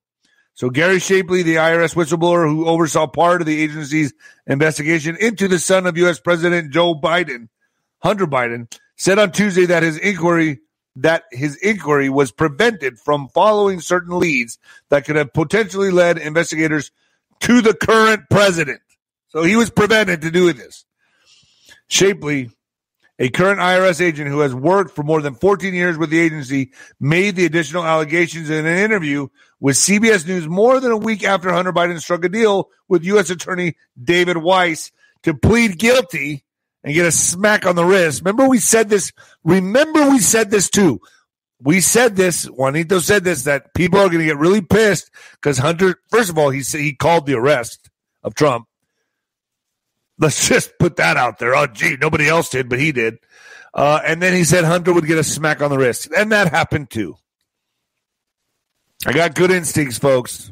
So 0.55 0.71
Gary 0.71 1.01
Shapley, 1.01 1.43
the 1.43 1.57
IRS 1.57 1.95
whistleblower 1.95 2.49
who 2.49 2.67
oversaw 2.67 3.07
part 3.09 3.43
of 3.43 3.47
the 3.47 3.61
agency's 3.61 4.15
investigation 4.47 5.17
into 5.21 5.49
the 5.49 5.59
son 5.59 5.87
of 5.87 5.99
U.S. 5.99 6.21
President 6.21 6.73
Joe 6.73 6.95
Biden, 6.95 7.49
Hunter 7.99 8.27
Biden, 8.27 8.73
said 8.97 9.19
on 9.19 9.33
Tuesday 9.33 9.67
that 9.67 9.83
his 9.83 9.99
inquiry 9.99 10.61
that 10.99 11.25
his 11.31 11.57
inquiry 11.57 12.09
was 12.09 12.33
prevented 12.33 12.99
from 12.99 13.29
following 13.29 13.81
certain 13.81 14.19
leads 14.19 14.59
that 14.89 15.05
could 15.05 15.17
have 15.17 15.35
potentially 15.35 15.91
led 15.91 16.17
investigators 16.17 16.91
to 17.41 17.61
the 17.61 17.75
current 17.75 18.23
president. 18.31 18.81
So 19.29 19.43
he 19.43 19.57
was 19.57 19.69
prevented 19.69 20.23
to 20.23 20.31
do 20.31 20.55
this. 20.55 20.87
Shapley 21.89 22.51
a 23.19 23.31
current 23.31 23.61
IRS 23.61 24.01
agent 24.01 24.29
who 24.29 24.41
has 24.41 24.55
worked 24.55 24.95
for 24.95 25.03
more 25.03 25.23
than 25.23 25.35
14 25.35 25.73
years 25.73 25.97
with 25.97 26.11
the 26.11 26.21
agency 26.21 26.73
made 27.01 27.37
the 27.37 27.47
additional 27.47 27.85
allegations 27.85 28.51
in 28.51 28.67
an 28.67 28.79
interview 28.79 29.29
with 29.61 29.77
CBS 29.77 30.27
News 30.27 30.47
more 30.47 30.81
than 30.81 30.93
a 30.93 30.97
week 30.97 31.25
after 31.25 31.51
Hunter 31.51 31.73
Biden 31.73 32.01
struck 32.01 32.25
a 32.25 32.29
deal 32.29 32.69
with 32.89 33.05
U.S. 33.05 33.31
Attorney 33.31 33.77
David 34.03 34.37
Weiss 34.37 34.93
to 35.23 35.35
plead 35.35 35.79
guilty 35.79 36.45
and 36.85 36.95
get 36.95 37.07
a 37.07 37.13
smack 37.13 37.67
on 37.67 37.75
the 37.75 37.85
wrist. 37.85 38.21
Remember, 38.21 38.49
we 38.49 38.59
said 38.59 38.89
this. 38.89 39.13
Remember, 39.45 40.11
we 40.11 40.19
said 40.19 40.51
this 40.51 40.69
too. 40.69 41.01
We 41.61 41.81
said 41.81 42.17
this. 42.17 42.45
Juanito 42.45 42.99
said 42.99 43.25
this 43.25 43.45
that 43.45 43.73
people 43.75 43.99
are 43.99 44.09
going 44.09 44.21
to 44.21 44.27
get 44.27 44.37
really 44.37 44.61
pissed 44.61 45.11
because 45.33 45.59
Hunter. 45.59 45.97
First 46.11 46.31
of 46.31 46.39
all, 46.39 46.51
he 46.51 46.63
said 46.63 46.83
he 46.83 46.95
called 46.95 47.27
the 47.27 47.35
arrest 47.35 47.89
of 48.23 48.35
Trump. 48.35 48.67
Let's 50.19 50.49
just 50.49 50.79
put 50.79 50.97
that 50.97 51.17
out 51.17 51.39
there. 51.39 51.55
Oh, 51.55 51.67
gee, 51.67 51.97
nobody 52.01 52.29
else 52.29 52.49
did, 52.49 52.69
but 52.69 52.81
he 52.81 52.93
did. 52.93 53.19
Uh, 53.75 54.01
and 54.05 54.23
then 54.23 54.33
he 54.33 54.45
said 54.45 54.65
Hunter 54.65 54.93
would 54.93 55.07
get 55.07 55.19
a 55.19 55.25
smack 55.25 55.61
on 55.61 55.71
the 55.71 55.77
wrist. 55.77 56.09
And 56.17 56.33
that 56.33 56.51
happened 56.51 56.91
too. 56.91 57.17
I 59.05 59.13
got 59.13 59.35
good 59.35 59.51
instincts, 59.51 59.99
folks. 59.99 60.51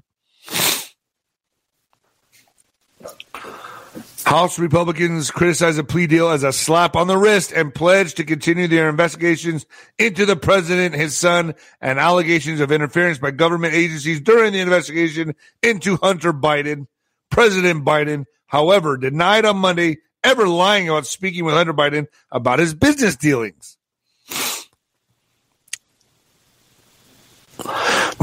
House 4.24 4.58
Republicans 4.58 5.30
criticize 5.30 5.76
the 5.76 5.84
plea 5.84 6.06
deal 6.06 6.28
as 6.30 6.44
a 6.44 6.52
slap 6.52 6.96
on 6.96 7.06
the 7.06 7.16
wrist 7.16 7.52
and 7.52 7.74
pledge 7.74 8.14
to 8.14 8.24
continue 8.24 8.66
their 8.66 8.88
investigations 8.88 9.66
into 9.98 10.24
the 10.24 10.36
president, 10.36 10.94
his 10.94 11.16
son, 11.16 11.54
and 11.80 11.98
allegations 11.98 12.60
of 12.60 12.72
interference 12.72 13.18
by 13.18 13.30
government 13.30 13.74
agencies 13.74 14.20
during 14.20 14.52
the 14.52 14.60
investigation 14.60 15.34
into 15.62 15.96
Hunter 15.96 16.32
Biden, 16.32 16.86
President 17.30 17.84
Biden, 17.84 18.24
however, 18.54 18.96
denied 18.96 19.44
on 19.44 19.56
Monday 19.56 19.98
ever 20.22 20.46
lying 20.46 20.88
about 20.88 21.06
speaking 21.08 21.44
with 21.44 21.54
Hunter 21.54 21.74
Biden 21.74 22.06
about 22.30 22.60
his 22.60 22.72
business 22.72 23.16
dealings. 23.16 23.76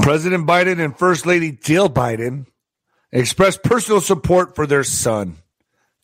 President 0.02 0.48
Biden 0.48 0.80
and 0.80 0.98
First 0.98 1.26
Lady 1.26 1.52
Jill 1.52 1.90
Biden 1.90 2.46
expressed 3.12 3.62
personal 3.62 4.00
support 4.00 4.56
for 4.56 4.66
their 4.66 4.86
son, 4.86 5.36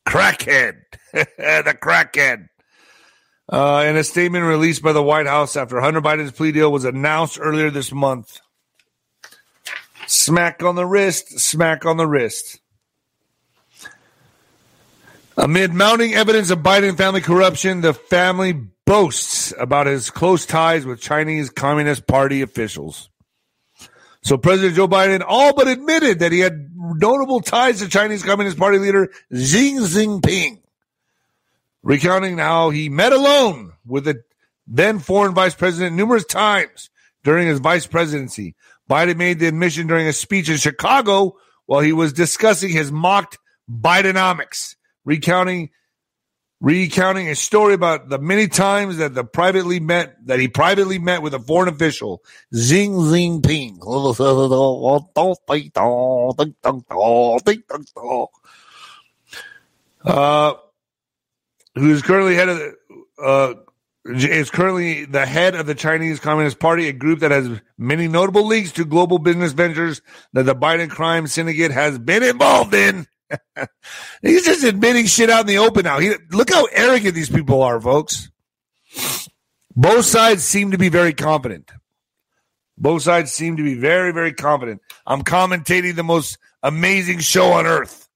crackhead, 0.06 0.76
the 1.14 1.78
crackhead. 1.82 2.50
Uh, 3.50 3.86
in 3.88 3.96
a 3.96 4.04
statement 4.04 4.44
released 4.44 4.84
by 4.84 4.92
the 4.92 5.02
White 5.02 5.26
House 5.26 5.56
after 5.56 5.80
Hunter 5.80 6.02
Biden's 6.02 6.34
plea 6.34 6.52
deal 6.52 6.70
was 6.70 6.84
announced 6.84 7.40
earlier 7.42 7.72
this 7.72 7.94
month. 7.94 8.42
Smack 10.06 10.64
on 10.64 10.76
the 10.76 10.86
wrist, 10.86 11.40
smack 11.40 11.86
on 11.86 11.96
the 11.96 12.08
wrist. 12.08 12.60
Amid 15.40 15.72
mounting 15.72 16.16
evidence 16.16 16.50
of 16.50 16.60
Biden 16.60 16.98
family 16.98 17.22
corruption, 17.22 17.82
the 17.82 17.94
family 17.94 18.54
boasts 18.88 19.54
about 19.60 19.86
his 19.86 20.10
close 20.10 20.48
ties 20.48 20.84
with 20.84 21.00
Chinese 21.00 21.52
Communist 21.52 22.08
Party 22.08 22.42
officials. 22.42 23.12
So 24.24 24.36
President 24.36 24.76
Joe 24.76 24.88
Biden 24.88 25.24
all 25.26 25.54
but 25.54 25.68
admitted 25.68 26.20
that 26.20 26.32
he 26.32 26.40
had 26.40 26.72
notable 26.76 27.40
ties 27.40 27.82
to 27.82 27.88
Chinese 27.88 28.24
Communist 28.24 28.58
Party 28.58 28.80
leader 28.80 29.12
Xi 29.32 29.76
Jinping, 29.76 30.60
recounting 31.84 32.40
how 32.40 32.72
he 32.72 32.90
met 32.90 33.14
alone 33.14 33.74
with 33.86 34.06
the 34.06 34.24
then 34.66 34.98
foreign 34.98 35.36
vice 35.36 35.54
president 35.54 35.96
numerous 35.96 36.26
times 36.26 36.90
during 37.24 37.48
his 37.48 37.60
vice 37.60 37.86
presidency. 37.86 38.56
Biden 38.90 39.18
made 39.18 39.38
the 39.38 39.48
admission 39.48 39.86
during 39.86 40.08
a 40.08 40.14
speech 40.14 40.50
in 40.50 40.58
Chicago 40.58 41.38
while 41.68 41.82
he 41.82 41.94
was 41.94 42.12
discussing 42.12 42.72
his 42.72 42.92
mocked 42.92 43.38
Bidenomics, 43.70 44.77
recounting 45.08 45.70
recounting 46.60 47.30
a 47.30 47.36
story 47.36 47.74
about 47.74 48.10
the 48.10 48.20
many 48.20 48.48
times 48.48 48.98
that 48.98 49.14
the 49.16 49.24
privately 49.24 49.80
met 49.80 50.16
that 50.26 50.40
he 50.40 50.48
privately 50.48 51.00
met 51.00 51.22
with 51.22 51.34
a 51.34 51.40
foreign 51.40 51.70
official, 51.74 52.22
Xi 52.54 52.88
Jinping, 52.88 53.80
uh, 60.06 60.54
who 61.76 61.92
is 61.92 62.02
currently 62.02 62.36
head 62.36 62.50
of 62.50 62.76
uh, 63.24 63.54
is 64.06 64.50
currently 64.50 65.06
the 65.06 65.26
head 65.26 65.56
of 65.56 65.68
the 65.68 65.76
Chinese 65.76 66.20
Communist 66.20 66.60
Party, 66.60 66.88
a 66.88 66.94
group 66.94 67.20
that 67.20 67.32
has 67.32 67.50
many 67.78 68.08
notable 68.08 68.46
links 68.46 68.72
to 68.74 68.86
global 68.86 69.20
business 69.20 69.54
ventures 69.54 70.02
that 70.34 70.44
the 70.44 70.56
Biden 70.56 70.90
crime 70.90 71.28
syndicate 71.28 71.72
has 71.72 71.98
been 72.00 72.24
involved 72.24 72.74
in. 72.74 73.08
He's 74.22 74.46
just 74.46 74.64
admitting 74.64 75.06
shit 75.06 75.30
out 75.30 75.42
in 75.42 75.48
the 75.48 75.58
open 75.60 75.84
now. 75.84 76.00
He, 76.00 76.14
look 76.32 76.50
how 76.50 76.66
arrogant 76.72 77.16
these 77.16 77.30
people 77.30 77.62
are, 77.62 77.80
folks. 77.80 78.30
Both 79.76 80.06
sides 80.06 80.44
seem 80.44 80.72
to 80.72 80.78
be 80.78 80.90
very 80.90 81.14
confident. 81.14 81.72
Both 82.78 83.04
sides 83.04 83.32
seem 83.32 83.58
to 83.58 83.64
be 83.64 83.76
very, 83.76 84.12
very 84.12 84.34
confident. 84.34 84.82
I'm 85.06 85.24
commentating 85.24 85.96
the 85.96 86.04
most 86.04 86.38
amazing 86.64 87.20
show 87.20 87.54
on 87.54 87.66
earth. 87.66 88.08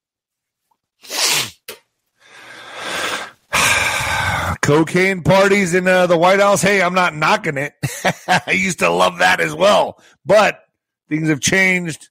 Cocaine 4.62 5.24
parties 5.24 5.74
in 5.74 5.88
uh, 5.88 6.08
the 6.08 6.18
White 6.18 6.40
House. 6.40 6.62
Hey, 6.62 6.82
I'm 6.82 6.94
not 6.94 7.16
knocking 7.16 7.58
it. 7.58 7.74
I 8.28 8.52
used 8.52 8.80
to 8.80 8.90
love 8.90 9.20
that 9.20 9.40
as 9.40 9.54
well. 9.54 10.02
But 10.26 10.64
things 11.10 11.30
have 11.30 11.42
changed. 11.42 12.10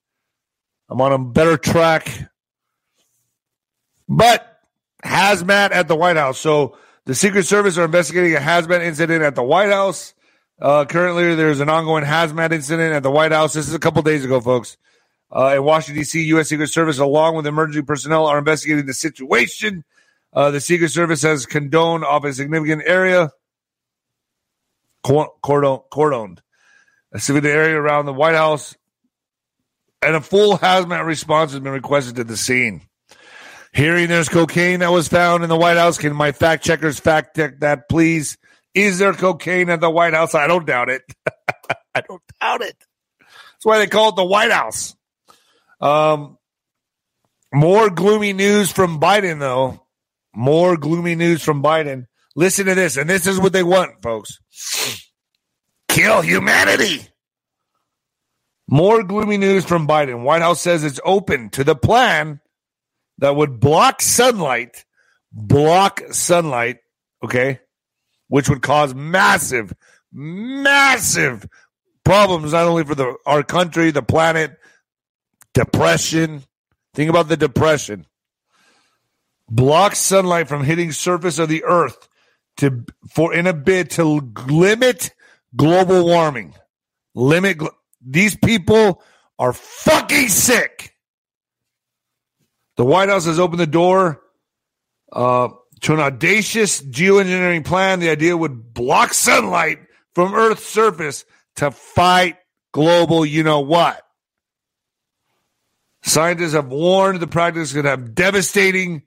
I'm 0.88 1.00
on 1.00 1.12
a 1.12 1.18
better 1.18 1.56
track 1.56 2.29
but 4.10 4.60
hazmat 5.04 5.70
at 5.70 5.88
the 5.88 5.94
White 5.94 6.16
House. 6.16 6.38
So 6.38 6.76
the 7.06 7.14
Secret 7.14 7.44
Service 7.44 7.78
are 7.78 7.84
investigating 7.84 8.34
a 8.36 8.40
hazmat 8.40 8.82
incident 8.82 9.22
at 9.22 9.36
the 9.36 9.42
White 9.42 9.70
House. 9.70 10.12
Uh, 10.60 10.84
currently, 10.84 11.34
there's 11.36 11.60
an 11.60 11.70
ongoing 11.70 12.04
hazmat 12.04 12.52
incident 12.52 12.92
at 12.92 13.02
the 13.02 13.10
White 13.10 13.32
House. 13.32 13.54
This 13.54 13.68
is 13.68 13.72
a 13.72 13.78
couple 13.78 14.02
days 14.02 14.24
ago, 14.24 14.40
folks. 14.40 14.76
Uh, 15.34 15.54
in 15.54 15.62
Washington, 15.62 16.00
D.C., 16.00 16.22
U.S. 16.24 16.48
Secret 16.48 16.66
Service, 16.66 16.98
along 16.98 17.36
with 17.36 17.46
emergency 17.46 17.82
personnel, 17.82 18.26
are 18.26 18.36
investigating 18.36 18.84
the 18.84 18.92
situation. 18.92 19.84
Uh, 20.32 20.50
the 20.50 20.60
Secret 20.60 20.90
Service 20.90 21.22
has 21.22 21.46
condoned 21.46 22.04
off 22.04 22.24
a 22.24 22.32
significant 22.32 22.82
area, 22.84 23.30
cordon, 25.04 25.30
cordoned, 25.40 26.40
a 27.12 27.20
significant 27.20 27.54
area 27.54 27.80
around 27.80 28.06
the 28.06 28.12
White 28.12 28.34
House, 28.34 28.76
and 30.02 30.16
a 30.16 30.20
full 30.20 30.58
hazmat 30.58 31.06
response 31.06 31.52
has 31.52 31.60
been 31.60 31.72
requested 31.72 32.16
to 32.16 32.24
the 32.24 32.36
scene. 32.36 32.82
Hearing 33.72 34.08
there's 34.08 34.28
cocaine 34.28 34.80
that 34.80 34.90
was 34.90 35.08
found 35.08 35.44
in 35.44 35.48
the 35.48 35.56
White 35.56 35.76
House. 35.76 35.96
Can 35.96 36.14
my 36.14 36.32
fact 36.32 36.64
checkers 36.64 36.98
fact 36.98 37.36
check 37.36 37.60
that, 37.60 37.88
please? 37.88 38.36
Is 38.74 38.98
there 38.98 39.12
cocaine 39.12 39.70
at 39.70 39.80
the 39.80 39.90
White 39.90 40.14
House? 40.14 40.34
I 40.34 40.46
don't 40.46 40.66
doubt 40.66 40.88
it. 40.88 41.02
I 41.94 42.00
don't 42.00 42.22
doubt 42.40 42.62
it. 42.62 42.76
That's 43.18 43.64
why 43.64 43.78
they 43.78 43.86
call 43.86 44.10
it 44.10 44.16
the 44.16 44.24
White 44.24 44.50
House. 44.50 44.96
Um, 45.80 46.38
more 47.52 47.90
gloomy 47.90 48.32
news 48.32 48.72
from 48.72 49.00
Biden, 49.00 49.38
though. 49.38 49.86
More 50.34 50.76
gloomy 50.76 51.14
news 51.14 51.42
from 51.42 51.62
Biden. 51.62 52.06
Listen 52.36 52.66
to 52.66 52.74
this, 52.74 52.96
and 52.96 53.10
this 53.10 53.26
is 53.26 53.40
what 53.40 53.52
they 53.52 53.62
want, 53.62 54.02
folks. 54.02 54.40
Kill 55.88 56.22
humanity. 56.22 57.06
More 58.68 59.02
gloomy 59.02 59.36
news 59.36 59.64
from 59.64 59.88
Biden. 59.88 60.22
White 60.22 60.42
House 60.42 60.60
says 60.60 60.84
it's 60.84 61.00
open 61.04 61.50
to 61.50 61.64
the 61.64 61.74
plan 61.74 62.40
that 63.20 63.36
would 63.36 63.60
block 63.60 64.02
sunlight, 64.02 64.84
block 65.32 66.02
sunlight, 66.10 66.78
okay, 67.22 67.60
which 68.28 68.48
would 68.48 68.62
cause 68.62 68.94
massive, 68.94 69.72
massive 70.12 71.46
problems 72.04 72.52
not 72.52 72.66
only 72.66 72.84
for 72.84 72.94
the 72.94 73.14
our 73.26 73.42
country, 73.42 73.90
the 73.90 74.02
planet, 74.02 74.58
depression. 75.54 76.42
Think 76.94 77.10
about 77.10 77.28
the 77.28 77.36
depression. 77.36 78.06
Block 79.48 79.94
sunlight 79.94 80.48
from 80.48 80.64
hitting 80.64 80.92
surface 80.92 81.38
of 81.38 81.48
the 81.48 81.64
earth 81.64 82.08
to 82.56 82.84
for 83.08 83.34
in 83.34 83.46
a 83.46 83.52
bid 83.52 83.90
to 83.90 84.32
limit 84.48 85.14
global 85.54 86.04
warming. 86.04 86.54
Limit 87.14 87.58
these 88.00 88.36
people 88.36 89.02
are 89.38 89.52
fucking 89.52 90.28
sick. 90.28 90.96
The 92.76 92.84
White 92.84 93.08
House 93.08 93.26
has 93.26 93.38
opened 93.38 93.60
the 93.60 93.66
door 93.66 94.20
uh, 95.12 95.48
to 95.80 95.92
an 95.92 96.00
audacious 96.00 96.82
geoengineering 96.82 97.64
plan. 97.64 98.00
The 98.00 98.10
idea 98.10 98.36
would 98.36 98.72
block 98.72 99.14
sunlight 99.14 99.78
from 100.14 100.34
Earth's 100.34 100.66
surface 100.66 101.24
to 101.56 101.70
fight 101.70 102.36
global, 102.72 103.26
you 103.26 103.42
know 103.42 103.60
what. 103.60 104.02
Scientists 106.02 106.54
have 106.54 106.68
warned 106.68 107.20
the 107.20 107.26
practice 107.26 107.72
could 107.72 107.84
have 107.84 108.14
devastating 108.14 109.02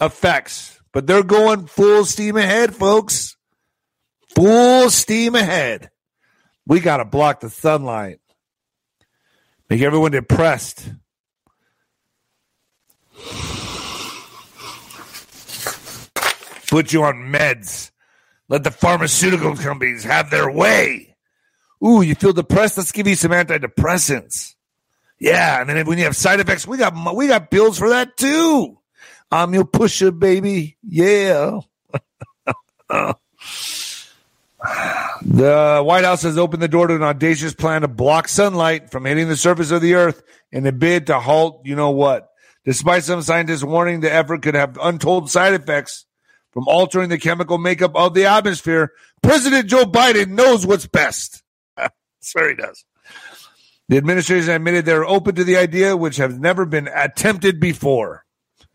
effects, 0.00 0.80
but 0.92 1.06
they're 1.06 1.22
going 1.22 1.66
full 1.66 2.04
steam 2.04 2.36
ahead, 2.36 2.74
folks. 2.74 3.36
Full 4.34 4.90
steam 4.90 5.34
ahead. 5.34 5.90
We 6.66 6.80
got 6.80 6.98
to 6.98 7.04
block 7.04 7.40
the 7.40 7.50
sunlight. 7.50 8.20
Make 9.68 9.82
everyone 9.82 10.12
depressed. 10.12 10.88
Put 16.68 16.92
you 16.92 17.02
on 17.02 17.32
meds. 17.32 17.90
Let 18.48 18.64
the 18.64 18.70
pharmaceutical 18.70 19.56
companies 19.56 20.04
have 20.04 20.30
their 20.30 20.50
way. 20.50 21.16
Ooh, 21.84 22.02
you 22.02 22.14
feel 22.14 22.32
depressed? 22.32 22.76
Let's 22.76 22.92
give 22.92 23.06
you 23.06 23.16
some 23.16 23.32
antidepressants. 23.32 24.54
Yeah, 25.18 25.60
and 25.60 25.68
then 25.68 25.86
when 25.86 25.98
you 25.98 26.04
have 26.04 26.16
side 26.16 26.40
effects, 26.40 26.66
we 26.66 26.78
got 26.78 26.94
we 27.14 27.26
got 27.26 27.50
bills 27.50 27.78
for 27.78 27.90
that 27.90 28.16
too. 28.16 28.78
I'm 29.30 29.54
your 29.54 29.64
pusher, 29.64 30.10
baby. 30.10 30.76
Yeah. 30.82 31.60
the 35.22 35.82
White 35.84 36.04
House 36.04 36.22
has 36.22 36.38
opened 36.38 36.62
the 36.62 36.68
door 36.68 36.86
to 36.86 36.94
an 36.94 37.02
audacious 37.02 37.54
plan 37.54 37.82
to 37.82 37.88
block 37.88 38.28
sunlight 38.28 38.90
from 38.90 39.04
hitting 39.04 39.28
the 39.28 39.36
surface 39.36 39.70
of 39.70 39.82
the 39.82 39.94
earth 39.94 40.22
in 40.50 40.66
a 40.66 40.72
bid 40.72 41.06
to 41.06 41.20
halt, 41.20 41.62
you 41.64 41.76
know 41.76 41.90
what? 41.90 42.29
Despite 42.64 43.04
some 43.04 43.22
scientists 43.22 43.64
warning 43.64 44.00
the 44.00 44.12
effort 44.12 44.42
could 44.42 44.54
have 44.54 44.78
untold 44.82 45.30
side 45.30 45.54
effects 45.54 46.04
from 46.52 46.68
altering 46.68 47.08
the 47.08 47.18
chemical 47.18 47.58
makeup 47.58 47.96
of 47.96 48.14
the 48.14 48.26
atmosphere, 48.26 48.92
President 49.22 49.68
Joe 49.68 49.84
Biden 49.84 50.30
knows 50.30 50.66
what's 50.66 50.86
best. 50.86 51.42
sure, 52.22 52.48
he 52.50 52.54
does. 52.54 52.84
The 53.88 53.96
administration 53.96 54.50
admitted 54.50 54.84
they're 54.84 55.06
open 55.06 55.34
to 55.36 55.44
the 55.44 55.56
idea, 55.56 55.96
which 55.96 56.18
has 56.18 56.38
never 56.38 56.64
been 56.64 56.88
attempted 56.88 57.58
before. 57.60 58.24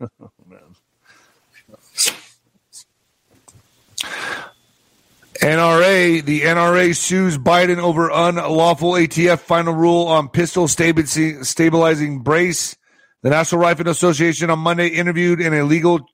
NRA, 5.40 6.24
the 6.24 6.42
NRA 6.42 6.96
sues 6.96 7.38
Biden 7.38 7.78
over 7.78 8.10
unlawful 8.10 8.92
ATF 8.92 9.38
final 9.40 9.74
rule 9.74 10.06
on 10.06 10.28
pistol 10.28 10.66
stabilizing 10.66 12.20
brace 12.20 12.76
the 13.22 13.30
National 13.30 13.60
Rifle 13.60 13.88
Association 13.88 14.50
on 14.50 14.58
Monday 14.58 14.88
interviewed 14.88 15.40
in 15.40 15.54
a 15.54 15.64
legal 15.64 16.06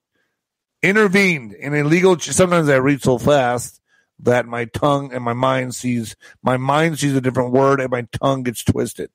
intervened 0.81 1.53
in 1.53 1.73
a 1.73 1.83
legal. 1.83 2.19
Sometimes 2.19 2.69
I 2.69 2.75
read 2.75 3.01
so 3.01 3.17
fast 3.17 3.81
that 4.19 4.45
my 4.45 4.65
tongue 4.65 5.13
and 5.13 5.23
my 5.23 5.33
mind 5.33 5.75
sees 5.75 6.15
my 6.43 6.57
mind 6.57 6.99
sees 6.99 7.15
a 7.15 7.21
different 7.21 7.51
word 7.51 7.79
and 7.79 7.89
my 7.89 8.07
tongue 8.11 8.43
gets 8.43 8.63
twisted. 8.63 9.09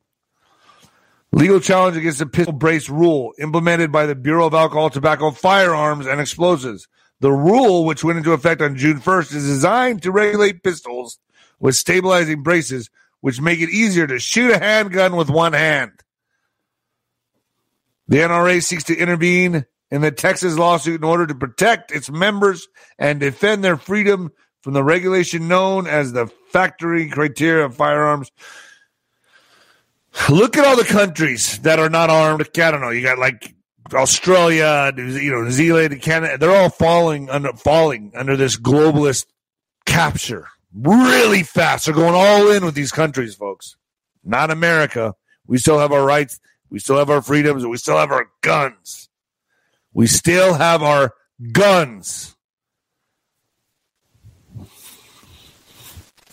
Legal 1.30 1.60
challenge 1.60 1.96
against 1.96 2.20
the 2.20 2.26
pistol 2.26 2.54
brace 2.54 2.88
rule 2.88 3.34
implemented 3.38 3.92
by 3.92 4.06
the 4.06 4.14
Bureau 4.14 4.46
of 4.46 4.54
Alcohol, 4.54 4.88
Tobacco, 4.88 5.30
Firearms, 5.30 6.06
and 6.06 6.20
Explosives. 6.20 6.88
The 7.20 7.30
rule, 7.30 7.84
which 7.84 8.02
went 8.02 8.16
into 8.18 8.32
effect 8.32 8.62
on 8.62 8.76
June 8.76 8.98
1st, 8.98 9.34
is 9.34 9.44
designed 9.44 10.02
to 10.02 10.12
regulate 10.12 10.62
pistols 10.62 11.18
with 11.58 11.74
stabilizing 11.74 12.42
braces, 12.42 12.88
which 13.20 13.40
make 13.40 13.60
it 13.60 13.68
easier 13.68 14.06
to 14.06 14.18
shoot 14.18 14.52
a 14.52 14.58
handgun 14.58 15.16
with 15.16 15.28
one 15.28 15.52
hand. 15.52 15.92
The 18.08 18.18
NRA 18.18 18.62
seeks 18.62 18.84
to 18.84 18.96
intervene 18.96 19.66
in 19.90 20.00
the 20.00 20.10
Texas 20.10 20.56
lawsuit 20.56 21.00
in 21.00 21.04
order 21.04 21.26
to 21.26 21.34
protect 21.34 21.92
its 21.92 22.10
members 22.10 22.68
and 22.98 23.20
defend 23.20 23.62
their 23.62 23.76
freedom 23.76 24.30
from 24.62 24.74
the 24.74 24.82
regulation 24.82 25.48
known 25.48 25.86
as 25.86 26.12
the 26.12 26.30
factoring 26.52 27.12
criteria 27.12 27.64
of 27.66 27.76
firearms. 27.76 28.30
Look 30.28 30.56
at 30.56 30.66
all 30.66 30.76
the 30.76 30.84
countries 30.84 31.58
that 31.60 31.78
are 31.78 31.90
not 31.90 32.10
armed. 32.10 32.48
I 32.58 32.70
don't 32.70 32.80
know. 32.80 32.90
You 32.90 33.02
got 33.02 33.18
like 33.18 33.54
Australia, 33.92 34.92
you 34.96 35.30
know, 35.30 35.42
New 35.42 35.50
Zealand, 35.50 36.02
Canada. 36.02 36.38
They're 36.38 36.56
all 36.56 36.70
falling 36.70 37.30
under 37.30 37.52
falling 37.52 38.12
under 38.16 38.36
this 38.36 38.56
globalist 38.56 39.26
capture 39.86 40.48
really 40.74 41.42
fast. 41.42 41.86
They're 41.86 41.94
going 41.94 42.14
all 42.14 42.50
in 42.50 42.64
with 42.64 42.74
these 42.74 42.92
countries, 42.92 43.34
folks. 43.34 43.76
Not 44.24 44.50
America. 44.50 45.14
We 45.46 45.58
still 45.58 45.78
have 45.78 45.92
our 45.92 46.04
rights. 46.04 46.40
We 46.70 46.78
still 46.78 46.98
have 46.98 47.10
our 47.10 47.22
freedoms. 47.22 47.66
We 47.66 47.78
still 47.78 47.96
have 47.96 48.10
our 48.10 48.28
guns. 48.42 49.08
We 49.92 50.06
still 50.06 50.54
have 50.54 50.82
our 50.82 51.14
guns. 51.52 52.36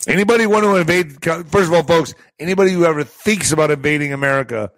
Anybody 0.06 0.46
want 0.46 0.64
to 0.64 0.76
invade? 0.76 1.24
First 1.24 1.68
of 1.68 1.72
all, 1.72 1.82
folks, 1.82 2.14
anybody 2.38 2.70
who 2.70 2.84
ever 2.84 3.02
thinks 3.02 3.50
about 3.50 3.70
invading 3.70 4.12
America, 4.12 4.70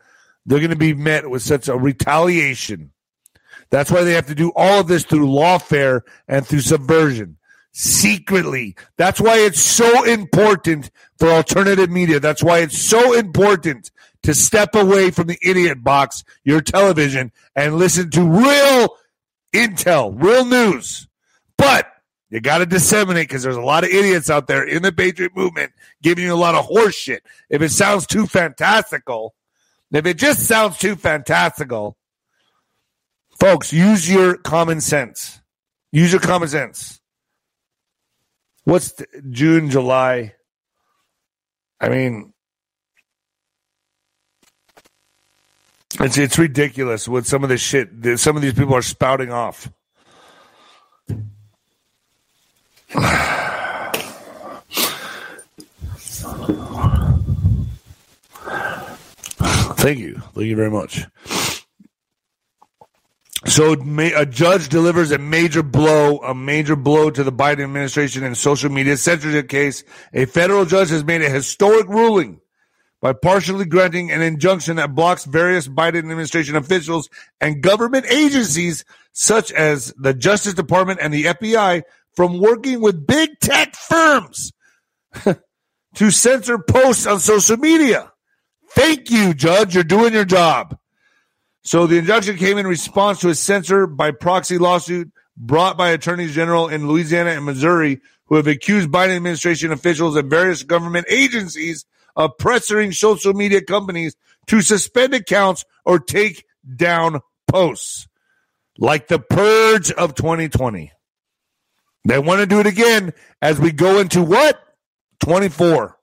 they're 0.46 0.60
going 0.60 0.70
to 0.70 0.76
be 0.76 0.94
met 0.94 1.28
with 1.28 1.42
such 1.42 1.68
a 1.68 1.76
retaliation. 1.76 2.92
That's 3.70 3.90
why 3.90 4.04
they 4.04 4.14
have 4.14 4.28
to 4.28 4.34
do 4.34 4.52
all 4.56 4.80
of 4.80 4.88
this 4.88 5.04
through 5.04 5.26
lawfare 5.26 6.00
and 6.26 6.46
through 6.46 6.60
subversion 6.60 7.36
secretly. 7.72 8.74
That's 8.96 9.20
why 9.20 9.38
it's 9.38 9.60
so 9.60 10.04
important 10.04 10.90
for 11.18 11.28
alternative 11.28 11.90
media. 11.90 12.18
That's 12.20 12.42
why 12.42 12.60
it's 12.60 12.78
so 12.78 13.12
important 13.12 13.90
to 14.22 14.34
step 14.34 14.74
away 14.74 15.10
from 15.10 15.26
the 15.26 15.38
idiot 15.42 15.82
box, 15.82 16.24
your 16.44 16.60
television, 16.60 17.32
and 17.54 17.76
listen 17.76 18.10
to 18.10 18.22
real 18.22 18.96
intel, 19.54 20.14
real 20.20 20.44
news. 20.44 21.08
But 21.56 21.90
you 22.30 22.40
got 22.40 22.58
to 22.58 22.66
disseminate 22.66 23.28
because 23.28 23.42
there's 23.42 23.56
a 23.56 23.62
lot 23.62 23.84
of 23.84 23.90
idiots 23.90 24.28
out 24.28 24.46
there 24.46 24.62
in 24.62 24.82
the 24.82 24.92
Patriot 24.92 25.34
movement 25.34 25.72
giving 26.02 26.24
you 26.24 26.34
a 26.34 26.36
lot 26.36 26.54
of 26.54 26.66
horse 26.66 26.94
shit. 26.94 27.22
If 27.48 27.62
it 27.62 27.70
sounds 27.70 28.06
too 28.06 28.26
fantastical, 28.26 29.34
if 29.90 30.04
it 30.04 30.18
just 30.18 30.46
sounds 30.46 30.76
too 30.78 30.94
fantastical, 30.96 31.96
folks, 33.40 33.72
use 33.72 34.10
your 34.10 34.36
common 34.36 34.80
sense. 34.80 35.40
Use 35.90 36.12
your 36.12 36.20
common 36.20 36.48
sense. 36.48 37.00
What's 38.64 38.92
June, 39.30 39.70
July? 39.70 40.34
I 41.80 41.88
mean, 41.88 42.34
it's 46.00 46.18
it's 46.18 46.38
ridiculous 46.38 47.08
what 47.08 47.26
some 47.26 47.42
of 47.42 47.48
this 47.48 47.60
shit 47.60 48.02
that 48.02 48.18
some 48.18 48.36
of 48.36 48.42
these 48.42 48.54
people 48.54 48.74
are 48.74 48.82
spouting 48.82 49.32
off. 49.32 49.70
Thank 59.78 60.00
you. 60.00 60.20
Thank 60.34 60.46
you 60.46 60.56
very 60.56 60.70
much. 60.70 61.04
So 63.46 63.72
a 63.72 64.26
judge 64.26 64.68
delivers 64.68 65.12
a 65.12 65.18
major 65.18 65.62
blow, 65.62 66.18
a 66.18 66.34
major 66.34 66.76
blow 66.76 67.10
to 67.10 67.22
the 67.22 67.32
Biden 67.32 67.62
administration 67.64 68.24
and 68.24 68.36
social 68.36 68.70
media 68.70 68.96
censorship 68.96 69.48
case. 69.48 69.84
A 70.12 70.26
federal 70.26 70.64
judge 70.64 70.90
has 70.90 71.04
made 71.04 71.22
a 71.22 71.30
historic 71.30 71.88
ruling 71.88 72.40
by 73.00 73.12
partially 73.12 73.64
granting 73.64 74.10
an 74.10 74.22
injunction 74.22 74.76
that 74.76 74.94
blocks 74.94 75.24
various 75.24 75.68
Biden 75.68 75.98
administration 75.98 76.56
officials 76.56 77.08
and 77.40 77.62
government 77.62 78.06
agencies 78.10 78.84
such 79.12 79.52
as 79.52 79.92
the 79.96 80.14
Justice 80.14 80.54
Department 80.54 80.98
and 81.00 81.12
the 81.12 81.24
FBI 81.24 81.82
from 82.14 82.40
working 82.40 82.80
with 82.80 83.06
big 83.06 83.38
tech 83.40 83.76
firms 83.76 84.52
to 85.94 86.10
censor 86.10 86.58
posts 86.58 87.06
on 87.06 87.20
social 87.20 87.56
media. 87.56 88.12
Thank 88.70 89.10
you, 89.10 89.34
Judge. 89.34 89.74
You're 89.74 89.84
doing 89.84 90.12
your 90.12 90.24
job. 90.24 90.76
So 91.62 91.86
the 91.86 91.98
injunction 91.98 92.36
came 92.36 92.58
in 92.58 92.66
response 92.66 93.20
to 93.20 93.28
a 93.28 93.34
censor 93.34 93.86
by 93.86 94.10
proxy 94.10 94.58
lawsuit 94.58 95.12
brought 95.36 95.76
by 95.76 95.90
attorneys 95.90 96.34
general 96.34 96.68
in 96.68 96.88
Louisiana 96.88 97.30
and 97.30 97.44
Missouri 97.44 98.00
who 98.26 98.36
have 98.36 98.46
accused 98.46 98.90
Biden 98.90 99.16
administration 99.16 99.72
officials 99.72 100.16
and 100.16 100.28
various 100.28 100.62
government 100.62 101.06
agencies 101.08 101.86
of 102.18 102.36
pressuring 102.36 102.94
social 102.94 103.32
media 103.32 103.62
companies 103.62 104.16
to 104.48 104.60
suspend 104.60 105.14
accounts 105.14 105.64
or 105.86 105.98
take 105.98 106.44
down 106.76 107.20
posts 107.46 108.08
like 108.76 109.08
the 109.08 109.18
purge 109.18 109.90
of 109.92 110.14
2020. 110.14 110.92
They 112.06 112.18
want 112.18 112.40
to 112.40 112.46
do 112.46 112.60
it 112.60 112.66
again 112.66 113.12
as 113.40 113.58
we 113.58 113.72
go 113.72 114.00
into 114.00 114.22
what? 114.22 114.60
24. 115.20 115.97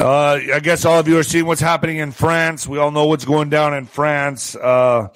Uh, 0.00 0.40
I 0.54 0.60
guess 0.60 0.86
all 0.86 0.98
of 0.98 1.08
you 1.08 1.18
are 1.18 1.22
seeing 1.22 1.44
what's 1.44 1.60
happening 1.60 1.98
in 1.98 2.10
France. 2.10 2.66
We 2.66 2.78
all 2.78 2.90
know 2.90 3.04
what's 3.04 3.26
going 3.26 3.50
down 3.50 3.74
in 3.74 3.84
France. 3.84 4.56
Uh, 4.56 5.08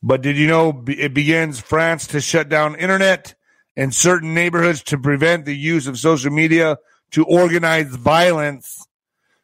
but 0.00 0.22
did 0.22 0.36
you 0.36 0.46
know 0.46 0.84
it 0.86 1.12
begins 1.12 1.58
France 1.58 2.06
to 2.08 2.20
shut 2.20 2.48
down 2.48 2.76
internet 2.76 3.34
in 3.74 3.90
certain 3.90 4.34
neighborhoods 4.34 4.84
to 4.84 4.98
prevent 4.98 5.44
the 5.44 5.56
use 5.56 5.88
of 5.88 5.98
social 5.98 6.30
media 6.30 6.78
to 7.10 7.24
organize 7.24 7.88
violence? 7.88 8.86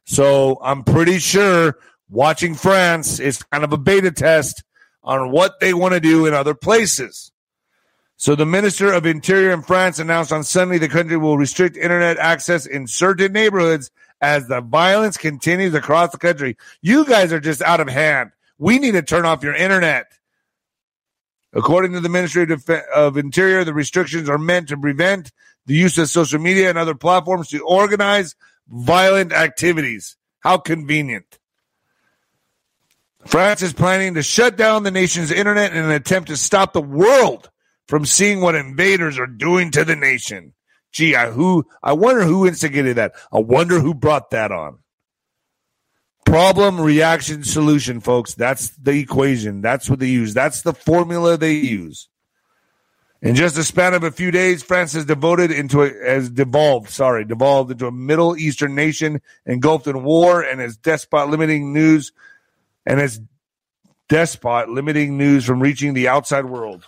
So 0.04 0.60
I'm 0.62 0.84
pretty 0.84 1.18
sure 1.18 1.76
watching 2.08 2.54
France 2.54 3.18
is 3.18 3.42
kind 3.42 3.64
of 3.64 3.72
a 3.72 3.78
beta 3.78 4.12
test 4.12 4.62
on 5.02 5.32
what 5.32 5.58
they 5.58 5.74
want 5.74 5.94
to 5.94 6.00
do 6.00 6.26
in 6.26 6.34
other 6.34 6.54
places. 6.54 7.32
So 8.16 8.36
the 8.36 8.46
Minister 8.46 8.92
of 8.92 9.06
Interior 9.06 9.50
in 9.50 9.62
France 9.62 9.98
announced 9.98 10.32
on 10.32 10.44
Sunday 10.44 10.78
the 10.78 10.88
country 10.88 11.16
will 11.16 11.36
restrict 11.36 11.76
internet 11.76 12.16
access 12.16 12.64
in 12.64 12.86
certain 12.86 13.32
neighborhoods 13.32 13.90
as 14.24 14.48
the 14.48 14.62
violence 14.62 15.18
continues 15.18 15.74
across 15.74 16.10
the 16.10 16.18
country. 16.18 16.56
You 16.80 17.04
guys 17.04 17.30
are 17.32 17.40
just 17.40 17.60
out 17.60 17.80
of 17.80 17.88
hand. 17.88 18.30
We 18.56 18.78
need 18.78 18.92
to 18.92 19.02
turn 19.02 19.26
off 19.26 19.42
your 19.42 19.54
internet. 19.54 20.06
According 21.52 21.92
to 21.92 22.00
the 22.00 22.08
Ministry 22.08 22.46
of, 22.94 23.16
Interior, 23.16 23.64
the 23.64 23.74
restrictions 23.74 24.28
are 24.28 24.38
meant 24.38 24.68
to 24.68 24.78
prevent 24.78 25.30
the 25.66 25.74
use 25.74 25.98
of 25.98 26.08
social 26.08 26.40
media 26.40 26.70
and 26.70 26.78
other 26.78 26.94
platforms 26.94 27.48
to 27.48 27.60
organize 27.60 28.34
violent 28.66 29.32
activities. 29.32 30.16
How 30.40 30.56
convenient. 30.56 31.38
France 33.26 33.62
is 33.62 33.72
planning 33.72 34.14
to 34.14 34.22
shut 34.22 34.56
down 34.56 34.82
the 34.82 34.90
nation's 34.90 35.30
internet 35.30 35.72
in 35.72 35.84
an 35.84 35.90
attempt 35.90 36.28
to 36.28 36.36
stop 36.36 36.72
the 36.72 36.82
world 36.82 37.50
from 37.88 38.04
seeing 38.04 38.40
what 38.40 38.54
invaders 38.54 39.18
are 39.18 39.26
doing 39.26 39.70
to 39.70 39.84
the 39.84 39.96
nation. 39.96 40.54
Gee, 40.94 41.16
I 41.16 41.30
who 41.30 41.66
I 41.82 41.92
wonder 41.92 42.22
who 42.22 42.46
instigated 42.46 42.96
that. 42.96 43.14
I 43.32 43.40
wonder 43.40 43.80
who 43.80 43.94
brought 43.94 44.30
that 44.30 44.52
on. 44.52 44.78
Problem, 46.24 46.80
reaction, 46.80 47.42
solution, 47.42 48.00
folks. 48.00 48.34
That's 48.34 48.70
the 48.76 48.92
equation. 48.92 49.60
That's 49.60 49.90
what 49.90 49.98
they 49.98 50.06
use. 50.06 50.34
That's 50.34 50.62
the 50.62 50.72
formula 50.72 51.36
they 51.36 51.54
use. 51.54 52.08
In 53.20 53.34
just 53.34 53.58
a 53.58 53.64
span 53.64 53.94
of 53.94 54.04
a 54.04 54.12
few 54.12 54.30
days, 54.30 54.62
France 54.62 54.92
has 54.92 55.04
devoted 55.04 55.50
into 55.50 55.82
a, 55.82 55.88
has 55.88 56.30
devolved, 56.30 56.90
sorry, 56.90 57.24
devolved 57.24 57.72
into 57.72 57.88
a 57.88 57.92
Middle 57.92 58.36
Eastern 58.36 58.76
nation 58.76 59.20
engulfed 59.46 59.88
in 59.88 60.04
war 60.04 60.42
and 60.42 60.60
as 60.60 60.76
despot 60.76 61.28
limiting 61.28 61.72
news 61.72 62.12
and 62.86 63.00
as 63.00 63.20
despot 64.08 64.68
limiting 64.68 65.18
news 65.18 65.44
from 65.44 65.60
reaching 65.60 65.94
the 65.94 66.06
outside 66.06 66.44
world. 66.44 66.86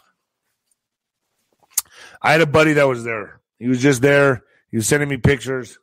I 2.23 2.31
had 2.31 2.41
a 2.41 2.47
buddy 2.47 2.75
that 2.75 2.87
was 2.87 3.03
there. 3.03 3.41
He 3.59 3.69
was 3.69 3.81
just 3.81 4.03
there. 4.03 4.45
He 4.71 4.77
was 4.77 4.87
sending 4.87 5.09
me 5.09 5.17
pictures. 5.17 5.79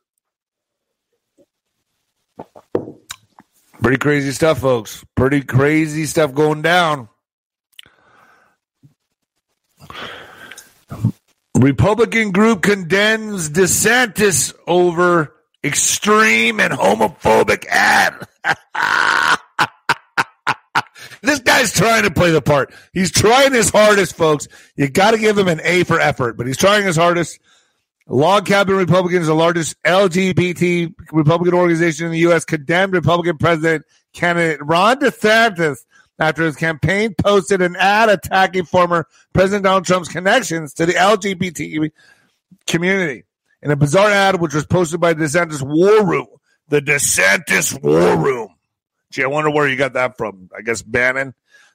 Pretty 3.80 3.98
crazy 3.98 4.32
stuff, 4.32 4.60
folks. 4.60 5.04
Pretty 5.14 5.42
crazy 5.42 6.06
stuff 6.06 6.32
going 6.32 6.62
down. 6.62 7.08
Republican 11.56 12.32
group 12.32 12.62
condemns 12.62 13.50
DeSantis 13.50 14.54
over 14.66 15.34
extreme 15.62 16.60
and 16.60 16.72
homophobic 16.72 17.66
ad. 17.66 18.26
this 21.22 21.40
guy's 21.40 21.72
trying 21.72 22.02
to 22.02 22.10
play 22.10 22.30
the 22.30 22.42
part. 22.42 22.72
He's 22.92 23.10
trying 23.10 23.52
his 23.52 23.70
hardest, 23.70 24.16
folks. 24.16 24.48
You 24.76 24.88
got 24.88 25.12
to 25.12 25.18
give 25.18 25.38
him 25.38 25.48
an 25.48 25.60
A 25.62 25.84
for 25.84 26.00
effort, 26.00 26.36
but 26.36 26.46
he's 26.46 26.56
trying 26.56 26.84
his 26.84 26.96
hardest. 26.96 27.38
Log 28.06 28.46
Cabin 28.46 28.76
Republicans, 28.76 29.26
the 29.26 29.34
largest 29.34 29.80
LGBT 29.82 30.94
Republican 31.12 31.54
organization 31.54 32.06
in 32.06 32.12
the 32.12 32.18
U.S., 32.18 32.44
condemned 32.44 32.92
Republican 32.92 33.38
President 33.38 33.84
candidate 34.12 34.60
Ron 34.62 34.98
DeSantis 34.98 35.78
after 36.18 36.44
his 36.44 36.56
campaign 36.56 37.14
posted 37.14 37.62
an 37.62 37.76
ad 37.76 38.08
attacking 38.08 38.64
former 38.64 39.06
President 39.32 39.64
Donald 39.64 39.84
Trump's 39.84 40.08
connections 40.08 40.74
to 40.74 40.86
the 40.86 40.92
LGBT 40.92 41.90
community. 42.66 43.24
in 43.62 43.70
a 43.70 43.76
bizarre 43.76 44.10
ad 44.10 44.40
which 44.40 44.54
was 44.54 44.66
posted 44.66 45.00
by 45.00 45.14
DeSantis 45.14 45.62
War 45.62 46.06
Room. 46.06 46.26
The 46.68 46.80
DeSantis 46.80 47.82
War 47.82 48.16
Room. 48.16 48.54
Gee, 49.10 49.24
I 49.24 49.26
wonder 49.26 49.50
where 49.50 49.68
you 49.68 49.76
got 49.76 49.94
that 49.94 50.16
from. 50.16 50.50
I 50.56 50.60
guess 50.60 50.82
Bannon. 50.82 51.34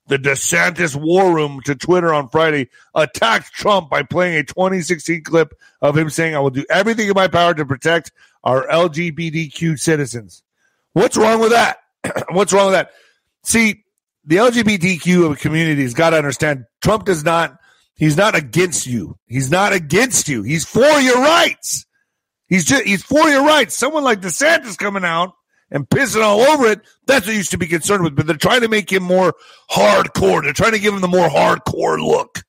The 0.10 0.18
DeSantis 0.18 0.96
War 0.96 1.34
Room 1.34 1.62
to 1.66 1.76
Twitter 1.76 2.12
on 2.12 2.30
Friday 2.30 2.70
attacked 2.96 3.54
Trump 3.54 3.92
by 3.92 4.02
playing 4.02 4.40
a 4.40 4.44
2016 4.44 5.24
clip 5.24 5.54
of 5.84 5.96
him 5.96 6.10
saying, 6.10 6.36
I 6.36 6.40
will 6.40 6.50
do 6.50 6.66
everything 6.68 7.08
in 7.08 7.14
my 7.14 7.28
power 7.28 7.54
to 7.54 7.64
protect 7.64 8.12
our 8.44 8.68
LGBTQ 8.68 9.80
citizens. 9.80 10.42
What's 10.94 11.16
wrong 11.16 11.40
with 11.40 11.52
that? 11.52 11.78
What's 12.32 12.52
wrong 12.52 12.72
with 12.72 12.74
that? 12.74 12.92
See, 13.44 13.84
the 14.26 14.38
LGBTQ 14.38 15.38
community 15.38 15.84
has 15.84 15.94
got 15.94 16.10
to 16.10 16.18
understand 16.18 16.66
Trump 16.82 17.06
does 17.06 17.24
not, 17.24 17.60
he's 17.94 18.18
not 18.18 18.34
against 18.36 18.88
you. 18.88 19.16
He's 19.28 19.52
not 19.52 19.74
against 19.74 20.28
you. 20.28 20.42
He's 20.42 20.66
for 20.66 20.82
your 20.82 21.22
rights. 21.22 21.86
He's 22.48 22.66
just, 22.66 22.84
he's 22.84 23.04
for 23.04 23.30
your 23.30 23.46
rights. 23.46 23.76
Someone 23.76 24.04
like 24.04 24.22
DeSantis 24.22 24.76
coming 24.76 25.06
out 25.06 25.34
and 25.72 25.88
pissing 25.88 26.24
all 26.24 26.42
over 26.42 26.66
it, 26.68 26.82
that's 27.06 27.26
what 27.26 27.32
you 27.32 27.38
used 27.40 27.52
to 27.52 27.58
be 27.58 27.68
concerned 27.68 28.04
with. 28.04 28.16
But 28.16 28.28
they're 28.28 28.36
trying 28.36 28.62
to 28.62 28.68
make 28.68 28.92
him 28.92 29.04
more 29.04 29.36
hardcore. 29.70 30.44
They're 30.44 30.54
trying 30.54 30.74
to 30.74 30.80
give 30.80 30.94
him 30.94 31.02
the 31.02 31.08
more 31.08 31.30
hardcore 31.30 32.00
look. 32.00 32.44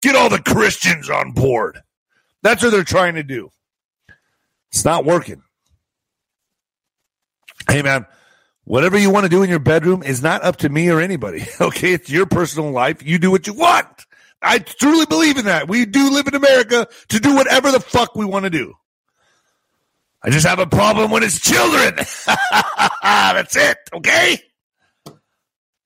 Get 0.00 0.16
all 0.16 0.28
the 0.28 0.40
Christians 0.40 1.08
on 1.08 1.32
board. 1.32 1.80
That's 2.42 2.62
what 2.62 2.70
they're 2.70 2.84
trying 2.84 3.14
to 3.14 3.22
do. 3.22 3.50
It's 4.70 4.84
not 4.84 5.04
working. 5.04 5.42
Hey, 7.70 7.82
man, 7.82 8.06
whatever 8.64 8.98
you 8.98 9.10
want 9.10 9.24
to 9.24 9.30
do 9.30 9.42
in 9.42 9.50
your 9.50 9.58
bedroom 9.58 10.02
is 10.02 10.22
not 10.22 10.42
up 10.42 10.56
to 10.58 10.68
me 10.68 10.90
or 10.90 11.00
anybody. 11.00 11.44
Okay. 11.60 11.92
It's 11.92 12.10
your 12.10 12.26
personal 12.26 12.70
life. 12.70 13.02
You 13.02 13.18
do 13.18 13.30
what 13.30 13.46
you 13.46 13.52
want. 13.52 13.86
I 14.42 14.58
truly 14.58 15.06
believe 15.06 15.38
in 15.38 15.44
that. 15.44 15.68
We 15.68 15.86
do 15.86 16.10
live 16.10 16.26
in 16.26 16.34
America 16.34 16.88
to 17.10 17.20
do 17.20 17.36
whatever 17.36 17.70
the 17.70 17.78
fuck 17.78 18.16
we 18.16 18.24
want 18.24 18.44
to 18.44 18.50
do. 18.50 18.74
I 20.24 20.30
just 20.30 20.46
have 20.46 20.60
a 20.60 20.66
problem 20.66 21.10
when 21.10 21.22
it's 21.22 21.40
children. 21.40 21.96
That's 23.02 23.56
it. 23.56 23.78
Okay. 23.92 24.38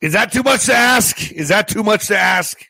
Is 0.01 0.13
that 0.13 0.31
too 0.31 0.43
much 0.43 0.67
to 0.67 0.75
ask? 0.75 1.33
Is 1.33 1.49
that 1.49 1.69
too 1.69 1.83
much 1.83 2.09
to 2.09 2.19
ask? 2.19 2.63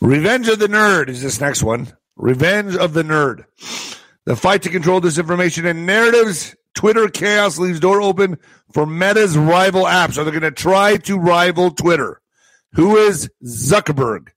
Revenge 0.00 0.48
of 0.48 0.60
the 0.60 0.68
Nerd 0.68 1.08
is 1.08 1.22
this 1.22 1.40
next 1.40 1.62
one. 1.62 1.88
Revenge 2.16 2.76
of 2.76 2.92
the 2.92 3.02
Nerd. 3.02 3.44
The 4.26 4.36
fight 4.36 4.62
to 4.62 4.70
control 4.70 5.00
disinformation 5.00 5.68
and 5.68 5.86
narratives. 5.86 6.54
Twitter 6.74 7.08
chaos 7.08 7.58
leaves 7.58 7.80
door 7.80 8.00
open 8.00 8.38
for 8.72 8.86
Meta's 8.86 9.36
rival 9.36 9.84
apps. 9.84 10.16
Are 10.16 10.24
they 10.24 10.30
going 10.30 10.42
to 10.42 10.52
try 10.52 10.98
to 10.98 11.18
rival 11.18 11.72
Twitter? 11.72 12.20
Who 12.74 12.96
is 12.96 13.28
Zuckerberg? 13.44 14.28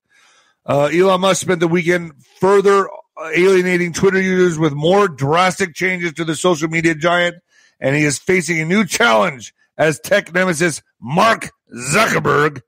Uh, 0.65 0.89
Elon 0.93 1.21
Musk 1.21 1.41
spent 1.41 1.59
the 1.59 1.67
weekend 1.67 2.13
further 2.39 2.87
alienating 3.33 3.93
Twitter 3.93 4.21
users 4.21 4.57
with 4.57 4.73
more 4.73 5.07
drastic 5.07 5.73
changes 5.73 6.13
to 6.13 6.25
the 6.25 6.35
social 6.35 6.69
media 6.69 6.95
giant, 6.95 7.35
and 7.79 7.95
he 7.95 8.03
is 8.03 8.19
facing 8.19 8.59
a 8.59 8.65
new 8.65 8.85
challenge 8.85 9.53
as 9.77 9.99
tech 9.99 10.33
nemesis 10.33 10.81
Mark 11.01 11.49
Zuckerberg 11.73 12.61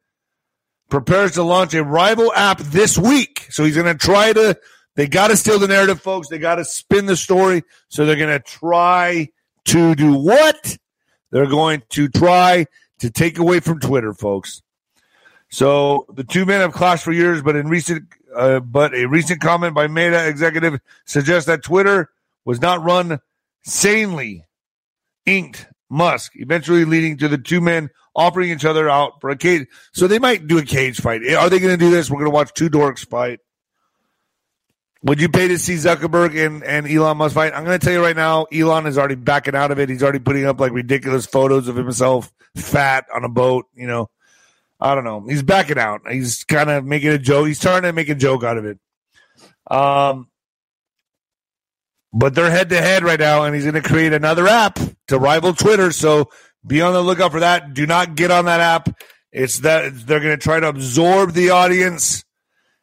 prepares 0.90 1.34
to 1.34 1.44
launch 1.44 1.74
a 1.74 1.84
rival 1.84 2.34
app 2.34 2.60
this 2.60 2.98
week. 2.98 3.48
So 3.50 3.64
he's 3.64 3.76
going 3.76 3.88
to 3.88 3.96
try 3.96 4.34
to, 4.34 4.58
they 4.96 5.08
got 5.08 5.28
to 5.28 5.38
steal 5.38 5.60
the 5.60 5.68
narrative, 5.68 6.02
folks. 6.02 6.30
They 6.30 6.40
got 6.40 6.56
to 6.56 6.66
spin 6.66 7.06
the 7.06 7.16
story. 7.16 7.64
So 7.90 8.06
they're 8.06 8.16
going 8.16 8.30
to 8.30 8.44
try 8.44 9.30
to 9.66 9.96
do 9.96 10.14
what? 10.14 10.78
They're 11.32 11.48
going 11.48 11.84
to 11.90 12.10
try 12.10 12.66
to 13.00 13.12
take 13.12 13.38
away 13.38 13.60
from 13.60 13.80
Twitter, 13.80 14.14
folks. 14.14 14.63
So 15.54 16.08
the 16.12 16.24
two 16.24 16.48
men 16.48 16.62
have 16.62 16.74
clashed 16.74 17.04
for 17.04 17.12
years, 17.12 17.44
but 17.44 17.56
in 17.56 17.68
recent, 17.68 18.06
uh, 18.36 18.60
but 18.60 18.96
a 18.96 19.06
recent 19.06 19.40
comment 19.40 19.76
by 19.76 19.86
Meta 19.86 20.28
executive 20.28 20.80
suggests 21.06 21.46
that 21.46 21.62
Twitter 21.62 22.10
was 22.44 22.60
not 22.60 22.84
run 22.84 23.20
sanely. 23.62 24.46
Inked 25.28 25.68
Musk, 25.92 26.32
eventually 26.38 26.86
leading 26.86 27.18
to 27.18 27.28
the 27.28 27.38
two 27.38 27.62
men 27.62 27.92
offering 28.16 28.50
each 28.50 28.66
other 28.66 28.90
out 28.90 29.22
for 29.22 29.30
a 29.30 29.38
cage. 29.38 29.68
So 29.92 30.08
they 30.08 30.18
might 30.18 30.48
do 30.48 30.58
a 30.58 30.64
cage 30.64 31.00
fight. 31.00 31.22
Are 31.36 31.52
they 31.52 31.60
going 31.60 31.78
to 31.78 31.86
do 31.86 31.92
this? 31.92 32.10
We're 32.10 32.18
going 32.18 32.32
to 32.32 32.36
watch 32.36 32.52
two 32.56 32.72
dorks 32.72 33.08
fight. 33.08 33.40
Would 35.04 35.22
you 35.22 35.30
pay 35.30 35.50
to 35.50 35.60
see 35.60 35.76
Zuckerberg 35.76 36.36
and, 36.44 36.64
and 36.64 36.88
Elon 36.88 37.18
Musk 37.18 37.36
fight? 37.36 37.54
I'm 37.54 37.64
going 37.64 37.80
to 37.80 37.86
tell 37.86 37.94
you 37.94 38.02
right 38.02 38.16
now, 38.16 38.46
Elon 38.46 38.88
is 38.88 38.98
already 38.98 39.16
backing 39.16 39.54
out 39.54 39.70
of 39.70 39.78
it. 39.78 39.88
He's 39.88 40.02
already 40.02 40.18
putting 40.18 40.48
up 40.48 40.60
like 40.60 40.72
ridiculous 40.72 41.28
photos 41.28 41.68
of 41.68 41.76
himself 41.76 42.34
fat 42.56 43.06
on 43.14 43.24
a 43.24 43.30
boat. 43.30 43.68
You 43.76 43.86
know, 43.86 44.10
I 44.84 44.96
don't 44.96 45.06
know. 45.06 45.22
He's 45.26 45.44
backing 45.44 45.80
out. 45.80 46.02
He's 46.12 46.44
kind 46.44 46.70
of 46.70 46.84
making 46.84 47.12
a 47.12 47.18
joke. 47.18 47.48
He's 47.48 47.62
trying 47.62 47.84
to 47.84 47.94
make 47.94 48.10
a 48.10 48.16
joke 48.16 48.44
out 48.44 48.58
of 48.58 48.66
it. 48.66 48.78
Um, 49.72 50.28
but 52.12 52.36
they're 52.36 52.52
head 52.52 52.70
to 52.70 52.82
head 52.82 53.02
right 53.02 53.20
now, 53.20 53.44
and 53.44 53.56
he's 53.56 53.64
going 53.64 53.82
to 53.82 53.82
create 53.82 54.12
another 54.12 54.46
app 54.46 54.78
to 55.08 55.18
rival 55.18 55.54
Twitter. 55.54 55.94
So 55.94 56.30
be 56.68 56.82
on 56.82 56.92
the 56.92 57.02
lookout 57.02 57.32
for 57.32 57.40
that. 57.40 57.74
Do 57.74 57.88
not 57.88 58.16
get 58.16 58.30
on 58.30 58.44
that 58.46 58.60
app. 58.60 58.90
It's 59.32 59.60
that 59.60 60.06
they're 60.06 60.20
going 60.20 60.38
to 60.38 60.44
try 60.44 60.60
to 60.60 60.68
absorb 60.68 61.32
the 61.32 61.52
audience 61.52 62.26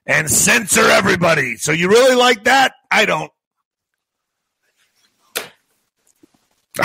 and 0.06 0.30
censor 0.30 0.88
everybody. 0.88 1.56
So 1.56 1.70
you 1.70 1.90
really 1.90 2.16
like 2.16 2.44
that? 2.44 2.72
I 2.90 3.04
don't. 3.04 3.30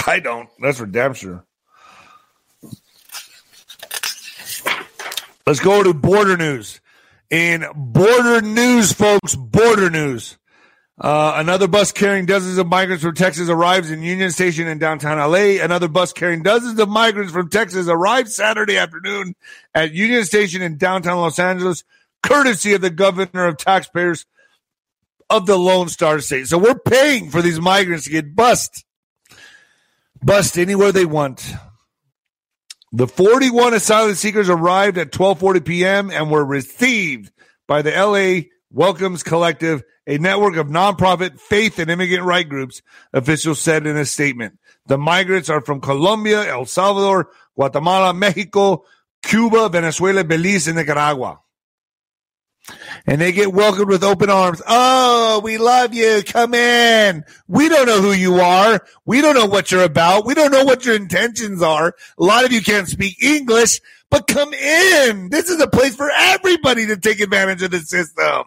I 0.05 0.19
don't. 0.19 0.49
That's 0.59 0.77
for 0.77 0.85
damn 0.85 1.13
sure. 1.13 1.45
Let's 5.45 5.59
go 5.59 5.83
to 5.83 5.93
border 5.93 6.37
news. 6.37 6.81
In 7.29 7.65
border 7.75 8.41
news, 8.41 8.93
folks, 8.93 9.35
border 9.35 9.91
news. 9.91 10.37
Uh, 10.99 11.33
another 11.35 11.67
bus 11.67 11.91
carrying 11.91 12.25
dozens 12.25 12.57
of 12.57 12.67
migrants 12.67 13.03
from 13.03 13.13
Texas 13.13 13.49
arrives 13.49 13.91
in 13.91 14.01
Union 14.01 14.31
Station 14.31 14.67
in 14.67 14.79
downtown 14.79 15.17
LA. 15.19 15.61
Another 15.63 15.87
bus 15.87 16.13
carrying 16.13 16.41
dozens 16.41 16.79
of 16.79 16.89
migrants 16.89 17.31
from 17.31 17.49
Texas 17.49 17.87
arrived 17.87 18.29
Saturday 18.29 18.77
afternoon 18.77 19.35
at 19.75 19.93
Union 19.93 20.23
Station 20.23 20.61
in 20.61 20.77
downtown 20.77 21.17
Los 21.17 21.37
Angeles, 21.37 21.83
courtesy 22.23 22.73
of 22.73 22.81
the 22.81 22.89
governor 22.89 23.45
of 23.45 23.57
taxpayers 23.57 24.25
of 25.29 25.45
the 25.45 25.57
Lone 25.57 25.89
Star 25.89 26.19
State. 26.21 26.47
So 26.47 26.57
we're 26.57 26.79
paying 26.79 27.29
for 27.29 27.41
these 27.41 27.59
migrants 27.59 28.05
to 28.05 28.11
get 28.11 28.35
bust, 28.35 28.85
bust 30.23 30.57
anywhere 30.57 30.91
they 30.91 31.05
want. 31.05 31.53
The 32.95 33.09
41 33.09 33.73
asylum 33.73 34.15
seekers 34.15 34.47
arrived 34.47 34.97
at 34.97 35.11
12:40 35.11 35.65
p.m. 35.65 36.09
and 36.09 36.31
were 36.31 36.45
received 36.45 37.29
by 37.67 37.81
the 37.81 37.91
LA 37.91 38.47
Welcomes 38.71 39.21
Collective, 39.21 39.83
a 40.07 40.17
network 40.17 40.55
of 40.55 40.67
nonprofit 40.67 41.37
faith 41.37 41.77
and 41.77 41.91
immigrant 41.91 42.23
right 42.23 42.47
groups, 42.47 42.81
officials 43.11 43.59
said 43.59 43.85
in 43.85 43.97
a 43.97 44.05
statement. 44.05 44.59
The 44.85 44.97
migrants 44.97 45.49
are 45.49 45.59
from 45.59 45.81
Colombia, 45.81 46.49
El 46.49 46.63
Salvador, 46.67 47.31
Guatemala, 47.55 48.13
Mexico, 48.13 48.85
Cuba, 49.23 49.67
Venezuela, 49.67 50.23
Belize, 50.23 50.69
and 50.69 50.77
Nicaragua. 50.77 51.41
And 53.05 53.21
they 53.21 53.31
get 53.31 53.53
welcomed 53.53 53.89
with 53.89 54.03
open 54.03 54.29
arms. 54.29 54.61
Oh, 54.67 55.39
we 55.43 55.57
love 55.57 55.93
you. 55.93 56.23
Come 56.25 56.53
in. 56.53 57.23
We 57.47 57.69
don't 57.69 57.85
know 57.85 58.01
who 58.01 58.11
you 58.11 58.35
are. 58.39 58.83
We 59.05 59.21
don't 59.21 59.35
know 59.35 59.45
what 59.45 59.71
you're 59.71 59.83
about. 59.83 60.25
We 60.25 60.33
don't 60.33 60.51
know 60.51 60.63
what 60.63 60.85
your 60.85 60.95
intentions 60.95 61.61
are. 61.61 61.93
A 62.17 62.23
lot 62.23 62.45
of 62.45 62.51
you 62.51 62.61
can't 62.61 62.87
speak 62.87 63.21
English, 63.21 63.81
but 64.09 64.27
come 64.27 64.53
in. 64.53 65.29
This 65.29 65.49
is 65.49 65.61
a 65.61 65.67
place 65.67 65.95
for 65.95 66.09
everybody 66.11 66.87
to 66.87 66.97
take 66.97 67.19
advantage 67.19 67.61
of 67.61 67.71
the 67.71 67.79
system. 67.79 68.43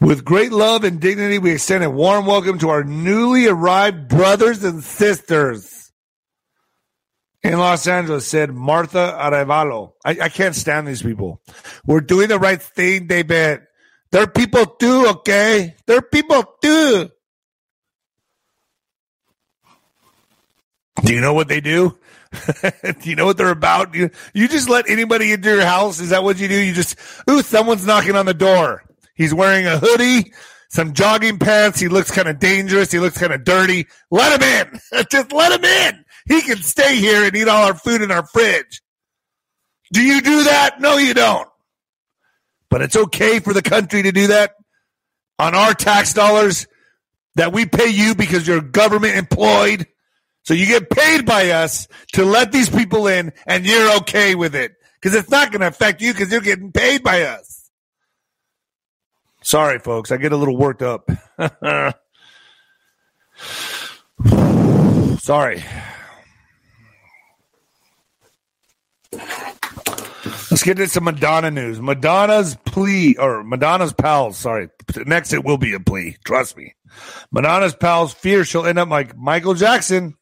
With 0.00 0.24
great 0.24 0.52
love 0.52 0.84
and 0.84 1.00
dignity, 1.00 1.38
we 1.38 1.52
extend 1.52 1.84
a 1.84 1.90
warm 1.90 2.26
welcome 2.26 2.58
to 2.58 2.68
our 2.68 2.84
newly 2.84 3.46
arrived 3.46 4.08
brothers 4.08 4.62
and 4.64 4.82
sisters 4.82 5.75
in 7.42 7.58
Los 7.58 7.86
Angeles, 7.86 8.26
said 8.26 8.52
Martha 8.52 9.16
Arevalo. 9.18 9.92
I, 10.04 10.18
I 10.22 10.28
can't 10.28 10.54
stand 10.54 10.86
these 10.86 11.02
people. 11.02 11.40
We're 11.86 12.00
doing 12.00 12.28
the 12.28 12.38
right 12.38 12.60
thing, 12.60 13.06
David. 13.06 13.62
They're 14.10 14.26
people 14.26 14.66
too, 14.66 15.06
okay? 15.08 15.76
They're 15.86 16.02
people 16.02 16.44
too. 16.62 17.10
Do 21.04 21.12
you 21.12 21.20
know 21.20 21.34
what 21.34 21.48
they 21.48 21.60
do? 21.60 21.98
do 22.62 23.10
you 23.10 23.16
know 23.16 23.26
what 23.26 23.36
they're 23.36 23.50
about? 23.50 23.94
You, 23.94 24.10
you 24.34 24.48
just 24.48 24.68
let 24.68 24.88
anybody 24.88 25.32
into 25.32 25.50
your 25.50 25.64
house? 25.64 26.00
Is 26.00 26.10
that 26.10 26.24
what 26.24 26.38
you 26.38 26.48
do? 26.48 26.58
You 26.58 26.72
just, 26.72 26.98
ooh, 27.30 27.42
someone's 27.42 27.86
knocking 27.86 28.16
on 28.16 28.26
the 28.26 28.34
door. 28.34 28.82
He's 29.14 29.32
wearing 29.32 29.66
a 29.66 29.78
hoodie, 29.78 30.32
some 30.68 30.92
jogging 30.92 31.38
pants. 31.38 31.80
He 31.80 31.88
looks 31.88 32.10
kind 32.10 32.28
of 32.28 32.38
dangerous. 32.38 32.90
He 32.90 32.98
looks 32.98 33.18
kind 33.18 33.32
of 33.32 33.44
dirty. 33.44 33.86
Let 34.10 34.40
him 34.40 34.78
in. 34.92 35.04
Just 35.10 35.32
let 35.32 35.52
him 35.52 35.64
in. 35.64 36.04
He 36.26 36.42
can 36.42 36.58
stay 36.58 36.96
here 36.96 37.24
and 37.24 37.34
eat 37.36 37.48
all 37.48 37.66
our 37.66 37.74
food 37.74 38.02
in 38.02 38.10
our 38.10 38.26
fridge. 38.26 38.82
Do 39.92 40.02
you 40.02 40.20
do 40.20 40.44
that? 40.44 40.80
No, 40.80 40.96
you 40.96 41.14
don't. 41.14 41.48
But 42.68 42.82
it's 42.82 42.96
okay 42.96 43.38
for 43.38 43.52
the 43.52 43.62
country 43.62 44.02
to 44.02 44.12
do 44.12 44.26
that 44.28 44.54
on 45.38 45.54
our 45.54 45.72
tax 45.74 46.12
dollars 46.12 46.66
that 47.36 47.52
we 47.52 47.66
pay 47.66 47.88
you 47.88 48.14
because 48.14 48.46
you're 48.46 48.60
government 48.60 49.16
employed. 49.16 49.86
So 50.42 50.54
you 50.54 50.66
get 50.66 50.90
paid 50.90 51.24
by 51.26 51.50
us 51.50 51.86
to 52.14 52.24
let 52.24 52.52
these 52.52 52.68
people 52.68 53.06
in, 53.06 53.32
and 53.46 53.66
you're 53.66 53.96
okay 53.98 54.34
with 54.34 54.54
it 54.54 54.72
because 55.00 55.16
it's 55.16 55.30
not 55.30 55.50
going 55.50 55.60
to 55.60 55.68
affect 55.68 56.00
you 56.00 56.12
because 56.12 56.30
you're 56.32 56.40
getting 56.40 56.72
paid 56.72 57.02
by 57.02 57.22
us. 57.22 57.70
Sorry, 59.42 59.78
folks. 59.78 60.10
I 60.10 60.16
get 60.16 60.32
a 60.32 60.36
little 60.36 60.56
worked 60.56 60.82
up. 60.82 61.08
Sorry. 65.18 65.64
Let's 70.56 70.64
get 70.64 70.78
into 70.78 70.90
some 70.90 71.04
Madonna 71.04 71.50
news. 71.50 71.82
Madonna's 71.82 72.56
plea, 72.64 73.14
or 73.18 73.44
Madonna's 73.44 73.92
pals, 73.92 74.38
sorry. 74.38 74.70
Next, 75.04 75.34
it 75.34 75.44
will 75.44 75.58
be 75.58 75.74
a 75.74 75.80
plea. 75.80 76.16
Trust 76.24 76.56
me. 76.56 76.74
Madonna's 77.30 77.74
pals 77.74 78.14
fear 78.14 78.42
she'll 78.42 78.64
end 78.64 78.78
up 78.78 78.88
like 78.88 79.14
Michael 79.14 79.52
Jackson 79.52 80.14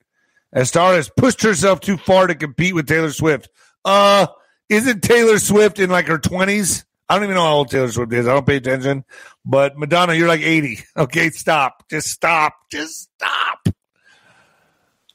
as 0.52 0.70
Star 0.70 0.94
has 0.94 1.08
pushed 1.08 1.40
herself 1.42 1.78
too 1.78 1.96
far 1.96 2.26
to 2.26 2.34
compete 2.34 2.74
with 2.74 2.88
Taylor 2.88 3.12
Swift. 3.12 3.48
Uh, 3.84 4.26
isn't 4.68 5.04
Taylor 5.04 5.38
Swift 5.38 5.78
in 5.78 5.88
like 5.88 6.08
her 6.08 6.18
20s? 6.18 6.82
I 7.08 7.14
don't 7.14 7.22
even 7.22 7.36
know 7.36 7.44
how 7.44 7.54
old 7.54 7.70
Taylor 7.70 7.92
Swift 7.92 8.12
is. 8.12 8.26
I 8.26 8.34
don't 8.34 8.44
pay 8.44 8.56
attention. 8.56 9.04
But 9.44 9.78
Madonna, 9.78 10.14
you're 10.14 10.26
like 10.26 10.40
80. 10.40 10.80
Okay, 10.96 11.30
stop. 11.30 11.88
Just 11.88 12.08
stop. 12.08 12.54
Just 12.72 13.08
stop. 13.14 13.68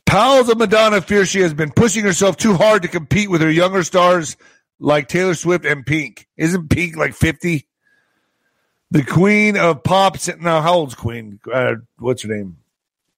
Pals 0.06 0.48
of 0.48 0.58
Madonna 0.58 1.02
fear 1.02 1.26
she 1.26 1.42
has 1.42 1.54
been 1.54 1.72
pushing 1.72 2.06
herself 2.06 2.38
too 2.38 2.54
hard 2.54 2.84
to 2.84 2.88
compete 2.88 3.30
with 3.30 3.42
her 3.42 3.52
younger 3.52 3.84
stars 3.84 4.38
like 4.80 5.08
Taylor 5.08 5.36
Swift 5.36 5.66
and 5.66 5.86
Pink. 5.86 6.28
Isn't 6.38 6.70
Pink 6.70 6.96
like 6.96 7.14
50? 7.14 7.68
The 8.92 9.04
queen 9.04 9.56
of 9.58 9.84
pop. 9.84 10.18
Now, 10.40 10.62
how 10.62 10.74
old's 10.76 10.96
Queen? 10.96 11.40
Uh, 11.52 11.76
what's 12.00 12.24
her 12.24 12.30
name? 12.30 12.58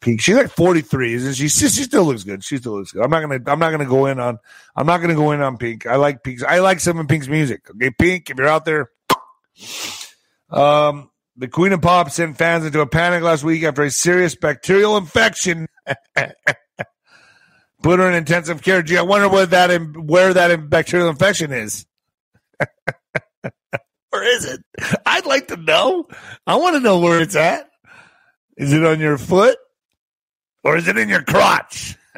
Pink. 0.02 0.20
She's 0.20 0.36
like 0.36 0.50
43, 0.50 1.14
isn't 1.14 1.34
she? 1.36 1.48
she? 1.48 1.70
She 1.70 1.84
still 1.84 2.04
looks 2.04 2.24
good. 2.24 2.44
She 2.44 2.58
still 2.58 2.74
looks 2.74 2.92
good. 2.92 3.04
I'm 3.04 3.10
not 3.10 3.22
gonna. 3.22 3.40
I'm 3.48 3.60
not 3.60 3.72
gonna 3.72 3.86
go 3.86 4.08
in 4.08 4.20
on. 4.20 4.40
I'm 4.76 4.86
not 4.86 4.98
gonna 4.98 5.16
go 5.16 5.32
in 5.32 5.42
on 5.42 5.58
Pink. 5.58 5.86
I 5.86 5.96
like 5.96 6.24
Pink. 6.24 6.44
I 6.44 6.60
like 6.60 6.80
some 6.80 6.98
of 6.98 7.08
Pink's 7.08 7.28
music. 7.28 7.70
Okay, 7.70 7.92
Pink. 7.92 8.30
If 8.30 8.38
you're 8.38 8.48
out 8.48 8.66
there, 8.66 8.90
um, 10.50 11.10
the 11.38 11.48
Queen 11.48 11.72
of 11.72 11.82
Pop 11.82 12.10
sent 12.10 12.38
fans 12.38 12.66
into 12.66 12.82
a 12.82 12.88
panic 12.88 13.24
last 13.24 13.44
week 13.44 13.64
after 13.64 13.84
a 13.84 13.92
serious 13.92 14.36
bacterial 14.36 14.98
infection. 14.98 15.68
Put 17.82 18.00
her 18.00 18.08
in 18.08 18.16
intensive 18.16 18.62
care. 18.62 18.82
Gee, 18.84 18.98
I 18.98 19.02
wonder 19.02 19.28
where 19.28 19.46
that 19.46 19.82
where 19.96 20.34
that 20.34 20.70
bacterial 20.70 21.10
infection 21.10 21.52
is. 21.52 21.86
or 24.12 24.24
is 24.24 24.46
it? 24.46 24.62
I'd 25.06 25.26
like 25.26 25.48
to 25.48 25.58
know. 25.58 26.08
I 26.46 26.58
want 26.58 26.76
to 26.76 26.80
know 26.80 27.00
where 27.00 27.22
it's 27.22 27.36
at. 27.36 27.70
Is 28.58 28.74
it 28.74 28.86
on 28.86 29.00
your 29.00 29.18
foot? 29.18 29.58
Or 30.64 30.78
is 30.78 30.88
it 30.88 30.98
in 30.98 31.10
your 31.10 31.24
crotch? 31.24 31.98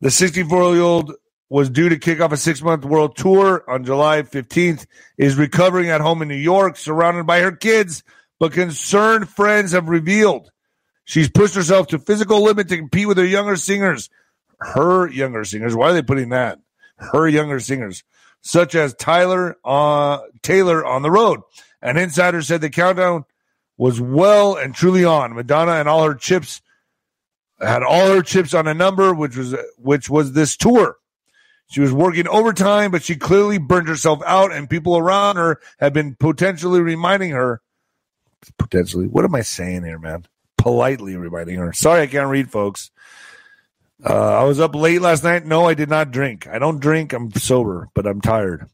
the 0.00 0.10
64 0.10 0.74
year 0.74 0.82
old 0.82 1.12
was 1.50 1.68
due 1.68 1.90
to 1.90 1.98
kick 1.98 2.20
off 2.20 2.32
a 2.32 2.36
six 2.36 2.62
month 2.62 2.84
world 2.84 3.16
tour 3.16 3.62
on 3.68 3.84
July 3.84 4.22
15th, 4.22 4.86
is 5.18 5.36
recovering 5.36 5.90
at 5.90 6.00
home 6.00 6.22
in 6.22 6.28
New 6.28 6.34
York, 6.34 6.78
surrounded 6.78 7.26
by 7.26 7.40
her 7.40 7.52
kids, 7.52 8.02
but 8.40 8.52
concerned 8.52 9.28
friends 9.28 9.72
have 9.72 9.88
revealed 9.90 10.51
she's 11.04 11.30
pushed 11.30 11.54
herself 11.54 11.88
to 11.88 11.98
physical 11.98 12.42
limit 12.42 12.68
to 12.68 12.76
compete 12.76 13.08
with 13.08 13.18
her 13.18 13.24
younger 13.24 13.56
singers. 13.56 14.10
Her 14.60 15.08
younger 15.08 15.44
singers. 15.44 15.74
Why 15.74 15.90
are 15.90 15.92
they 15.92 16.02
putting 16.02 16.28
that? 16.30 16.60
Her 16.96 17.26
younger 17.26 17.58
singers, 17.58 18.04
such 18.42 18.74
as 18.74 18.94
Tyler 18.94 19.56
uh, 19.64 20.20
Taylor 20.42 20.84
on 20.84 21.02
the 21.02 21.10
road. 21.10 21.40
An 21.80 21.96
insider 21.96 22.42
said 22.42 22.60
the 22.60 22.70
countdown 22.70 23.24
was 23.76 24.00
well 24.00 24.54
and 24.54 24.72
truly 24.72 25.04
on. 25.04 25.34
Madonna 25.34 25.72
and 25.72 25.88
all 25.88 26.04
her 26.04 26.14
chips 26.14 26.62
had 27.60 27.82
all 27.82 28.08
her 28.08 28.22
chips 28.22 28.54
on 28.54 28.68
a 28.68 28.74
number, 28.74 29.12
which 29.14 29.36
was 29.36 29.56
which 29.78 30.08
was 30.08 30.32
this 30.32 30.56
tour. 30.56 30.96
She 31.68 31.80
was 31.80 31.92
working 31.92 32.28
overtime, 32.28 32.90
but 32.90 33.02
she 33.02 33.16
clearly 33.16 33.58
burned 33.58 33.88
herself 33.88 34.20
out, 34.26 34.52
and 34.52 34.68
people 34.68 34.96
around 34.96 35.36
her 35.36 35.58
have 35.78 35.92
been 35.92 36.14
potentially 36.14 36.80
reminding 36.80 37.30
her. 37.30 37.62
Potentially, 38.58 39.06
what 39.06 39.24
am 39.24 39.34
I 39.34 39.40
saying 39.40 39.84
here, 39.84 39.98
man? 39.98 40.26
Politely 40.62 41.16
reminding 41.16 41.56
her. 41.56 41.72
Sorry, 41.72 42.02
I 42.02 42.06
can't 42.06 42.30
read, 42.30 42.50
folks. 42.50 42.90
Uh, 44.04 44.40
I 44.40 44.44
was 44.44 44.60
up 44.60 44.74
late 44.74 45.00
last 45.00 45.24
night. 45.24 45.44
No, 45.44 45.66
I 45.66 45.74
did 45.74 45.88
not 45.88 46.10
drink. 46.10 46.46
I 46.46 46.58
don't 46.58 46.80
drink. 46.80 47.12
I'm 47.12 47.32
sober, 47.32 47.88
but 47.94 48.06
I'm 48.06 48.20
tired 48.20 48.68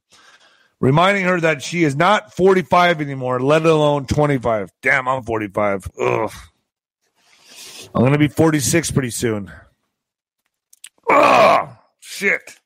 reminding 0.81 1.25
her 1.25 1.41
that 1.41 1.63
she 1.63 1.85
is 1.85 1.97
not 1.97 2.35
45 2.35 3.01
anymore, 3.01 3.41
let 3.41 3.65
alone 3.65 4.07
25. 4.07 4.71
Damn, 4.83 5.09
I'm 5.09 5.23
45. 5.23 5.91
Ugh. 6.01 6.33
I'm 7.95 8.03
going 8.03 8.13
to 8.13 8.19
be 8.19 8.29
46 8.29 8.91
pretty 8.91 9.11
soon. 9.11 9.51
Ugh, 11.11 11.69
shit. 12.01 12.59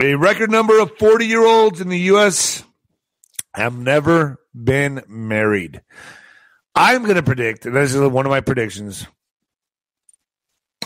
A 0.00 0.14
record 0.14 0.50
number 0.50 0.78
of 0.80 0.96
40 0.98 1.26
year 1.26 1.44
olds 1.44 1.80
in 1.80 1.88
the 1.88 1.98
U.S. 2.00 2.62
have 3.54 3.76
never 3.76 4.38
been 4.54 5.02
married. 5.08 5.82
I'm 6.80 7.02
going 7.02 7.16
to 7.16 7.24
predict, 7.24 7.66
and 7.66 7.74
this 7.74 7.92
is 7.92 8.00
one 8.00 8.24
of 8.24 8.30
my 8.30 8.40
predictions. 8.40 9.04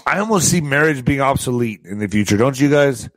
I 0.06 0.20
almost 0.20 0.48
see 0.48 0.62
marriage 0.62 1.04
being 1.04 1.20
obsolete 1.20 1.82
in 1.84 1.98
the 1.98 2.08
future, 2.08 2.38
don't 2.38 2.58
you 2.58 2.70
guys? 2.70 3.10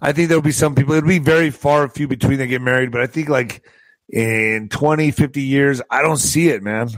I 0.00 0.10
think 0.10 0.28
there'll 0.28 0.42
be 0.42 0.50
some 0.50 0.74
people, 0.74 0.94
it'll 0.94 1.08
be 1.08 1.20
very 1.20 1.50
far 1.50 1.88
few 1.88 2.08
between 2.08 2.38
that 2.38 2.48
get 2.48 2.60
married, 2.60 2.90
but 2.90 3.02
I 3.02 3.06
think 3.06 3.28
like 3.28 3.64
in 4.08 4.68
20, 4.68 5.12
50 5.12 5.42
years, 5.42 5.80
I 5.90 6.02
don't 6.02 6.16
see 6.16 6.48
it, 6.48 6.60
man. 6.60 6.90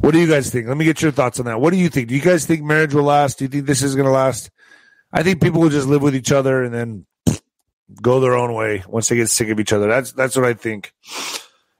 What 0.00 0.10
do 0.10 0.20
you 0.20 0.28
guys 0.28 0.50
think? 0.50 0.68
Let 0.68 0.76
me 0.76 0.84
get 0.84 1.00
your 1.00 1.10
thoughts 1.10 1.40
on 1.40 1.46
that. 1.46 1.58
What 1.58 1.72
do 1.72 1.78
you 1.78 1.88
think? 1.88 2.08
Do 2.08 2.14
you 2.14 2.20
guys 2.20 2.44
think 2.44 2.62
marriage 2.62 2.92
will 2.92 3.04
last? 3.04 3.38
Do 3.38 3.46
you 3.46 3.48
think 3.48 3.64
this 3.64 3.82
is 3.82 3.94
going 3.94 4.04
to 4.04 4.12
last? 4.12 4.50
I 5.10 5.22
think 5.22 5.40
people 5.40 5.62
will 5.62 5.70
just 5.70 5.88
live 5.88 6.02
with 6.02 6.14
each 6.14 6.30
other 6.30 6.62
and 6.62 6.74
then 6.74 7.06
go 8.02 8.20
their 8.20 8.34
own 8.34 8.52
way 8.52 8.84
once 8.86 9.08
they 9.08 9.16
get 9.16 9.30
sick 9.30 9.48
of 9.48 9.58
each 9.58 9.72
other. 9.72 9.88
That's 9.88 10.12
that's 10.12 10.36
what 10.36 10.44
I 10.44 10.52
think. 10.52 10.92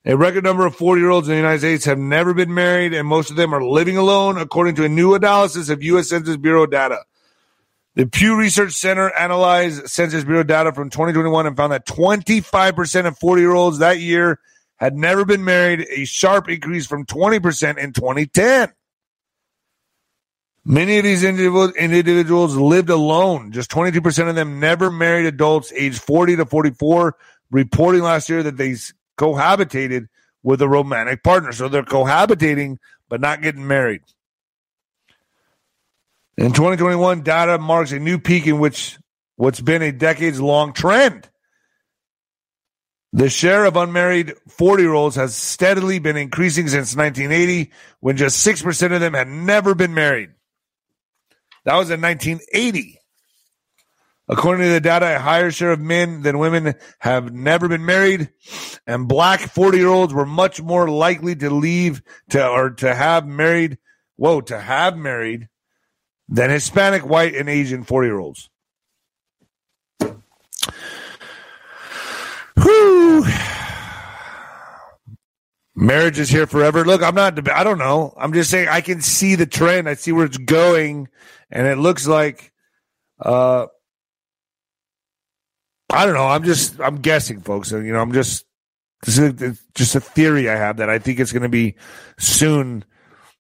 A 0.05 0.17
record 0.17 0.43
number 0.43 0.67
of 0.67 0.75
40 0.75 1.01
year 1.01 1.11
olds 1.11 1.29
in 1.29 1.33
the 1.33 1.41
United 1.41 1.61
States 1.61 1.85
have 1.85 1.99
never 1.99 2.35
been 2.35 2.53
married, 2.53 2.93
and 2.93 3.07
most 3.07 3.31
of 3.31 3.37
them 3.37 3.55
are 3.55 3.65
living 3.65 3.97
alone, 3.97 4.37
according 4.37 4.75
to 4.77 4.85
a 4.85 4.89
new 4.89 5.15
analysis 5.15 5.69
of 5.69 5.83
U.S. 5.83 6.09
Census 6.09 6.37
Bureau 6.37 6.67
data. 6.67 6.99
The 7.95 8.07
Pew 8.07 8.37
Research 8.37 8.73
Center 8.73 9.11
analyzed 9.11 9.89
Census 9.89 10.25
Bureau 10.25 10.43
data 10.43 10.73
from 10.73 10.91
2021 10.91 11.47
and 11.47 11.57
found 11.57 11.73
that 11.73 11.87
25% 11.87 13.07
of 13.07 13.19
40 13.19 13.43
year 13.43 13.53
olds 13.53 13.79
that 13.79 14.01
year 14.01 14.41
had 14.77 14.97
never 14.97 15.25
been 15.25 15.45
married, 15.45 15.87
a 15.91 16.05
sharp 16.05 16.49
increase 16.49 16.87
from 16.87 17.07
20% 17.07 17.79
in 17.79 17.93
2010. 17.93 18.73
Many 20.65 20.99
of 20.99 21.05
these 21.05 21.23
individuals 21.23 22.57
lived 22.57 22.91
alone. 22.91 23.53
Just 23.53 23.71
22% 23.71 24.29
of 24.29 24.35
them 24.35 24.59
never 24.59 24.91
married 24.91 25.27
adults 25.27 25.73
aged 25.73 26.01
40 26.01 26.37
to 26.37 26.47
44, 26.47 27.17
reporting 27.51 28.03
last 28.03 28.29
year 28.29 28.43
that 28.43 28.57
they 28.57 28.75
cohabitated 29.23 30.09
with 30.43 30.61
a 30.61 30.69
romantic 30.69 31.23
partner. 31.23 31.53
So 31.53 31.69
they're 31.69 31.85
cohabitating, 31.85 32.79
but 33.09 33.21
not 33.21 33.41
getting 33.41 33.67
married. 33.67 34.03
In 36.37 36.49
2021, 36.49 37.23
data 37.23 37.59
marks 37.59 37.93
a 37.93 38.01
new 38.01 38.19
peak 38.19 38.47
in 38.47 38.59
which 38.59 38.99
what's 39.37 39.61
been 39.61 39.83
a 39.83 39.93
decades 39.93 40.41
long 40.41 40.73
trend. 40.73 41.29
The 43.13 43.29
share 43.29 43.67
of 43.67 43.77
unmarried 43.77 44.35
40 44.49 44.83
year 44.83 44.95
olds 44.95 45.17
has 45.17 45.37
steadily 45.37 45.99
been 45.99 46.17
increasing 46.17 46.67
since 46.67 46.97
1980, 46.97 47.71
when 48.01 48.17
just 48.17 48.45
6% 48.45 48.95
of 48.95 49.01
them 49.01 49.13
had 49.13 49.29
never 49.29 49.75
been 49.75 49.93
married. 49.95 50.31
That 51.65 51.77
was 51.77 51.91
in 51.91 52.01
1980. 52.01 52.99
According 54.29 54.67
to 54.67 54.73
the 54.73 54.81
data, 54.81 55.17
a 55.17 55.19
higher 55.19 55.51
share 55.51 55.73
of 55.73 55.81
men 55.81 56.23
than 56.23 56.39
women 56.39 56.75
have 57.01 57.33
never 57.33 57.69
been 57.69 57.85
married, 57.85 58.31
and 58.87 59.09
black 59.09 59.41
40 59.41 59.79
year 59.79 59.89
olds 59.89 60.15
were 60.15 60.27
much 60.27 60.63
more 60.63 60.89
likely 60.89 61.35
to 61.37 61.51
leave 61.51 62.03
to 62.31 62.47
or 62.47 62.71
to 62.71 62.95
have 62.95 63.27
married. 63.27 63.79
Whoa, 64.17 64.41
to 64.43 64.61
have 64.61 64.97
married 64.97 65.49
than 66.29 66.51
Hispanic, 66.51 67.05
white, 67.05 67.35
and 67.35 67.49
Asian 67.49 67.83
40 67.83 68.07
year 68.07 68.19
olds. 68.19 68.49
Marriage 75.75 76.19
is 76.19 76.29
here 76.29 76.47
forever. 76.47 76.85
Look, 76.85 77.03
I'm 77.03 77.15
not, 77.15 77.51
I 77.51 77.65
don't 77.65 77.79
know. 77.79 78.15
I'm 78.17 78.33
just 78.33 78.51
saying 78.51 78.69
I 78.69 78.83
can 78.83 79.01
see 79.01 79.35
the 79.35 79.47
trend. 79.47 79.89
I 79.89 79.95
see 79.95 80.13
where 80.13 80.27
it's 80.27 80.37
going. 80.37 81.09
And 81.51 81.67
it 81.67 81.77
looks 81.77 82.07
like, 82.07 82.53
uh, 83.19 83.67
I 85.93 86.07
don't 86.07 86.15
know. 86.15 86.27
I'm 86.27 86.45
just, 86.45 86.81
I'm 86.81 86.97
guessing, 86.97 87.41
folks. 87.41 87.71
You 87.71 87.93
know, 87.93 88.01
I'm 88.01 88.13
just, 88.13 88.47
this 89.05 89.19
is 89.19 89.61
just 89.75 89.95
a 89.95 90.01
theory 90.01 90.49
I 90.49 90.57
have 90.57 90.79
that 90.79 90.89
I 90.89 90.99
think 90.99 91.21
it's 91.21 91.33
going 91.33 91.43
to 91.43 91.49
be 91.49 91.77
soon 92.19 92.85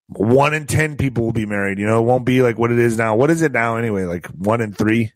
one 0.08 0.54
in 0.54 0.66
ten 0.66 0.96
people 0.96 1.24
will 1.24 1.32
be 1.32 1.46
married. 1.46 1.78
You 1.78 1.86
know, 1.86 2.00
it 2.00 2.06
won't 2.06 2.24
be 2.24 2.42
like 2.42 2.58
what 2.58 2.70
it 2.70 2.78
is 2.78 2.98
now. 2.98 3.16
What 3.16 3.30
is 3.30 3.42
it 3.42 3.52
now 3.52 3.76
anyway? 3.76 4.04
Like 4.04 4.26
one 4.26 4.60
in 4.60 4.72
three. 4.72 5.12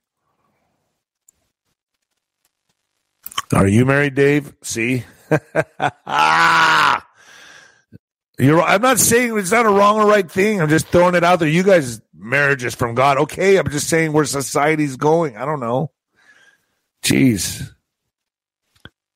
Are 3.53 3.67
you 3.67 3.85
married, 3.85 4.15
Dave? 4.15 4.55
See. 4.63 5.05
You're. 8.39 8.63
I'm 8.63 8.83
not 8.83 8.99
saying 8.99 9.37
it's 9.39 9.53
not 9.53 9.67
a 9.67 9.71
wrong 9.71 9.99
or 9.99 10.07
right 10.07 10.31
thing. 10.31 10.61
I'm 10.61 10.69
just 10.69 10.89
throwing 10.89 11.15
it 11.15 11.25
out 11.25 11.39
there. 11.39 11.49
You 11.49 11.63
guys, 11.63 12.01
marriage 12.15 12.65
is 12.65 12.75
from 12.75 12.95
God. 12.95 13.19
Okay, 13.19 13.57
I'm 13.57 13.71
just 13.71 13.89
saying 13.89 14.13
where 14.13 14.25
society's 14.25 14.97
going. 14.97 15.37
I 15.37 15.45
don't 15.45 15.61
know. 15.61 15.91
Jeez. 17.07 17.71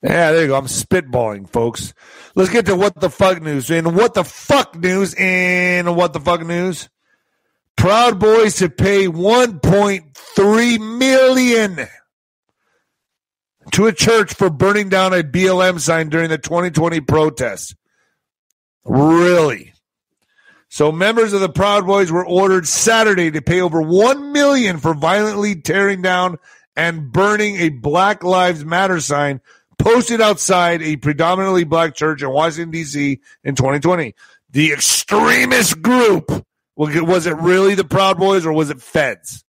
Yeah, 0.00 0.30
there 0.30 0.42
you 0.42 0.46
go. 0.46 0.54
I'm 0.54 0.66
spitballing, 0.66 1.50
folks. 1.50 1.92
Let's 2.36 2.50
get 2.50 2.66
to 2.66 2.76
what 2.76 2.94
the 2.94 3.10
fuck 3.10 3.42
news. 3.42 3.68
In 3.68 3.96
what 3.96 4.14
the 4.14 4.22
fuck 4.22 4.78
news? 4.78 5.12
In 5.14 5.92
what 5.96 6.12
the 6.12 6.20
fuck 6.20 6.46
news? 6.46 6.88
Proud 7.76 8.20
Boys 8.20 8.56
to 8.56 8.70
pay 8.70 9.08
1.3 9.08 10.98
million 10.98 11.88
to 13.72 13.86
a 13.86 13.92
church 13.92 14.34
for 14.34 14.50
burning 14.50 14.88
down 14.88 15.12
a 15.12 15.24
BLM 15.24 15.80
sign 15.80 16.10
during 16.10 16.28
the 16.30 16.38
2020 16.38 17.00
protests. 17.00 17.74
Really? 18.84 19.72
So 20.68 20.92
members 20.92 21.32
of 21.32 21.40
the 21.40 21.48
Proud 21.48 21.86
Boys 21.86 22.12
were 22.12 22.24
ordered 22.24 22.68
Saturday 22.68 23.32
to 23.32 23.42
pay 23.42 23.60
over 23.60 23.82
1 23.82 24.32
million 24.32 24.78
for 24.78 24.94
violently 24.94 25.60
tearing 25.60 26.02
down 26.02 26.38
and 26.76 27.12
burning 27.12 27.56
a 27.56 27.68
Black 27.68 28.22
Lives 28.22 28.64
Matter 28.64 29.00
sign 29.00 29.40
posted 29.78 30.20
outside 30.20 30.82
a 30.82 30.96
predominantly 30.96 31.64
black 31.64 31.94
church 31.94 32.22
in 32.22 32.30
Washington 32.30 32.70
D.C. 32.70 33.20
in 33.44 33.54
2020. 33.54 34.14
The 34.50 34.72
extremist 34.72 35.80
group 35.80 36.44
was 36.76 37.26
it 37.26 37.36
really 37.36 37.74
the 37.74 37.84
Proud 37.84 38.18
Boys 38.18 38.46
or 38.46 38.52
was 38.52 38.70
it 38.70 38.80
Feds? 38.80 39.44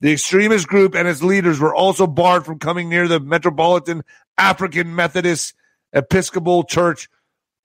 The 0.00 0.12
extremist 0.12 0.66
group 0.66 0.94
and 0.94 1.06
its 1.06 1.22
leaders 1.22 1.60
were 1.60 1.74
also 1.74 2.06
barred 2.06 2.44
from 2.44 2.58
coming 2.58 2.88
near 2.88 3.06
the 3.06 3.20
Metropolitan 3.20 4.02
African 4.36 4.94
Methodist 4.94 5.54
Episcopal 5.92 6.64
Church 6.64 7.08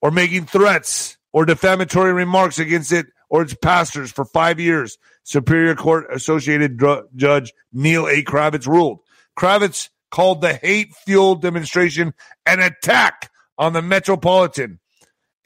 or 0.00 0.10
making 0.10 0.46
threats 0.46 1.18
or 1.32 1.44
defamatory 1.44 2.12
remarks 2.12 2.58
against 2.58 2.92
it 2.92 3.06
or 3.28 3.42
its 3.42 3.54
pastors 3.54 4.12
for 4.12 4.24
five 4.24 4.60
years. 4.60 4.96
Superior 5.30 5.76
Court 5.76 6.06
Associated 6.12 6.76
Dr- 6.76 7.04
Judge 7.14 7.52
Neal 7.72 8.08
A. 8.08 8.24
Kravitz 8.24 8.66
ruled. 8.66 8.98
Kravitz 9.38 9.88
called 10.10 10.40
the 10.40 10.54
hate 10.54 10.92
fueled 11.06 11.40
demonstration 11.40 12.14
an 12.46 12.58
attack 12.58 13.30
on 13.56 13.72
the 13.72 13.80
Metropolitan 13.80 14.80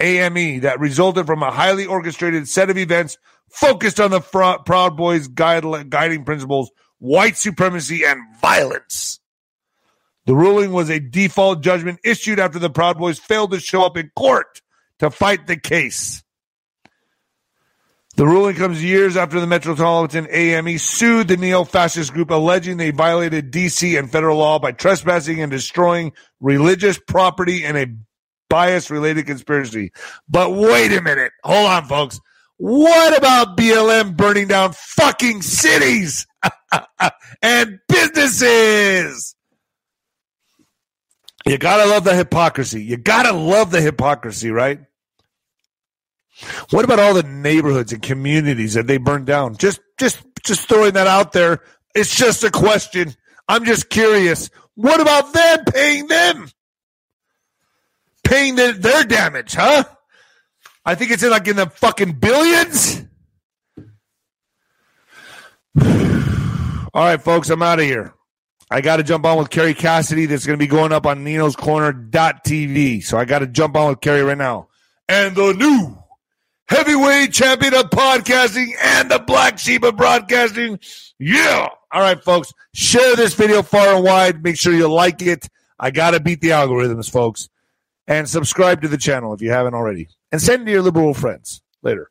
AME 0.01 0.61
that 0.61 0.81
resulted 0.81 1.27
from 1.27 1.43
a 1.43 1.51
highly 1.51 1.85
orchestrated 1.85 2.49
set 2.49 2.71
of 2.71 2.79
events 2.79 3.19
focused 3.51 4.01
on 4.01 4.11
the 4.11 4.21
Proud 4.23 4.97
Boys 4.97 5.29
guide, 5.29 5.91
guiding 5.91 6.25
principles, 6.25 6.71
white 6.99 7.37
supremacy, 7.37 8.07
and 8.07 8.19
violence. 8.41 9.21
The 10.25 10.35
ruling 10.35 10.73
was 10.73 10.89
a 10.89 10.99
default 10.99 11.61
judgment 11.63 12.01
issued 12.03 12.41
after 12.41 12.59
the 12.59 12.71
Proud 12.71 12.97
Boys 12.97 13.19
failed 13.19 13.51
to 13.51 13.61
show 13.61 13.85
up 13.85 13.99
in 13.99 14.11
court 14.17 14.63
to 15.01 15.11
fight 15.11 15.47
the 15.47 15.59
case. 15.59 16.24
The 18.17 18.27
ruling 18.27 18.55
comes 18.55 18.83
years 18.83 19.17
after 19.17 19.41
the 19.41 19.47
Metropolitan 19.47 20.29
AME 20.31 20.79
sued 20.79 21.27
the 21.27 21.37
neo 21.37 21.65
fascist 21.65 22.13
group, 22.13 22.31
alleging 22.31 22.77
they 22.77 22.93
violated 22.93 23.51
DC 23.51 23.99
and 23.99 24.11
federal 24.11 24.39
law 24.39 24.61
by 24.61 24.71
trespassing 24.71 25.41
and 25.41 25.51
destroying 25.51 26.13
religious 26.41 26.97
property 26.97 27.65
in 27.65 27.77
a 27.77 27.87
bias 28.49 28.89
related 28.89 29.27
conspiracy. 29.27 29.91
But 30.29 30.53
wait 30.53 30.93
a 30.93 31.03
minute. 31.03 31.33
Hold 31.43 31.67
on, 31.67 31.85
folks. 31.87 32.21
What 32.57 33.19
about 33.19 33.57
BLM 33.57 34.17
burning 34.17 34.47
down 34.47 34.75
fucking 34.75 35.43
cities 35.43 36.25
and 37.43 37.81
businesses? 37.89 39.35
You 41.45 41.59
gotta 41.59 41.91
love 41.91 42.05
the 42.05 42.15
hypocrisy. 42.15 42.85
You 42.85 42.97
gotta 42.97 43.33
love 43.33 43.73
the 43.73 43.81
hypocrisy, 43.81 44.51
right? 44.51 44.79
What 46.71 46.85
about 46.85 46.99
all 46.99 47.15
the 47.15 47.23
neighborhoods 47.23 47.93
and 47.93 48.03
communities 48.03 48.75
that 48.75 48.87
they 48.87 48.97
burned 48.97 49.27
down? 49.27 49.57
Just, 49.57 49.81
just, 49.99 50.21
just 50.43 50.69
throwing 50.69 50.95
that 50.95 51.07
out 51.07 51.33
there. 51.33 51.63
It's 51.95 52.15
just 52.15 52.43
a 52.45 52.51
question. 52.51 53.15
I'm 53.49 53.65
just 53.65 53.89
curious. 53.89 54.51
What 54.75 55.01
about 55.01 55.33
them 55.33 55.65
paying 55.67 56.09
them? 56.09 56.49
Paying 58.25 58.57
the, 58.57 58.73
their 58.73 59.05
damage, 59.05 59.55
huh? 59.55 59.85
I 60.85 60.95
think 60.95 61.13
it's 61.13 61.23
in 61.23 61.31
like 61.31 61.47
in 61.47 61.57
the 61.57 61.67
fucking 61.67 62.15
billions. 62.15 63.03
All 66.95 67.05
right, 67.05 67.21
folks, 67.21 67.51
I'm 67.51 67.63
out 67.63 67.79
of 67.79 67.85
here. 67.85 68.15
I 68.71 68.81
got 68.81 68.97
to 68.97 69.03
jump 69.03 69.25
on 69.25 69.39
with 69.39 69.51
Kerry 69.51 69.75
Cassidy. 69.75 70.27
That's 70.27 70.47
going 70.47 70.59
to 70.59 70.63
be 70.63 70.67
going 70.67 70.93
up 70.93 71.07
on 71.07 71.23
Nino's 71.23 71.55
Corner.tv. 71.55 73.05
So 73.05 73.19
I 73.19 73.25
got 73.25 73.41
to 73.41 73.47
jump 73.47 73.77
on 73.77 73.91
with 73.91 74.01
Kerry 74.01 74.23
right 74.23 74.39
now. 74.39 74.69
And 75.09 75.37
the 75.37 75.53
new 75.53 76.04
heavyweight 76.69 77.33
champion 77.33 77.75
of 77.75 77.91
podcasting 77.91 78.69
and 78.83 79.11
the 79.11 79.19
black 79.19 79.59
sheep 79.59 79.83
of 79.83 79.97
broadcasting. 79.97 80.79
Yeah. 81.19 81.69
All 81.93 82.01
right, 82.01 82.23
folks. 82.23 82.53
Share 82.75 83.17
this 83.17 83.35
video 83.35 83.63
far 83.63 83.95
and 83.95 84.05
wide. 84.05 84.43
Make 84.43 84.59
sure 84.59 84.73
you 84.73 84.89
like 84.89 85.23
it. 85.23 85.49
I 85.79 85.91
got 85.91 86.13
to 86.13 86.21
beat 86.21 86.41
the 86.41 86.51
algorithms, 86.51 87.11
folks. 87.11 87.49
And 88.07 88.29
subscribe 88.29 88.83
to 88.83 88.89
the 88.89 88.99
channel 88.99 89.33
if 89.33 89.41
you 89.41 89.51
haven't 89.51 89.75
already. 89.75 90.09
And 90.31 90.41
send 90.41 90.67
to 90.67 90.73
your 90.73 90.83
liberal 90.83 91.15
friends. 91.15 91.63
Later. 91.83 92.11